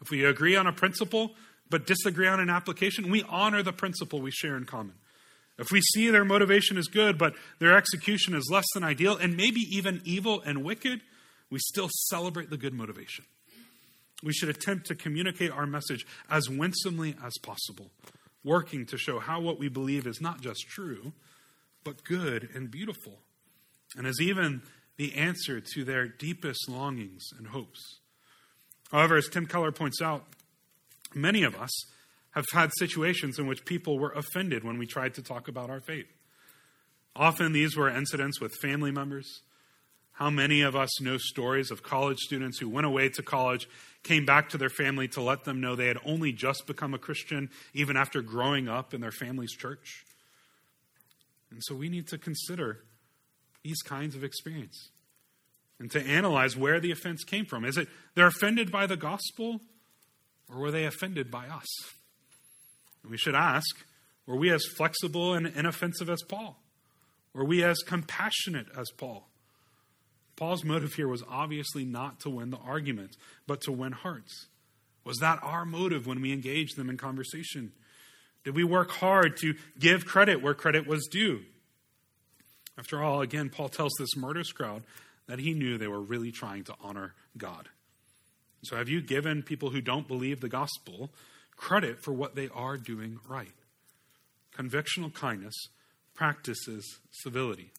If 0.00 0.10
we 0.10 0.24
agree 0.24 0.56
on 0.56 0.66
a 0.66 0.72
principle 0.72 1.32
but 1.70 1.86
disagree 1.86 2.26
on 2.26 2.40
an 2.40 2.50
application, 2.50 3.10
we 3.10 3.22
honor 3.28 3.62
the 3.62 3.72
principle 3.72 4.20
we 4.20 4.32
share 4.32 4.56
in 4.56 4.64
common. 4.64 4.94
If 5.56 5.70
we 5.70 5.80
see 5.80 6.10
their 6.10 6.24
motivation 6.24 6.76
is 6.76 6.88
good, 6.88 7.16
but 7.16 7.34
their 7.58 7.76
execution 7.76 8.34
is 8.34 8.48
less 8.50 8.64
than 8.74 8.82
ideal, 8.82 9.16
and 9.16 9.36
maybe 9.36 9.60
even 9.60 10.00
evil 10.04 10.40
and 10.40 10.64
wicked, 10.64 11.00
we 11.50 11.58
still 11.60 11.88
celebrate 12.08 12.50
the 12.50 12.56
good 12.56 12.74
motivation. 12.74 13.24
We 14.22 14.32
should 14.32 14.48
attempt 14.48 14.86
to 14.86 14.94
communicate 14.94 15.50
our 15.50 15.66
message 15.66 16.06
as 16.30 16.48
winsomely 16.48 17.14
as 17.24 17.36
possible, 17.42 17.90
working 18.44 18.86
to 18.86 18.98
show 18.98 19.18
how 19.18 19.40
what 19.40 19.58
we 19.58 19.68
believe 19.68 20.06
is 20.06 20.20
not 20.20 20.40
just 20.40 20.66
true, 20.68 21.12
but 21.84 22.04
good 22.04 22.48
and 22.54 22.70
beautiful, 22.70 23.20
and 23.96 24.06
is 24.06 24.20
even 24.20 24.62
the 24.96 25.14
answer 25.14 25.60
to 25.74 25.84
their 25.84 26.06
deepest 26.06 26.68
longings 26.68 27.24
and 27.38 27.48
hopes. 27.48 28.00
However, 28.92 29.16
as 29.16 29.28
Tim 29.28 29.46
Keller 29.46 29.72
points 29.72 30.02
out, 30.02 30.26
many 31.14 31.42
of 31.42 31.54
us 31.54 31.70
have 32.32 32.44
had 32.52 32.70
situations 32.78 33.38
in 33.38 33.46
which 33.46 33.64
people 33.64 33.98
were 33.98 34.12
offended 34.12 34.64
when 34.64 34.78
we 34.78 34.86
tried 34.86 35.14
to 35.14 35.22
talk 35.22 35.48
about 35.48 35.70
our 35.70 35.80
faith. 35.80 36.06
Often 37.16 37.52
these 37.52 37.76
were 37.76 37.88
incidents 37.88 38.40
with 38.40 38.52
family 38.60 38.90
members. 38.90 39.42
How 40.20 40.28
many 40.28 40.60
of 40.60 40.76
us 40.76 41.00
know 41.00 41.16
stories 41.16 41.70
of 41.70 41.82
college 41.82 42.18
students 42.18 42.58
who 42.58 42.68
went 42.68 42.86
away 42.86 43.08
to 43.08 43.22
college, 43.22 43.66
came 44.02 44.26
back 44.26 44.50
to 44.50 44.58
their 44.58 44.68
family 44.68 45.08
to 45.08 45.22
let 45.22 45.44
them 45.44 45.62
know 45.62 45.74
they 45.74 45.86
had 45.86 45.96
only 46.04 46.30
just 46.30 46.66
become 46.66 46.92
a 46.92 46.98
Christian, 46.98 47.48
even 47.72 47.96
after 47.96 48.20
growing 48.20 48.68
up 48.68 48.92
in 48.92 49.00
their 49.00 49.12
family's 49.12 49.52
church? 49.52 50.04
And 51.50 51.62
so 51.64 51.74
we 51.74 51.88
need 51.88 52.06
to 52.08 52.18
consider 52.18 52.80
these 53.64 53.80
kinds 53.80 54.14
of 54.14 54.22
experience 54.22 54.90
and 55.78 55.90
to 55.92 56.02
analyze 56.02 56.54
where 56.54 56.80
the 56.80 56.90
offense 56.90 57.24
came 57.24 57.46
from. 57.46 57.64
Is 57.64 57.78
it 57.78 57.88
they're 58.14 58.26
offended 58.26 58.70
by 58.70 58.86
the 58.86 58.98
gospel, 58.98 59.62
or 60.50 60.58
were 60.58 60.70
they 60.70 60.84
offended 60.84 61.30
by 61.30 61.46
us? 61.46 61.66
And 63.02 63.10
we 63.10 63.16
should 63.16 63.34
ask 63.34 63.74
were 64.26 64.36
we 64.36 64.50
as 64.50 64.66
flexible 64.76 65.32
and 65.32 65.46
inoffensive 65.46 66.10
as 66.10 66.22
Paul? 66.28 66.62
Were 67.32 67.46
we 67.46 67.64
as 67.64 67.78
compassionate 67.78 68.66
as 68.76 68.90
Paul? 68.90 69.29
Paul's 70.40 70.64
motive 70.64 70.94
here 70.94 71.06
was 71.06 71.22
obviously 71.28 71.84
not 71.84 72.18
to 72.20 72.30
win 72.30 72.50
the 72.50 72.56
argument, 72.56 73.16
but 73.46 73.60
to 73.62 73.72
win 73.72 73.92
hearts. 73.92 74.48
Was 75.04 75.18
that 75.18 75.38
our 75.42 75.64
motive 75.64 76.06
when 76.06 76.20
we 76.20 76.32
engaged 76.32 76.76
them 76.76 76.90
in 76.90 76.96
conversation? 76.96 77.72
Did 78.42 78.56
we 78.56 78.64
work 78.64 78.90
hard 78.90 79.36
to 79.42 79.54
give 79.78 80.06
credit 80.06 80.42
where 80.42 80.54
credit 80.54 80.86
was 80.86 81.06
due? 81.06 81.42
After 82.78 83.02
all, 83.02 83.20
again, 83.20 83.50
Paul 83.50 83.68
tells 83.68 83.92
this 83.98 84.16
murderous 84.16 84.50
crowd 84.50 84.82
that 85.28 85.38
he 85.38 85.52
knew 85.52 85.76
they 85.76 85.86
were 85.86 86.00
really 86.00 86.32
trying 86.32 86.64
to 86.64 86.74
honor 86.80 87.14
God. 87.36 87.68
So, 88.64 88.76
have 88.76 88.88
you 88.88 89.00
given 89.00 89.42
people 89.42 89.70
who 89.70 89.80
don't 89.80 90.08
believe 90.08 90.40
the 90.40 90.48
gospel 90.48 91.10
credit 91.60 92.02
for 92.02 92.12
what 92.12 92.34
they 92.34 92.48
are 92.54 92.78
doing 92.78 93.20
right. 93.28 93.52
Convictional 94.56 95.12
kindness 95.12 95.54
practices 96.14 97.00
civility. 97.10 97.70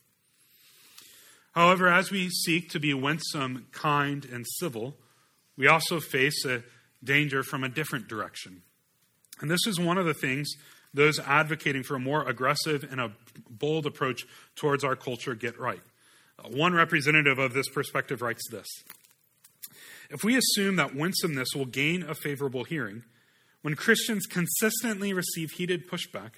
However, 1.52 1.88
as 1.88 2.12
we 2.12 2.30
seek 2.30 2.70
to 2.70 2.80
be 2.80 2.94
winsome, 2.94 3.68
kind, 3.72 4.26
and 4.26 4.46
civil, 4.60 4.96
we 5.58 5.68
also 5.68 6.00
face 6.00 6.46
a 6.46 6.64
danger 7.04 7.44
from 7.44 7.64
a 7.64 7.70
different 7.70 8.08
direction. 8.08 8.62
And 9.42 9.50
this 9.50 9.66
is 9.68 9.80
one 9.80 9.98
of 9.98 10.06
the 10.06 10.14
things 10.14 10.50
those 10.94 11.20
advocating 11.20 11.84
for 11.84 11.96
a 11.96 12.00
more 12.00 12.28
aggressive 12.28 12.86
and 12.90 13.00
a 13.00 13.14
bold 13.50 13.86
approach 13.86 14.26
towards 14.56 14.84
our 14.84 14.96
culture 14.96 15.36
get 15.36 15.60
right. 15.60 15.82
Uh, 16.38 16.50
one 16.50 16.74
representative 16.74 17.40
of 17.40 17.54
this 17.54 17.70
perspective 17.70 18.22
writes 18.22 18.44
this 18.50 18.68
If 20.10 20.24
we 20.24 20.38
assume 20.38 20.76
that 20.76 20.96
winsomeness 20.96 21.50
will 21.56 21.66
gain 21.66 22.04
a 22.04 22.16
favorable 22.16 22.64
hearing, 22.64 23.04
when 23.62 23.76
Christians 23.76 24.26
consistently 24.26 25.14
receive 25.14 25.52
heated 25.52 25.90
pushback, 25.90 26.32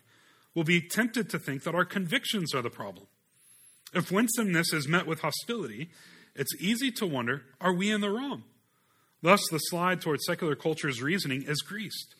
we'll 0.54 0.66
be 0.66 0.82
tempted 0.82 1.30
to 1.30 1.40
think 1.40 1.64
that 1.64 1.76
our 1.76 1.86
convictions 1.86 2.54
are 2.54 2.62
the 2.62 2.70
problem. 2.70 3.08
If 3.94 4.12
winsomeness 4.12 4.74
is 4.74 4.88
met 4.88 5.06
with 5.06 5.22
hostility, 5.22 5.90
it's 6.36 6.56
easy 6.60 6.92
to 6.92 7.06
wonder 7.06 7.44
are 7.62 7.74
we 7.74 7.92
in 7.92 8.02
the 8.02 8.10
wrong? 8.10 8.44
Thus, 9.22 9.42
the 9.50 9.60
slide 9.60 10.02
towards 10.02 10.26
secular 10.26 10.56
culture's 10.56 11.02
reasoning 11.02 11.44
is 11.44 11.62
greased. 11.62 12.16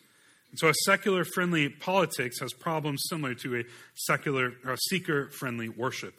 And 0.50 0.58
so, 0.58 0.68
a 0.68 0.74
secular 0.84 1.24
friendly 1.24 1.68
politics 1.68 2.40
has 2.40 2.52
problems 2.52 3.02
similar 3.08 3.34
to 3.34 3.60
a 3.60 3.64
secular 3.94 4.54
or 4.64 4.76
seeker 4.88 5.28
friendly 5.30 5.68
worship. 5.68 6.14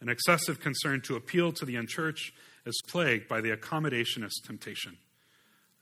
An 0.00 0.08
excessive 0.08 0.60
concern 0.60 1.00
to 1.02 1.16
appeal 1.16 1.52
to 1.52 1.64
the 1.64 1.76
unchurched 1.76 2.32
is 2.64 2.80
plagued 2.88 3.28
by 3.28 3.40
the 3.40 3.50
accommodationist 3.50 4.44
temptation. 4.46 4.96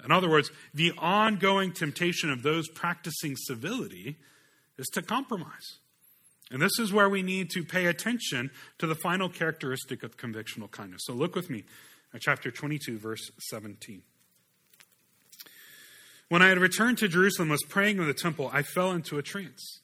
In 0.04 0.10
other 0.10 0.28
words, 0.28 0.50
the 0.74 0.92
ongoing 0.98 1.72
temptation 1.72 2.30
of 2.30 2.42
those 2.42 2.68
practicing 2.68 3.36
civility 3.36 4.16
is 4.78 4.86
to 4.94 5.02
compromise. 5.02 5.78
And 6.52 6.60
this 6.60 6.78
is 6.78 6.92
where 6.92 7.08
we 7.08 7.22
need 7.22 7.50
to 7.50 7.64
pay 7.64 7.86
attention 7.86 8.50
to 8.78 8.86
the 8.86 8.94
final 8.94 9.30
characteristic 9.30 10.02
of 10.02 10.18
convictional 10.18 10.70
kindness. 10.70 11.00
So 11.06 11.14
look 11.14 11.34
with 11.34 11.48
me 11.48 11.64
at 12.12 12.20
chapter 12.20 12.50
22, 12.50 12.98
verse 12.98 13.30
17. 13.48 14.02
When 16.28 16.42
I 16.42 16.48
had 16.48 16.58
returned 16.58 16.98
to 16.98 17.08
Jerusalem, 17.08 17.48
was 17.48 17.62
praying 17.68 17.98
in 17.98 18.06
the 18.06 18.14
temple, 18.14 18.50
I 18.52 18.62
fell 18.62 18.92
into 18.92 19.18
a 19.18 19.22
trance 19.22 19.80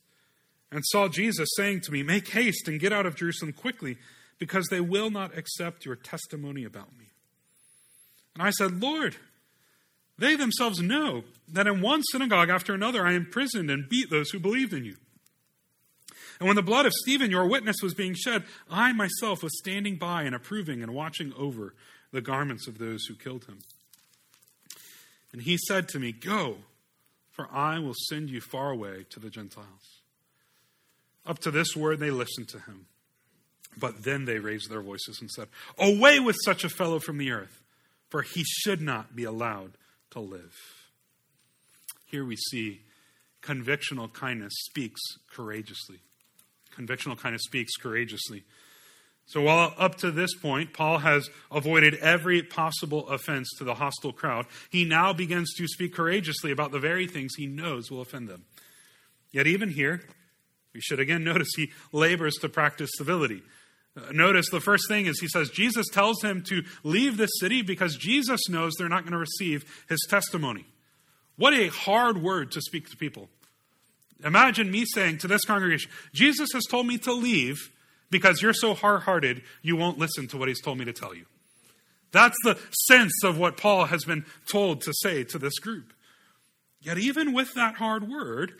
and 0.70 0.84
saw 0.84 1.08
Jesus 1.08 1.48
saying 1.56 1.80
to 1.82 1.92
me, 1.92 2.02
Make 2.02 2.28
haste 2.28 2.68
and 2.68 2.78
get 2.78 2.92
out 2.92 3.06
of 3.06 3.16
Jerusalem 3.16 3.54
quickly, 3.54 3.96
because 4.38 4.66
they 4.68 4.80
will 4.80 5.10
not 5.10 5.36
accept 5.36 5.86
your 5.86 5.96
testimony 5.96 6.64
about 6.64 6.96
me. 6.98 7.06
And 8.34 8.42
I 8.42 8.50
said, 8.50 8.80
Lord, 8.80 9.16
they 10.18 10.36
themselves 10.36 10.80
know 10.80 11.24
that 11.48 11.66
in 11.66 11.80
one 11.80 12.02
synagogue 12.12 12.50
after 12.50 12.74
another 12.74 13.06
I 13.06 13.12
imprisoned 13.12 13.70
and 13.70 13.88
beat 13.88 14.10
those 14.10 14.30
who 14.30 14.38
believed 14.38 14.72
in 14.72 14.84
you. 14.84 14.96
And 16.38 16.46
when 16.46 16.56
the 16.56 16.62
blood 16.62 16.86
of 16.86 16.92
Stephen, 16.92 17.30
your 17.30 17.46
witness, 17.46 17.76
was 17.82 17.94
being 17.94 18.14
shed, 18.14 18.44
I 18.70 18.92
myself 18.92 19.42
was 19.42 19.58
standing 19.58 19.96
by 19.96 20.22
and 20.22 20.34
approving 20.34 20.82
and 20.82 20.94
watching 20.94 21.32
over 21.36 21.74
the 22.12 22.20
garments 22.20 22.68
of 22.68 22.78
those 22.78 23.04
who 23.06 23.14
killed 23.14 23.46
him. 23.46 23.58
And 25.32 25.42
he 25.42 25.58
said 25.58 25.88
to 25.88 25.98
me, 25.98 26.12
Go, 26.12 26.58
for 27.32 27.48
I 27.52 27.78
will 27.78 27.94
send 28.08 28.30
you 28.30 28.40
far 28.40 28.70
away 28.70 29.04
to 29.10 29.20
the 29.20 29.30
Gentiles. 29.30 30.00
Up 31.26 31.38
to 31.40 31.50
this 31.50 31.76
word 31.76 31.98
they 31.98 32.10
listened 32.10 32.48
to 32.48 32.60
him. 32.60 32.86
But 33.76 34.04
then 34.04 34.24
they 34.24 34.38
raised 34.38 34.70
their 34.70 34.80
voices 34.80 35.18
and 35.20 35.30
said, 35.30 35.48
Away 35.78 36.18
with 36.20 36.36
such 36.44 36.64
a 36.64 36.68
fellow 36.68 36.98
from 36.98 37.18
the 37.18 37.30
earth, 37.30 37.62
for 38.08 38.22
he 38.22 38.44
should 38.44 38.80
not 38.80 39.14
be 39.14 39.24
allowed 39.24 39.72
to 40.10 40.20
live. 40.20 40.56
Here 42.06 42.24
we 42.24 42.36
see 42.36 42.80
convictional 43.42 44.12
kindness 44.12 44.54
speaks 44.56 45.00
courageously. 45.30 45.98
Convictional 46.78 47.18
kind 47.18 47.34
of 47.34 47.40
speaks 47.40 47.76
courageously. 47.76 48.44
So, 49.26 49.42
while 49.42 49.74
up 49.76 49.96
to 49.96 50.10
this 50.10 50.34
point, 50.34 50.72
Paul 50.72 50.98
has 50.98 51.28
avoided 51.50 51.94
every 51.96 52.42
possible 52.42 53.06
offense 53.08 53.50
to 53.58 53.64
the 53.64 53.74
hostile 53.74 54.12
crowd, 54.12 54.46
he 54.70 54.86
now 54.86 55.12
begins 55.12 55.52
to 55.54 55.66
speak 55.68 55.94
courageously 55.94 56.50
about 56.50 56.72
the 56.72 56.78
very 56.78 57.06
things 57.06 57.34
he 57.36 57.46
knows 57.46 57.90
will 57.90 58.00
offend 58.00 58.28
them. 58.28 58.44
Yet, 59.30 59.46
even 59.46 59.68
here, 59.68 60.00
we 60.72 60.80
should 60.80 61.00
again 61.00 61.24
notice 61.24 61.48
he 61.56 61.72
labors 61.92 62.36
to 62.36 62.48
practice 62.48 62.90
civility. 62.96 63.42
Uh, 63.96 64.12
notice 64.12 64.48
the 64.50 64.60
first 64.60 64.88
thing 64.88 65.06
is 65.06 65.20
he 65.20 65.28
says 65.28 65.50
Jesus 65.50 65.86
tells 65.92 66.22
him 66.22 66.42
to 66.48 66.62
leave 66.82 67.16
this 67.16 67.30
city 67.38 67.60
because 67.60 67.96
Jesus 67.96 68.48
knows 68.48 68.74
they're 68.78 68.88
not 68.88 69.02
going 69.02 69.12
to 69.12 69.18
receive 69.18 69.84
his 69.88 70.06
testimony. 70.08 70.64
What 71.36 71.52
a 71.52 71.68
hard 71.68 72.22
word 72.22 72.52
to 72.52 72.60
speak 72.60 72.88
to 72.90 72.96
people. 72.96 73.28
Imagine 74.24 74.70
me 74.70 74.84
saying 74.84 75.18
to 75.18 75.28
this 75.28 75.44
congregation, 75.44 75.90
Jesus 76.12 76.48
has 76.52 76.64
told 76.64 76.86
me 76.86 76.98
to 76.98 77.12
leave 77.12 77.70
because 78.10 78.42
you're 78.42 78.54
so 78.54 78.74
hard 78.74 79.02
hearted, 79.02 79.42
you 79.62 79.76
won't 79.76 79.98
listen 79.98 80.26
to 80.28 80.36
what 80.36 80.48
he's 80.48 80.60
told 80.60 80.78
me 80.78 80.84
to 80.84 80.92
tell 80.92 81.14
you. 81.14 81.26
That's 82.10 82.36
the 82.42 82.58
sense 82.86 83.12
of 83.22 83.38
what 83.38 83.56
Paul 83.56 83.86
has 83.86 84.04
been 84.04 84.24
told 84.50 84.80
to 84.82 84.92
say 84.94 85.24
to 85.24 85.38
this 85.38 85.58
group. 85.58 85.92
Yet, 86.80 86.98
even 86.98 87.32
with 87.32 87.52
that 87.54 87.74
hard 87.74 88.08
word, 88.08 88.52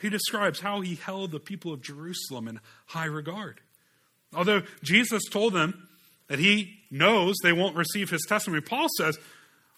he 0.00 0.08
describes 0.08 0.60
how 0.60 0.80
he 0.80 0.94
held 0.94 1.32
the 1.32 1.40
people 1.40 1.72
of 1.72 1.82
Jerusalem 1.82 2.46
in 2.46 2.60
high 2.86 3.06
regard. 3.06 3.60
Although 4.34 4.62
Jesus 4.82 5.22
told 5.30 5.54
them 5.54 5.88
that 6.28 6.38
he 6.38 6.78
knows 6.90 7.36
they 7.42 7.52
won't 7.52 7.76
receive 7.76 8.10
his 8.10 8.24
testimony, 8.28 8.60
Paul 8.60 8.86
says, 8.98 9.18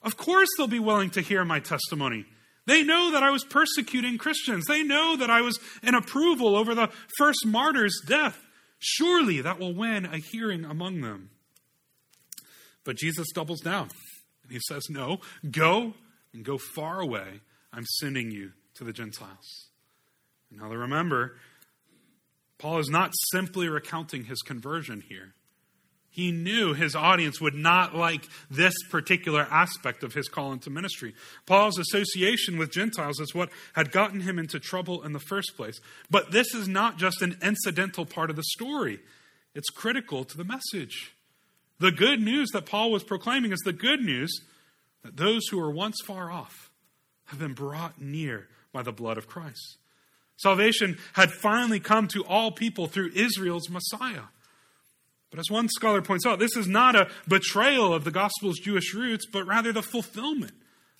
Of 0.03 0.17
course 0.17 0.49
they'll 0.57 0.67
be 0.67 0.79
willing 0.79 1.09
to 1.11 1.21
hear 1.21 1.43
my 1.45 1.59
testimony. 1.59 2.25
They 2.67 2.83
know 2.83 3.11
that 3.11 3.23
I 3.23 3.31
was 3.31 3.45
persecuting 3.45 4.17
Christians. 4.17 4.65
They 4.65 4.83
know 4.83 5.15
that 5.15 5.29
I 5.29 5.41
was 5.41 5.57
in 5.81 5.95
approval 5.95 6.55
over 6.55 6.75
the 6.75 6.89
first 7.17 7.45
martyr's 7.45 7.99
death. 8.05 8.37
Surely 8.77 9.41
that 9.41 9.57
will 9.57 9.73
win 9.73 10.05
a 10.05 10.17
hearing 10.17 10.65
among 10.65 11.01
them. 11.01 11.29
But 12.83 12.97
Jesus 12.97 13.27
doubles 13.33 13.61
down 13.61 13.89
and 14.43 14.51
he 14.51 14.59
says, 14.67 14.83
No, 14.89 15.19
go 15.49 15.93
and 16.33 16.43
go 16.43 16.57
far 16.57 16.99
away. 16.99 17.41
I'm 17.71 17.85
sending 17.99 18.31
you 18.31 18.51
to 18.75 18.83
the 18.83 18.93
Gentiles. 18.93 19.69
Now, 20.51 20.69
remember, 20.69 21.37
Paul 22.57 22.79
is 22.79 22.89
not 22.89 23.11
simply 23.31 23.69
recounting 23.69 24.25
his 24.25 24.41
conversion 24.41 25.03
here. 25.07 25.33
He 26.17 26.31
knew 26.31 26.73
his 26.73 26.95
audience 26.95 27.39
would 27.39 27.53
not 27.53 27.93
like 27.93 28.27
this 28.49 28.73
particular 28.89 29.47
aspect 29.51 30.03
of 30.03 30.15
his 30.15 30.27
call 30.27 30.51
into 30.51 30.71
ministry. 30.71 31.13
Paul's 31.45 31.77
association 31.77 32.57
with 32.57 32.71
Gentiles 32.71 33.19
is 33.19 33.35
what 33.35 33.51
had 33.73 33.91
gotten 33.91 34.21
him 34.21 34.39
into 34.39 34.59
trouble 34.59 35.03
in 35.03 35.13
the 35.13 35.19
first 35.19 35.55
place. 35.55 35.79
But 36.09 36.31
this 36.31 36.55
is 36.55 36.67
not 36.67 36.97
just 36.97 37.21
an 37.21 37.37
incidental 37.43 38.03
part 38.03 38.31
of 38.31 38.35
the 38.35 38.41
story, 38.41 38.97
it's 39.53 39.69
critical 39.69 40.23
to 40.23 40.35
the 40.35 40.43
message. 40.43 41.13
The 41.79 41.91
good 41.91 42.19
news 42.19 42.49
that 42.49 42.65
Paul 42.65 42.89
was 42.89 43.03
proclaiming 43.03 43.51
is 43.51 43.59
the 43.59 43.71
good 43.71 44.01
news 44.01 44.41
that 45.03 45.17
those 45.17 45.45
who 45.51 45.59
were 45.59 45.69
once 45.69 45.97
far 46.07 46.31
off 46.31 46.71
have 47.25 47.37
been 47.37 47.53
brought 47.53 48.01
near 48.01 48.47
by 48.73 48.81
the 48.81 48.91
blood 48.91 49.19
of 49.19 49.27
Christ. 49.27 49.77
Salvation 50.37 50.97
had 51.13 51.29
finally 51.29 51.79
come 51.79 52.07
to 52.07 52.25
all 52.25 52.51
people 52.51 52.87
through 52.87 53.11
Israel's 53.13 53.69
Messiah. 53.69 54.23
But 55.29 55.39
as 55.39 55.51
one 55.51 55.67
scholar 55.69 56.01
points 56.01 56.25
out, 56.25 56.39
this 56.39 56.55
is 56.55 56.67
not 56.67 56.95
a 56.95 57.09
betrayal 57.27 57.93
of 57.93 58.03
the 58.03 58.11
gospel's 58.11 58.59
Jewish 58.59 58.93
roots, 58.93 59.25
but 59.25 59.45
rather 59.45 59.73
the 59.73 59.81
fulfillment 59.81 60.53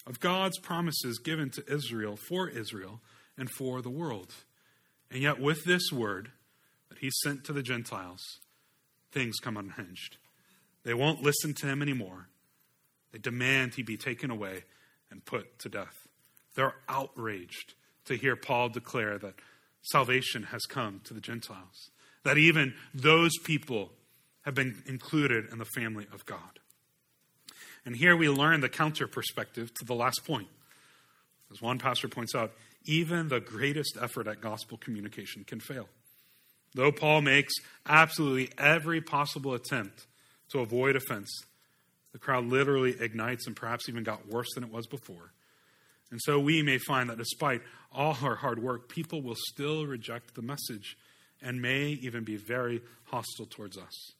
of 0.06 0.20
God's 0.20 0.60
promises 0.60 1.20
given 1.20 1.50
to 1.52 1.64
Israel, 1.74 2.18
for 2.18 2.50
Israel, 2.50 3.02
and 3.38 3.50
for 3.50 3.82
the 3.82 3.90
world. 3.90 4.34
And 5.12 5.22
yet, 5.22 5.40
with 5.40 5.64
this 5.64 5.92
word 5.92 6.32
that 6.90 7.00
he 7.00 7.10
sent 7.24 7.46
to 7.46 7.54
the 7.54 7.64
Gentiles, 7.64 8.40
things 9.12 9.38
come 9.40 9.56
unhinged. 9.56 10.18
They 10.84 10.94
won't 10.94 11.24
listen 11.24 11.54
to 11.56 11.68
him 11.68 11.82
anymore. 11.82 12.28
They 13.12 13.20
demand 13.20 13.76
he 13.76 13.84
be 13.84 13.98
taken 13.98 14.30
away 14.30 14.64
and 15.10 15.24
put 15.24 15.60
to 15.60 15.70
death. 15.70 16.08
They're 16.56 16.76
outraged 16.90 17.76
to 18.06 18.16
hear 18.16 18.36
Paul 18.36 18.70
declare 18.70 19.18
that 19.20 19.36
salvation 19.84 20.44
has 20.44 20.66
come 20.66 21.02
to 21.06 21.14
the 21.14 21.22
Gentiles, 21.22 21.92
that 22.24 22.38
even 22.38 22.74
those 22.94 23.38
people 23.44 23.92
have 24.48 24.56
been 24.56 24.82
included 24.86 25.52
in 25.52 25.58
the 25.58 25.66
family 25.66 26.08
of 26.14 26.26
God. 26.26 26.40
And 27.86 27.94
here 27.94 28.16
we 28.16 28.30
learn 28.30 28.62
the 28.62 28.70
counter 28.70 29.06
perspective 29.06 29.74
to 29.74 29.84
the 29.84 29.94
last 29.94 30.22
point. 30.26 30.48
As 31.52 31.62
one 31.62 31.80
pastor 31.80 32.08
points 32.08 32.34
out, 32.34 32.54
even 32.86 33.28
the 33.28 33.42
greatest 33.42 33.98
effort 34.02 34.26
at 34.26 34.40
gospel 34.40 34.78
communication 34.78 35.44
can 35.44 35.60
fail. 35.60 35.90
Though 36.76 36.94
Paul 36.94 37.24
makes 37.24 37.54
absolutely 37.86 38.50
every 38.58 39.02
possible 39.02 39.54
attempt 39.54 40.08
to 40.52 40.60
avoid 40.60 40.96
offense, 40.96 41.30
the 42.14 42.18
crowd 42.18 42.46
literally 42.46 42.96
ignites 43.02 43.48
and 43.48 43.56
perhaps 43.56 43.90
even 43.90 44.06
got 44.06 44.30
worse 44.30 44.48
than 44.56 44.64
it 44.64 44.72
was 44.72 44.88
before. 44.88 45.34
And 46.10 46.22
so 46.24 46.40
we 46.40 46.62
may 46.62 46.78
find 46.78 47.10
that 47.10 47.18
despite 47.18 47.64
all 47.92 48.18
our 48.24 48.36
hard 48.36 48.64
work, 48.64 48.88
people 48.88 49.22
will 49.22 49.36
still 49.50 49.86
reject 49.86 50.36
the 50.36 50.42
message 50.42 50.96
and 51.42 51.62
may 51.62 51.88
even 52.02 52.24
be 52.24 52.38
very 52.38 52.82
hostile 53.08 53.46
towards 53.46 53.78
us. 53.78 54.14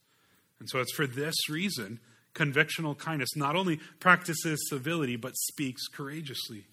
And 0.60 0.70
so 0.70 0.80
it's 0.80 0.94
for 0.94 1.08
this 1.08 1.50
reason 1.50 2.00
convictional 2.34 2.98
kindness 2.98 3.36
not 3.36 3.56
only 3.56 3.80
practices 4.00 4.70
civility, 4.70 5.16
but 5.16 5.36
speaks 5.36 5.88
courageously. 5.88 6.66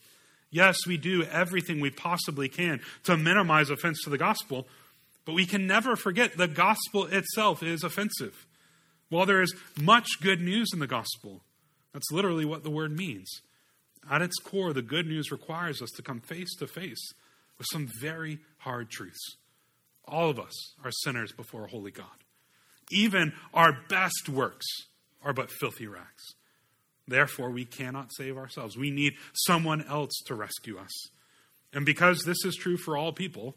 Yes, 0.50 0.86
we 0.86 0.96
do 0.96 1.24
everything 1.24 1.80
we 1.80 1.90
possibly 1.90 2.48
can 2.48 2.80
to 3.04 3.16
minimize 3.16 3.70
offense 3.70 4.02
to 4.04 4.10
the 4.10 4.18
gospel, 4.18 4.68
but 5.24 5.32
we 5.32 5.46
can 5.46 5.66
never 5.66 5.96
forget 5.96 6.36
the 6.36 6.46
gospel 6.46 7.06
itself 7.06 7.62
is 7.62 7.82
offensive. 7.82 8.46
While 9.08 9.26
there 9.26 9.42
is 9.42 9.54
much 9.80 10.06
good 10.20 10.40
news 10.40 10.70
in 10.72 10.80
the 10.80 10.86
gospel, 10.86 11.42
that's 11.92 12.12
literally 12.12 12.44
what 12.44 12.62
the 12.62 12.70
word 12.70 12.96
means. 12.96 13.28
At 14.10 14.22
its 14.22 14.38
core, 14.38 14.72
the 14.72 14.82
good 14.82 15.06
news 15.06 15.30
requires 15.32 15.80
us 15.80 15.90
to 15.96 16.02
come 16.02 16.20
face 16.20 16.54
to 16.58 16.66
face 16.66 17.12
with 17.58 17.66
some 17.72 17.88
very 18.00 18.38
hard 18.58 18.90
truths. 18.90 19.36
All 20.06 20.28
of 20.28 20.38
us 20.38 20.74
are 20.84 20.90
sinners 21.02 21.32
before 21.32 21.64
a 21.64 21.70
holy 21.70 21.90
God. 21.90 22.23
Even 22.90 23.32
our 23.52 23.76
best 23.88 24.28
works 24.28 24.66
are 25.22 25.32
but 25.32 25.50
filthy 25.50 25.86
rags. 25.86 26.34
Therefore, 27.06 27.50
we 27.50 27.64
cannot 27.64 28.14
save 28.14 28.36
ourselves. 28.36 28.76
We 28.76 28.90
need 28.90 29.14
someone 29.46 29.82
else 29.82 30.12
to 30.26 30.34
rescue 30.34 30.78
us. 30.78 31.08
And 31.72 31.84
because 31.84 32.22
this 32.24 32.44
is 32.44 32.54
true 32.54 32.76
for 32.76 32.96
all 32.96 33.12
people, 33.12 33.56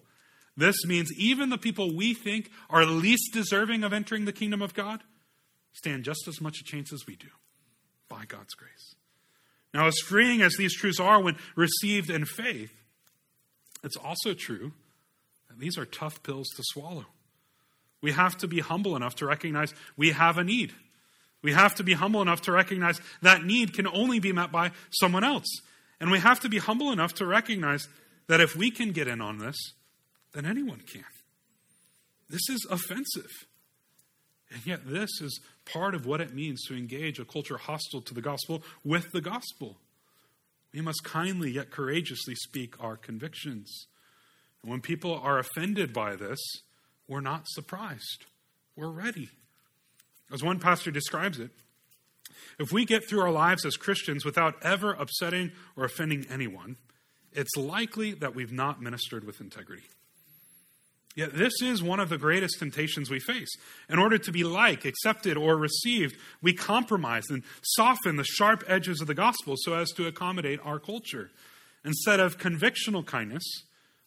this 0.58 0.86
means 0.86 1.10
even 1.18 1.50
the 1.50 1.58
people 1.58 1.96
we 1.96 2.14
think 2.14 2.50
are 2.70 2.86
least 2.86 3.32
deserving 3.32 3.84
of 3.84 3.94
entering 3.94 4.26
the 4.26 4.34
kingdom 4.34 4.62
of 4.62 4.74
God 4.74 5.04
stand 5.74 6.04
just 6.04 6.28
as 6.28 6.42
much 6.42 6.58
a 6.60 6.64
chance 6.64 6.92
as 6.92 7.06
we 7.08 7.16
do 7.16 7.28
by 8.10 8.26
God's 8.26 8.56
grace. 8.56 8.96
Now, 9.74 9.86
as 9.86 9.98
freeing 10.00 10.42
as 10.42 10.56
these 10.58 10.76
truths 10.76 11.00
are 11.00 11.22
when 11.22 11.38
received 11.56 12.10
in 12.10 12.26
faith, 12.26 12.72
it's 13.84 13.98
also 13.98 14.34
true 14.34 14.72
that 15.48 15.60
these 15.60 15.78
are 15.78 15.86
tough 15.86 16.24
pills 16.24 16.48
to 16.56 16.64
swallow. 16.66 17.06
We 18.02 18.12
have 18.12 18.38
to 18.38 18.48
be 18.48 18.60
humble 18.60 18.96
enough 18.96 19.16
to 19.16 19.26
recognize 19.26 19.74
we 19.96 20.12
have 20.12 20.38
a 20.38 20.44
need. 20.44 20.74
We 21.42 21.54
have 21.54 21.76
to 21.76 21.84
be 21.84 21.94
humble 21.94 22.22
enough 22.22 22.42
to 22.42 22.52
recognize 22.52 23.00
that 23.22 23.44
need 23.44 23.74
can 23.74 23.88
only 23.88 24.20
be 24.20 24.32
met 24.32 24.52
by 24.52 24.72
someone 24.92 25.24
else. 25.24 25.48
And 26.00 26.12
we 26.12 26.20
have 26.20 26.40
to 26.42 26.50
be 26.50 26.58
humble 26.58 26.92
enough 26.92 27.14
to 27.16 27.26
recognize 27.26 27.88
that 28.28 28.42
if 28.42 28.56
we 28.56 28.72
can 28.72 28.92
get 28.92 29.08
in 29.08 29.22
on 29.22 29.40
this, 29.40 29.56
then 30.34 30.46
anyone 30.46 30.82
can. 30.82 31.06
This 32.30 32.50
is 32.50 32.68
offensive. 32.70 33.32
And 34.52 34.66
yet, 34.66 34.82
this 34.86 35.10
is 35.22 35.40
part 35.66 35.96
of 35.96 36.06
what 36.06 36.22
it 36.22 36.34
means 36.34 36.64
to 36.68 36.76
engage 36.76 37.20
a 37.20 37.26
culture 37.26 37.58
hostile 37.58 38.02
to 38.02 38.14
the 38.14 38.22
gospel 38.22 38.64
with 38.84 39.12
the 39.12 39.22
gospel. 39.22 39.78
We 40.74 40.82
must 40.82 41.04
kindly 41.04 41.52
yet 41.52 41.72
courageously 41.72 42.36
speak 42.36 42.82
our 42.82 42.98
convictions. 42.98 43.88
And 44.62 44.72
when 44.72 44.82
people 44.82 45.16
are 45.16 45.40
offended 45.40 45.94
by 45.94 46.16
this, 46.16 46.40
we're 47.08 47.22
not 47.22 47.48
surprised. 47.48 48.26
We're 48.76 48.90
ready. 48.90 49.30
As 50.32 50.44
one 50.44 50.60
pastor 50.60 50.92
describes 50.92 51.40
it, 51.40 51.52
if 52.60 52.72
we 52.72 52.86
get 52.86 53.08
through 53.08 53.22
our 53.22 53.32
lives 53.32 53.66
as 53.66 53.78
Christians 53.78 54.26
without 54.26 54.56
ever 54.64 54.94
upsetting 54.94 55.52
or 55.76 55.86
offending 55.86 56.26
anyone, 56.30 56.76
it's 57.32 57.56
likely 57.56 58.14
that 58.14 58.36
we've 58.36 58.52
not 58.52 58.82
ministered 58.82 59.24
with 59.24 59.40
integrity. 59.40 59.84
Yet 61.16 61.34
this 61.34 61.54
is 61.64 61.82
one 61.82 62.00
of 62.00 62.10
the 62.10 62.18
greatest 62.18 62.60
temptations 62.60 63.10
we 63.10 63.20
face. 63.20 63.50
In 63.90 63.98
order 63.98 64.20
to 64.20 64.32
be 64.32 64.44
like, 64.44 64.86
accepted, 64.86 65.36
or 65.36 65.58
received, 65.58 66.16
we 66.44 66.54
compromise 66.54 67.24
and 67.30 67.42
soften 67.64 68.18
the 68.18 68.24
sharp 68.24 68.64
edges 68.68 69.02
of 69.02 69.08
the 69.08 69.16
gospel 69.16 69.56
so 69.58 69.74
as 69.74 69.92
to 69.94 70.06
accommodate 70.06 70.60
our 70.64 70.80
culture. 70.80 71.32
Instead 71.84 72.20
of 72.20 72.38
convictional 72.38 73.04
kindness, 73.04 73.44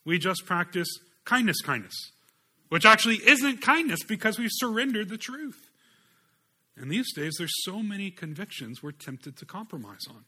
we 0.05 0.19
just 0.19 0.45
practice 0.45 0.87
kindness, 1.25 1.59
kindness, 1.61 2.11
which 2.71 2.85
actually 2.85 3.17
isn't 3.27 3.61
kindness 3.61 3.99
because 4.07 4.39
we've 4.39 4.49
surrendered 4.53 5.09
the 5.09 5.17
truth. 5.17 5.69
And 6.77 6.89
these 6.89 7.11
days, 7.13 7.33
there's 7.37 7.51
so 7.65 7.83
many 7.83 8.11
convictions 8.11 8.81
we're 8.81 8.93
tempted 8.93 9.35
to 9.35 9.45
compromise 9.45 10.07
on. 10.09 10.23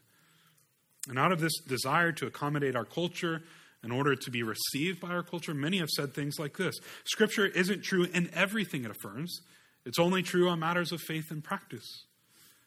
And 1.07 1.17
out 1.17 1.31
of 1.31 1.39
this 1.39 1.57
desire 1.65 2.11
to 2.11 2.25
accommodate 2.25 2.75
our 2.75 2.83
culture, 2.83 3.43
in 3.81 3.91
order 3.91 4.13
to 4.13 4.29
be 4.29 4.43
received 4.43 4.99
by 4.99 5.07
our 5.07 5.23
culture, 5.23 5.53
many 5.53 5.77
have 5.77 5.89
said 5.89 6.13
things 6.13 6.37
like 6.37 6.57
this 6.57 6.75
Scripture 7.05 7.45
isn't 7.45 7.81
true 7.81 8.09
in 8.13 8.29
everything 8.33 8.83
it 8.83 8.91
affirms, 8.91 9.39
it's 9.85 9.97
only 9.97 10.21
true 10.21 10.49
on 10.49 10.59
matters 10.59 10.91
of 10.91 10.99
faith 10.99 11.31
and 11.31 11.45
practice. 11.45 12.05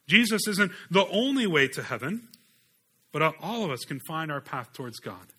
Jesus 0.08 0.48
isn't 0.48 0.72
the 0.90 1.06
only 1.08 1.46
way 1.46 1.68
to 1.68 1.82
heaven, 1.82 2.28
but 3.12 3.34
all 3.42 3.62
of 3.62 3.70
us 3.70 3.84
can 3.84 4.00
find 4.08 4.32
our 4.32 4.40
path 4.40 4.72
towards 4.72 5.00
God. 5.00 5.34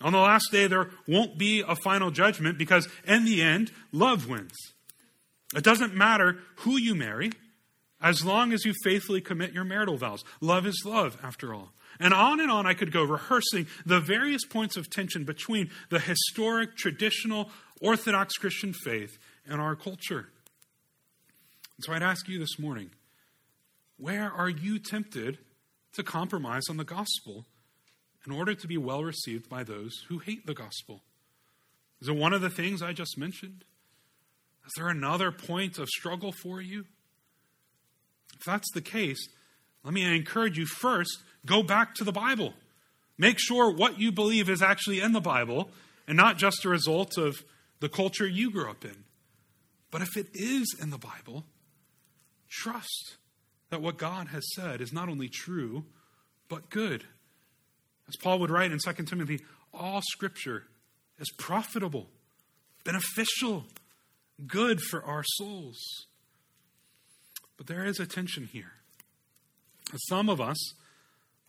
On 0.00 0.12
the 0.12 0.18
last 0.18 0.50
day, 0.52 0.66
there 0.66 0.90
won't 1.06 1.38
be 1.38 1.64
a 1.66 1.74
final 1.74 2.10
judgment 2.10 2.56
because, 2.56 2.88
in 3.06 3.24
the 3.24 3.42
end, 3.42 3.72
love 3.92 4.28
wins. 4.28 4.54
It 5.56 5.64
doesn't 5.64 5.94
matter 5.94 6.38
who 6.56 6.78
you 6.78 6.94
marry 6.94 7.32
as 8.00 8.24
long 8.24 8.52
as 8.52 8.64
you 8.64 8.74
faithfully 8.84 9.20
commit 9.20 9.52
your 9.52 9.64
marital 9.64 9.96
vows. 9.96 10.24
Love 10.40 10.66
is 10.66 10.82
love, 10.84 11.18
after 11.22 11.52
all. 11.52 11.72
And 11.98 12.14
on 12.14 12.38
and 12.38 12.50
on 12.50 12.64
I 12.64 12.74
could 12.74 12.92
go, 12.92 13.02
rehearsing 13.02 13.66
the 13.84 13.98
various 13.98 14.44
points 14.44 14.76
of 14.76 14.88
tension 14.88 15.24
between 15.24 15.70
the 15.90 15.98
historic, 15.98 16.76
traditional, 16.76 17.50
Orthodox 17.80 18.34
Christian 18.34 18.72
faith 18.72 19.18
and 19.46 19.60
our 19.60 19.74
culture. 19.74 20.28
And 21.76 21.84
so 21.84 21.92
I'd 21.92 22.02
ask 22.02 22.28
you 22.28 22.38
this 22.38 22.58
morning 22.58 22.90
where 23.96 24.30
are 24.30 24.48
you 24.48 24.78
tempted 24.78 25.38
to 25.94 26.02
compromise 26.02 26.64
on 26.70 26.76
the 26.76 26.84
gospel 26.84 27.46
in 28.26 28.32
order 28.32 28.54
to 28.54 28.66
be 28.66 28.76
well 28.76 29.02
received 29.02 29.48
by 29.48 29.62
those 29.62 30.04
who 30.08 30.18
hate 30.18 30.46
the 30.46 30.54
gospel? 30.54 31.02
Is 32.00 32.08
it 32.08 32.16
one 32.16 32.32
of 32.32 32.40
the 32.40 32.50
things 32.50 32.82
I 32.82 32.92
just 32.92 33.18
mentioned? 33.18 33.64
Is 34.66 34.72
there 34.76 34.88
another 34.88 35.32
point 35.32 35.78
of 35.78 35.88
struggle 35.88 36.32
for 36.32 36.60
you? 36.60 36.84
If 38.38 38.44
that's 38.44 38.70
the 38.72 38.80
case, 38.80 39.28
let 39.82 39.94
me 39.94 40.04
encourage 40.04 40.58
you 40.58 40.66
first 40.66 41.22
go 41.46 41.62
back 41.62 41.94
to 41.94 42.04
the 42.04 42.12
Bible. 42.12 42.54
Make 43.16 43.38
sure 43.38 43.72
what 43.74 43.98
you 43.98 44.12
believe 44.12 44.48
is 44.48 44.62
actually 44.62 45.00
in 45.00 45.12
the 45.12 45.20
Bible 45.20 45.70
and 46.06 46.16
not 46.16 46.36
just 46.36 46.64
a 46.64 46.68
result 46.68 47.18
of 47.18 47.36
the 47.80 47.88
culture 47.88 48.26
you 48.26 48.50
grew 48.50 48.70
up 48.70 48.84
in. 48.84 49.04
But 49.90 50.02
if 50.02 50.16
it 50.16 50.28
is 50.34 50.76
in 50.80 50.90
the 50.90 50.98
Bible, 50.98 51.44
trust 52.48 53.16
that 53.70 53.82
what 53.82 53.96
God 53.96 54.28
has 54.28 54.44
said 54.54 54.80
is 54.80 54.92
not 54.92 55.08
only 55.08 55.28
true, 55.28 55.84
but 56.48 56.70
good. 56.70 57.04
As 58.08 58.16
Paul 58.16 58.38
would 58.40 58.50
write 58.50 58.72
in 58.72 58.78
2 58.78 59.04
Timothy, 59.04 59.40
all 59.72 60.00
scripture 60.02 60.64
is 61.18 61.30
profitable, 61.36 62.08
beneficial, 62.84 63.66
good 64.46 64.80
for 64.80 65.04
our 65.04 65.22
souls. 65.24 65.78
But 67.56 67.66
there 67.66 67.84
is 67.84 68.00
a 68.00 68.06
tension 68.06 68.48
here. 68.50 68.72
Some 70.08 70.28
of 70.28 70.40
us 70.40 70.74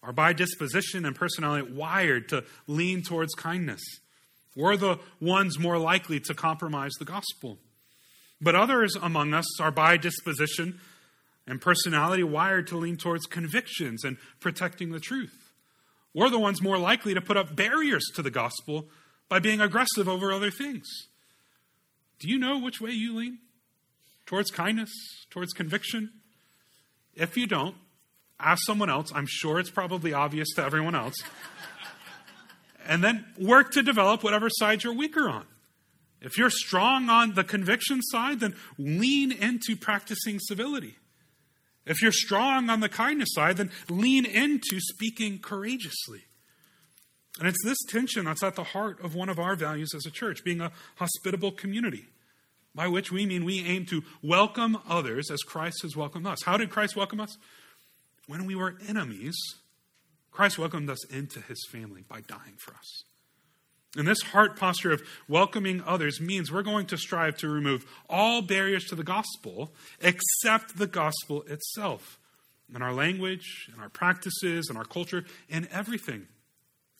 are 0.01 0.11
by 0.11 0.33
disposition 0.33 1.05
and 1.05 1.15
personality 1.15 1.71
wired 1.71 2.29
to 2.29 2.43
lean 2.67 3.03
towards 3.03 3.33
kindness. 3.35 3.81
We're 4.55 4.77
the 4.77 4.99
ones 5.21 5.59
more 5.59 5.77
likely 5.77 6.19
to 6.21 6.33
compromise 6.33 6.91
the 6.99 7.05
gospel. 7.05 7.59
But 8.41 8.55
others 8.55 8.95
among 9.01 9.33
us 9.33 9.59
are 9.59 9.71
by 9.71 9.97
disposition 9.97 10.79
and 11.45 11.61
personality 11.61 12.23
wired 12.23 12.67
to 12.67 12.77
lean 12.77 12.97
towards 12.97 13.25
convictions 13.25 14.03
and 14.03 14.17
protecting 14.39 14.91
the 14.91 14.99
truth. 14.99 15.48
We're 16.13 16.29
the 16.29 16.39
ones 16.39 16.61
more 16.61 16.77
likely 16.77 17.13
to 17.13 17.21
put 17.21 17.37
up 17.37 17.55
barriers 17.55 18.03
to 18.15 18.21
the 18.21 18.31
gospel 18.31 18.87
by 19.27 19.39
being 19.39 19.61
aggressive 19.61 20.07
over 20.09 20.31
other 20.31 20.51
things. 20.51 20.87
Do 22.19 22.27
you 22.27 22.37
know 22.37 22.59
which 22.59 22.81
way 22.81 22.91
you 22.91 23.15
lean? 23.15 23.39
Towards 24.25 24.51
kindness, 24.51 24.91
towards 25.29 25.53
conviction? 25.53 26.11
If 27.15 27.37
you 27.37 27.47
don't, 27.47 27.75
ask 28.39 28.65
someone 28.65 28.89
else. 28.89 29.11
I'm 29.13 29.27
sure 29.27 29.59
it's 29.59 29.69
probably 29.69 30.13
obvious 30.13 30.49
to 30.55 30.63
everyone 30.63 30.95
else. 30.95 31.15
and 32.87 33.03
then 33.03 33.25
work 33.37 33.71
to 33.71 33.83
develop 33.83 34.23
whatever 34.23 34.49
side 34.49 34.83
you're 34.83 34.93
weaker 34.93 35.29
on. 35.29 35.45
If 36.21 36.37
you're 36.37 36.49
strong 36.49 37.09
on 37.09 37.35
the 37.35 37.43
conviction 37.43 38.01
side, 38.01 38.41
then 38.41 38.55
lean 38.77 39.31
into 39.31 39.75
practicing 39.75 40.39
civility. 40.39 40.97
If 41.89 42.03
you're 42.03 42.11
strong 42.11 42.69
on 42.69 42.81
the 42.81 42.87
kindness 42.87 43.33
side, 43.33 43.57
then 43.57 43.71
lean 43.89 44.23
into 44.23 44.79
speaking 44.79 45.39
courageously. 45.39 46.21
And 47.39 47.47
it's 47.47 47.63
this 47.65 47.79
tension 47.89 48.25
that's 48.25 48.43
at 48.43 48.55
the 48.55 48.63
heart 48.63 49.03
of 49.03 49.15
one 49.15 49.27
of 49.27 49.39
our 49.39 49.55
values 49.55 49.95
as 49.95 50.05
a 50.05 50.11
church, 50.11 50.43
being 50.43 50.61
a 50.61 50.71
hospitable 50.97 51.51
community, 51.51 52.05
by 52.75 52.87
which 52.87 53.11
we 53.11 53.25
mean 53.25 53.43
we 53.43 53.65
aim 53.65 53.87
to 53.87 54.03
welcome 54.21 54.77
others 54.87 55.31
as 55.31 55.41
Christ 55.41 55.81
has 55.81 55.95
welcomed 55.95 56.27
us. 56.27 56.43
How 56.43 56.57
did 56.57 56.69
Christ 56.69 56.95
welcome 56.95 57.19
us? 57.19 57.35
When 58.27 58.45
we 58.45 58.53
were 58.53 58.77
enemies, 58.87 59.35
Christ 60.29 60.59
welcomed 60.59 60.91
us 60.91 61.03
into 61.05 61.41
his 61.41 61.67
family 61.71 62.03
by 62.07 62.21
dying 62.21 62.57
for 62.59 62.75
us. 62.75 63.03
And 63.95 64.07
this 64.07 64.21
heart 64.21 64.55
posture 64.55 64.91
of 64.91 65.01
welcoming 65.27 65.81
others 65.85 66.21
means 66.21 66.51
we're 66.51 66.61
going 66.61 66.85
to 66.87 66.97
strive 66.97 67.37
to 67.37 67.49
remove 67.49 67.85
all 68.07 68.41
barriers 68.41 68.85
to 68.85 68.95
the 68.95 69.03
gospel 69.03 69.73
except 69.99 70.77
the 70.77 70.87
gospel 70.87 71.43
itself 71.47 72.19
in 72.73 72.83
our 72.83 72.93
language, 72.93 73.69
in 73.73 73.81
our 73.81 73.89
practices, 73.89 74.69
in 74.69 74.77
our 74.77 74.85
culture, 74.85 75.25
in 75.49 75.67
everything. 75.71 76.27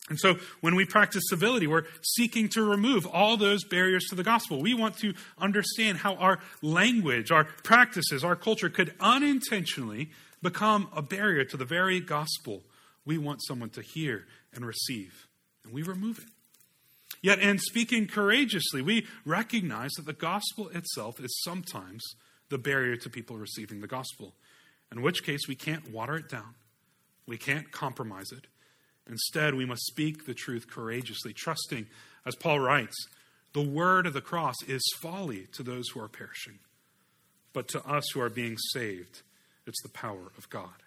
And 0.08 0.18
so 0.18 0.34
when 0.60 0.74
we 0.74 0.84
practice 0.84 1.22
civility, 1.28 1.68
we're 1.68 1.86
seeking 2.02 2.48
to 2.50 2.64
remove 2.64 3.06
all 3.06 3.36
those 3.36 3.62
barriers 3.62 4.06
to 4.06 4.16
the 4.16 4.24
gospel. 4.24 4.60
We 4.60 4.74
want 4.74 4.98
to 4.98 5.14
understand 5.38 5.98
how 5.98 6.16
our 6.16 6.40
language, 6.62 7.30
our 7.30 7.44
practices, 7.44 8.24
our 8.24 8.34
culture 8.34 8.68
could 8.68 8.92
unintentionally 8.98 10.10
become 10.42 10.88
a 10.94 11.02
barrier 11.02 11.44
to 11.44 11.56
the 11.56 11.64
very 11.64 12.00
gospel 12.00 12.64
we 13.04 13.16
want 13.18 13.40
someone 13.44 13.70
to 13.70 13.82
hear 13.82 14.26
and 14.52 14.66
receive. 14.66 15.28
And 15.64 15.72
we 15.72 15.82
remove 15.82 16.18
it. 16.18 16.39
Yet, 17.22 17.38
in 17.38 17.58
speaking 17.58 18.06
courageously, 18.06 18.80
we 18.80 19.06
recognize 19.24 19.90
that 19.92 20.06
the 20.06 20.12
gospel 20.12 20.68
itself 20.68 21.20
is 21.20 21.42
sometimes 21.44 22.02
the 22.48 22.58
barrier 22.58 22.96
to 22.96 23.10
people 23.10 23.36
receiving 23.36 23.80
the 23.80 23.86
gospel, 23.86 24.34
in 24.90 25.02
which 25.02 25.22
case 25.22 25.46
we 25.46 25.54
can't 25.54 25.90
water 25.90 26.16
it 26.16 26.28
down, 26.28 26.54
we 27.26 27.36
can't 27.36 27.70
compromise 27.70 28.32
it. 28.32 28.46
Instead, 29.06 29.54
we 29.54 29.66
must 29.66 29.84
speak 29.86 30.24
the 30.24 30.34
truth 30.34 30.68
courageously, 30.68 31.32
trusting, 31.32 31.86
as 32.26 32.36
Paul 32.36 32.60
writes, 32.60 32.96
the 33.52 33.62
word 33.62 34.06
of 34.06 34.12
the 34.12 34.20
cross 34.20 34.54
is 34.66 34.82
folly 35.00 35.48
to 35.52 35.62
those 35.62 35.88
who 35.88 36.00
are 36.00 36.08
perishing, 36.08 36.60
but 37.52 37.68
to 37.68 37.84
us 37.84 38.04
who 38.12 38.20
are 38.20 38.30
being 38.30 38.56
saved, 38.72 39.22
it's 39.66 39.82
the 39.82 39.88
power 39.88 40.32
of 40.38 40.48
God. 40.48 40.82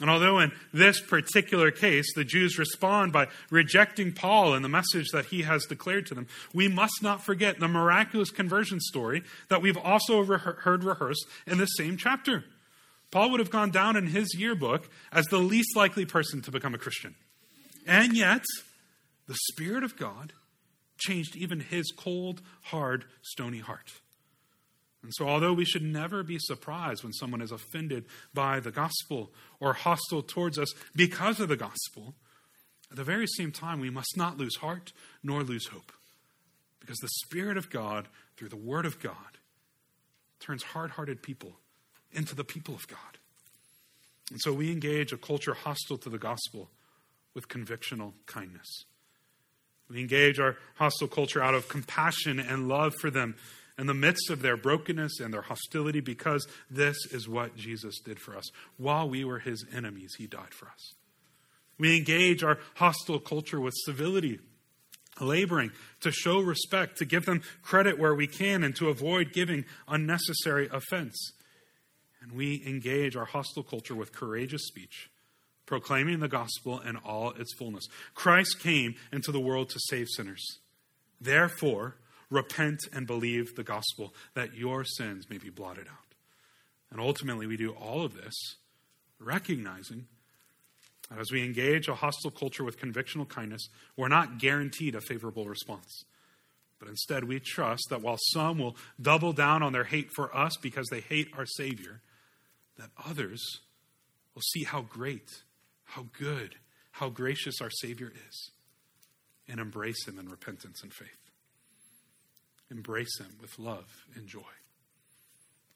And 0.00 0.10
although 0.10 0.40
in 0.40 0.52
this 0.74 1.00
particular 1.00 1.70
case 1.70 2.12
the 2.14 2.24
Jews 2.24 2.58
respond 2.58 3.12
by 3.12 3.28
rejecting 3.50 4.12
Paul 4.12 4.52
and 4.52 4.62
the 4.62 4.68
message 4.68 5.08
that 5.12 5.26
he 5.26 5.42
has 5.42 5.64
declared 5.64 6.06
to 6.06 6.14
them, 6.14 6.26
we 6.52 6.68
must 6.68 7.02
not 7.02 7.24
forget 7.24 7.58
the 7.58 7.68
miraculous 7.68 8.30
conversion 8.30 8.78
story 8.80 9.22
that 9.48 9.62
we've 9.62 9.78
also 9.78 10.22
heard 10.24 10.84
rehearsed 10.84 11.26
in 11.46 11.56
the 11.56 11.66
same 11.66 11.96
chapter. 11.96 12.44
Paul 13.10 13.30
would 13.30 13.40
have 13.40 13.50
gone 13.50 13.70
down 13.70 13.96
in 13.96 14.08
his 14.08 14.34
yearbook 14.36 14.90
as 15.12 15.24
the 15.26 15.38
least 15.38 15.74
likely 15.76 16.04
person 16.04 16.42
to 16.42 16.50
become 16.50 16.74
a 16.74 16.78
Christian. 16.78 17.14
And 17.86 18.14
yet, 18.14 18.44
the 19.28 19.36
Spirit 19.52 19.82
of 19.84 19.96
God 19.96 20.34
changed 20.98 21.36
even 21.36 21.60
his 21.60 21.92
cold, 21.96 22.42
hard, 22.64 23.04
stony 23.22 23.60
heart. 23.60 23.92
And 25.06 25.14
so, 25.14 25.28
although 25.28 25.52
we 25.52 25.64
should 25.64 25.84
never 25.84 26.24
be 26.24 26.36
surprised 26.40 27.04
when 27.04 27.12
someone 27.12 27.40
is 27.40 27.52
offended 27.52 28.06
by 28.34 28.58
the 28.58 28.72
gospel 28.72 29.30
or 29.60 29.72
hostile 29.72 30.20
towards 30.20 30.58
us 30.58 30.74
because 30.96 31.38
of 31.38 31.48
the 31.48 31.56
gospel, 31.56 32.16
at 32.90 32.96
the 32.96 33.04
very 33.04 33.28
same 33.28 33.52
time, 33.52 33.78
we 33.78 33.88
must 33.88 34.16
not 34.16 34.36
lose 34.36 34.56
heart 34.56 34.92
nor 35.22 35.44
lose 35.44 35.68
hope. 35.68 35.92
Because 36.80 36.98
the 36.98 37.08
Spirit 37.24 37.56
of 37.56 37.70
God, 37.70 38.08
through 38.36 38.48
the 38.48 38.56
Word 38.56 38.84
of 38.84 38.98
God, 38.98 39.14
turns 40.40 40.64
hard 40.64 40.90
hearted 40.90 41.22
people 41.22 41.52
into 42.10 42.34
the 42.34 42.42
people 42.42 42.74
of 42.74 42.88
God. 42.88 42.98
And 44.32 44.40
so 44.40 44.52
we 44.52 44.72
engage 44.72 45.12
a 45.12 45.16
culture 45.16 45.54
hostile 45.54 45.98
to 45.98 46.10
the 46.10 46.18
gospel 46.18 46.68
with 47.32 47.46
convictional 47.46 48.14
kindness. 48.26 48.86
We 49.88 50.00
engage 50.00 50.40
our 50.40 50.56
hostile 50.74 51.06
culture 51.06 51.40
out 51.40 51.54
of 51.54 51.68
compassion 51.68 52.40
and 52.40 52.66
love 52.66 52.96
for 53.00 53.08
them 53.08 53.36
in 53.78 53.86
the 53.86 53.94
midst 53.94 54.30
of 54.30 54.42
their 54.42 54.56
brokenness 54.56 55.20
and 55.20 55.32
their 55.32 55.42
hostility 55.42 56.00
because 56.00 56.46
this 56.70 56.96
is 57.10 57.28
what 57.28 57.56
Jesus 57.56 58.00
did 58.00 58.18
for 58.18 58.36
us. 58.36 58.48
While 58.78 59.08
we 59.08 59.24
were 59.24 59.38
his 59.38 59.64
enemies, 59.74 60.14
he 60.16 60.26
died 60.26 60.54
for 60.54 60.66
us. 60.66 60.94
We 61.78 61.96
engage 61.96 62.42
our 62.42 62.58
hostile 62.76 63.20
culture 63.20 63.60
with 63.60 63.74
civility, 63.84 64.40
laboring 65.20 65.72
to 66.00 66.10
show 66.10 66.40
respect, 66.40 66.96
to 66.98 67.04
give 67.04 67.26
them 67.26 67.42
credit 67.62 67.98
where 67.98 68.14
we 68.14 68.26
can, 68.26 68.64
and 68.64 68.74
to 68.76 68.88
avoid 68.88 69.32
giving 69.32 69.66
unnecessary 69.86 70.68
offense. 70.72 71.32
And 72.22 72.32
we 72.32 72.62
engage 72.66 73.14
our 73.14 73.26
hostile 73.26 73.62
culture 73.62 73.94
with 73.94 74.12
courageous 74.12 74.66
speech, 74.66 75.10
proclaiming 75.66 76.20
the 76.20 76.28
gospel 76.28 76.80
in 76.80 76.96
all 76.96 77.32
its 77.32 77.52
fullness. 77.58 77.84
Christ 78.14 78.58
came 78.58 78.94
into 79.12 79.32
the 79.32 79.40
world 79.40 79.68
to 79.70 79.80
save 79.90 80.06
sinners. 80.08 80.60
Therefore, 81.20 81.96
repent 82.30 82.80
and 82.92 83.06
believe 83.06 83.54
the 83.54 83.62
gospel 83.62 84.14
that 84.34 84.54
your 84.54 84.84
sins 84.84 85.28
may 85.30 85.38
be 85.38 85.50
blotted 85.50 85.86
out. 85.88 86.14
And 86.90 87.00
ultimately, 87.00 87.46
we 87.46 87.56
do 87.56 87.70
all 87.72 88.04
of 88.04 88.14
this 88.14 88.34
recognizing 89.18 90.06
that 91.10 91.18
as 91.18 91.30
we 91.30 91.44
engage 91.44 91.88
a 91.88 91.94
hostile 91.94 92.30
culture 92.30 92.64
with 92.64 92.80
convictional 92.80 93.28
kindness, 93.28 93.68
we're 93.96 94.08
not 94.08 94.38
guaranteed 94.38 94.94
a 94.94 95.00
favorable 95.00 95.46
response. 95.46 96.04
But 96.78 96.88
instead, 96.88 97.24
we 97.24 97.40
trust 97.40 97.86
that 97.90 98.02
while 98.02 98.18
some 98.32 98.58
will 98.58 98.76
double 99.00 99.32
down 99.32 99.62
on 99.62 99.72
their 99.72 99.84
hate 99.84 100.10
for 100.14 100.36
us 100.36 100.56
because 100.60 100.86
they 100.90 101.00
hate 101.00 101.28
our 101.36 101.46
Savior, 101.46 102.02
that 102.76 102.90
others 103.06 103.42
will 104.34 104.42
see 104.42 104.64
how 104.64 104.82
great, 104.82 105.42
how 105.84 106.06
good, 106.18 106.56
how 106.92 107.08
gracious 107.08 107.60
our 107.62 107.70
Savior 107.70 108.12
is 108.28 108.50
and 109.48 109.60
embrace 109.60 110.06
Him 110.06 110.18
in 110.18 110.28
repentance 110.28 110.82
and 110.82 110.92
faith 110.92 111.25
embrace 112.70 113.18
Him 113.20 113.36
with 113.40 113.58
love 113.58 114.04
and 114.14 114.26
joy. 114.26 114.40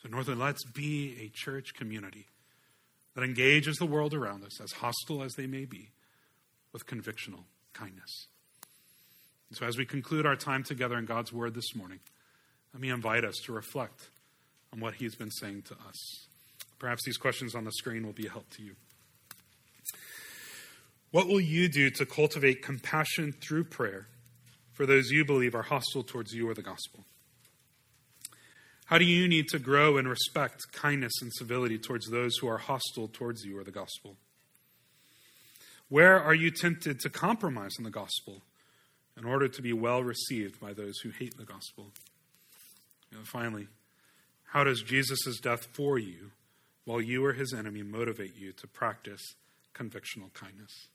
So, 0.03 0.09
Northern, 0.09 0.38
let's 0.38 0.64
be 0.64 1.16
a 1.20 1.30
church 1.32 1.74
community 1.74 2.26
that 3.14 3.24
engages 3.24 3.76
the 3.76 3.86
world 3.86 4.14
around 4.14 4.45
us, 4.45 4.61
as 4.61 4.72
hostile 4.72 5.22
as 5.22 5.34
they 5.34 5.47
may 5.47 5.64
be, 5.64 5.91
with 6.72 6.86
convictional 6.86 7.45
kindness. 7.74 8.26
And 9.51 9.59
so, 9.59 9.66
as 9.66 9.76
we 9.76 9.84
conclude 9.84 10.26
our 10.26 10.36
time 10.36 10.62
together 10.62 10.97
in 10.97 11.05
God's 11.05 11.32
Word 11.32 11.55
this 11.55 11.74
morning, 11.74 12.01
let 12.72 12.80
me 12.80 12.88
invite 12.88 13.24
us 13.24 13.36
to 13.45 13.53
reflect 13.53 14.09
on 14.72 14.80
what 14.80 14.95
He's 14.95 15.16
been 15.16 15.30
saying 15.30 15.62
to 15.62 15.74
us. 15.88 16.26
Perhaps 16.78 17.05
these 17.05 17.18
questions 17.18 17.55
on 17.55 17.64
the 17.64 17.72
screen 17.72 18.07
will 18.07 18.14
be 18.14 18.26
a 18.26 18.30
help 18.30 18.49
to 18.51 18.62
you. 18.62 18.74
What 21.11 21.26
will 21.26 21.41
you 21.41 21.68
do 21.68 21.91
to 21.91 22.07
cultivate 22.07 22.62
compassion 22.62 23.32
through 23.32 23.64
prayer 23.64 24.07
for 24.81 24.87
those 24.87 25.11
you 25.11 25.26
believe 25.26 25.55
are 25.55 25.61
hostile 25.61 26.03
towards 26.03 26.33
you 26.33 26.49
or 26.49 26.55
the 26.55 26.62
gospel? 26.62 27.05
How 28.87 28.97
do 28.97 29.05
you 29.05 29.28
need 29.28 29.49
to 29.49 29.59
grow 29.59 29.99
in 29.99 30.09
respect, 30.09 30.72
kindness, 30.72 31.12
and 31.20 31.31
civility 31.35 31.76
towards 31.76 32.09
those 32.09 32.39
who 32.39 32.49
are 32.49 32.57
hostile 32.57 33.07
towards 33.07 33.45
you 33.45 33.59
or 33.59 33.62
the 33.62 33.70
gospel? 33.70 34.16
Where 35.91 36.18
are 36.18 36.33
you 36.33 36.51
tempted 36.51 36.99
to 37.01 37.11
compromise 37.11 37.72
on 37.78 37.85
the 37.85 37.91
gospel 37.91 38.41
in 39.18 39.26
order 39.26 39.49
to 39.49 39.61
be 39.61 39.74
well 39.74 40.03
received 40.03 40.59
by 40.59 40.72
those 40.72 40.99
who 41.01 41.11
hate 41.11 41.37
the 41.37 41.45
gospel? 41.45 41.91
And 43.14 43.28
finally, 43.28 43.68
how 44.45 44.64
does 44.64 44.81
Jesus' 44.81 45.41
death 45.41 45.66
for 45.74 45.99
you 45.99 46.31
while 46.87 47.03
you 47.03 47.22
are 47.26 47.35
his 47.35 47.53
enemy 47.53 47.83
motivate 47.83 48.35
you 48.35 48.53
to 48.53 48.66
practice 48.66 49.35
convictional 49.74 50.33
kindness? 50.33 50.89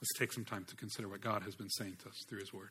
Let's 0.00 0.18
take 0.18 0.32
some 0.32 0.44
time 0.44 0.64
to 0.64 0.76
consider 0.76 1.08
what 1.08 1.20
God 1.20 1.42
has 1.42 1.54
been 1.54 1.70
saying 1.70 1.96
to 2.02 2.08
us 2.08 2.24
through 2.28 2.40
His 2.40 2.52
Word. 2.52 2.70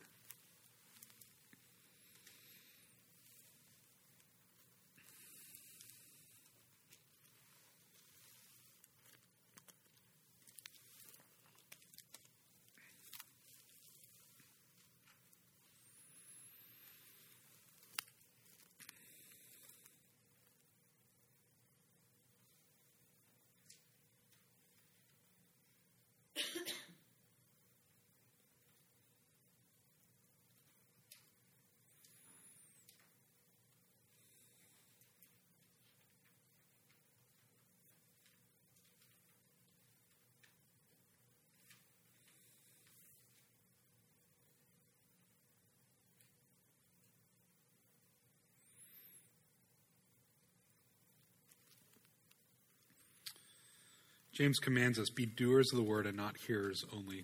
James 54.36 54.60
commands 54.60 55.00
us 55.00 55.10
be 55.10 55.26
doers 55.26 55.72
of 55.72 55.78
the 55.78 55.84
word 55.84 56.06
and 56.06 56.18
not 56.18 56.36
hearers 56.46 56.84
only. 56.94 57.24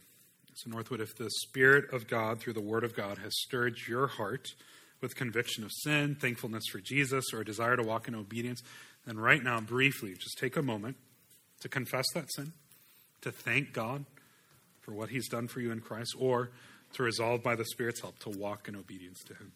So, 0.53 0.69
Northwood, 0.69 1.01
if 1.01 1.15
the 1.17 1.29
Spirit 1.29 1.93
of 1.93 2.07
God 2.07 2.39
through 2.39 2.53
the 2.53 2.61
Word 2.61 2.83
of 2.83 2.95
God 2.95 3.17
has 3.17 3.33
stirred 3.41 3.77
your 3.87 4.07
heart 4.07 4.47
with 5.01 5.15
conviction 5.15 5.63
of 5.63 5.71
sin, 5.73 6.15
thankfulness 6.15 6.65
for 6.71 6.79
Jesus, 6.79 7.33
or 7.33 7.41
a 7.41 7.45
desire 7.45 7.75
to 7.75 7.83
walk 7.83 8.07
in 8.07 8.15
obedience, 8.15 8.61
then 9.05 9.17
right 9.17 9.43
now, 9.43 9.59
briefly, 9.59 10.13
just 10.13 10.37
take 10.37 10.55
a 10.55 10.61
moment 10.61 10.95
to 11.61 11.69
confess 11.69 12.05
that 12.13 12.31
sin, 12.31 12.53
to 13.21 13.31
thank 13.31 13.73
God 13.73 14.05
for 14.81 14.93
what 14.93 15.09
He's 15.09 15.27
done 15.27 15.47
for 15.47 15.59
you 15.59 15.71
in 15.71 15.81
Christ, 15.81 16.15
or 16.17 16.51
to 16.93 17.03
resolve 17.03 17.43
by 17.43 17.55
the 17.55 17.65
Spirit's 17.65 18.01
help 18.01 18.19
to 18.19 18.29
walk 18.29 18.67
in 18.69 18.75
obedience 18.75 19.19
to 19.27 19.33
Him. 19.33 19.51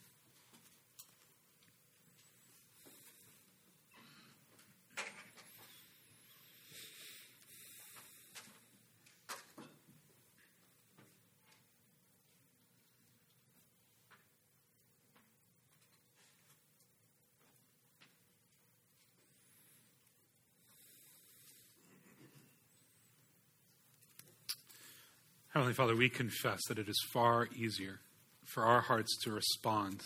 Heavenly 25.55 25.73
Father, 25.73 25.95
we 25.95 26.09
confess 26.09 26.59
that 26.67 26.79
it 26.79 26.89
is 26.89 27.01
far 27.13 27.47
easier 27.55 28.01
for 28.43 28.63
our 28.63 28.81
hearts 28.81 29.17
to 29.23 29.31
respond 29.31 30.01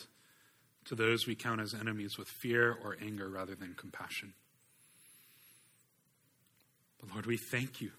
to 0.85 0.93
those 0.93 1.25
we 1.25 1.33
count 1.33 1.59
as 1.59 1.73
enemies 1.73 2.19
with 2.19 2.27
fear 2.27 2.77
or 2.83 2.95
anger 3.01 3.27
rather 3.27 3.55
than 3.55 3.73
compassion. 3.73 4.35
But 6.99 7.09
Lord, 7.13 7.25
we 7.25 7.37
thank 7.49 7.81
you 7.81 7.89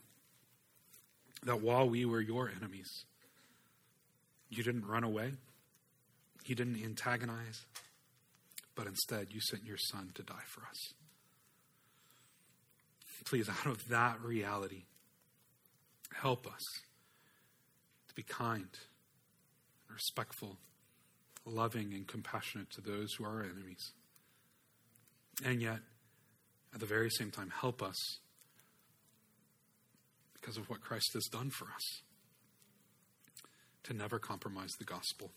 that 1.43 1.61
while 1.61 1.89
we 1.89 2.05
were 2.05 2.21
your 2.21 2.49
enemies, 2.49 3.03
you 4.49 4.63
didn't 4.63 4.87
run 4.87 5.03
away, 5.03 5.33
you 6.45 6.55
didn't 6.55 6.81
antagonize, 6.81 7.65
but 8.75 8.87
instead 8.87 9.27
you 9.31 9.41
sent 9.41 9.65
your 9.65 9.77
Son 9.77 10.11
to 10.15 10.23
die 10.23 10.45
for 10.47 10.61
us. 10.61 10.93
Please, 13.25 13.49
out 13.49 13.65
of 13.65 13.89
that 13.89 14.21
reality, 14.21 14.83
help 16.13 16.47
us 16.47 16.63
to 18.11 18.15
be 18.15 18.23
kind, 18.23 18.67
respectful, 19.89 20.57
loving, 21.45 21.93
and 21.93 22.07
compassionate 22.07 22.69
to 22.71 22.81
those 22.81 23.13
who 23.13 23.23
are 23.23 23.37
our 23.37 23.43
enemies. 23.43 23.93
And 25.45 25.61
yet, 25.61 25.79
at 26.73 26.81
the 26.81 26.85
very 26.85 27.09
same 27.09 27.31
time, 27.31 27.51
help 27.61 27.81
us 27.81 27.95
because 30.33 30.57
of 30.57 30.69
what 30.69 30.81
Christ 30.81 31.11
has 31.13 31.25
done 31.31 31.51
for 31.51 31.65
us 31.65 32.01
to 33.83 33.93
never 33.93 34.19
compromise 34.19 34.71
the 34.77 34.85
gospel, 34.85 35.31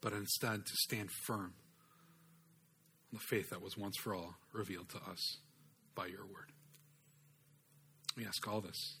but 0.00 0.12
instead 0.12 0.64
to 0.66 0.72
stand 0.84 1.10
firm 1.26 1.54
on 3.12 3.18
the 3.18 3.36
faith 3.36 3.50
that 3.50 3.60
was 3.60 3.76
once 3.76 3.96
for 4.02 4.14
all 4.14 4.36
revealed 4.52 4.88
to 4.90 4.98
us 4.98 5.38
by 5.96 6.06
your 6.06 6.24
word. 6.24 6.52
We 8.16 8.24
ask 8.24 8.46
all 8.46 8.60
this 8.60 8.98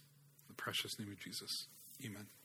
in 0.48 0.56
the 0.56 0.62
precious 0.62 0.98
name 0.98 1.12
of 1.12 1.18
Jesus. 1.20 1.68
Amen. 2.04 2.37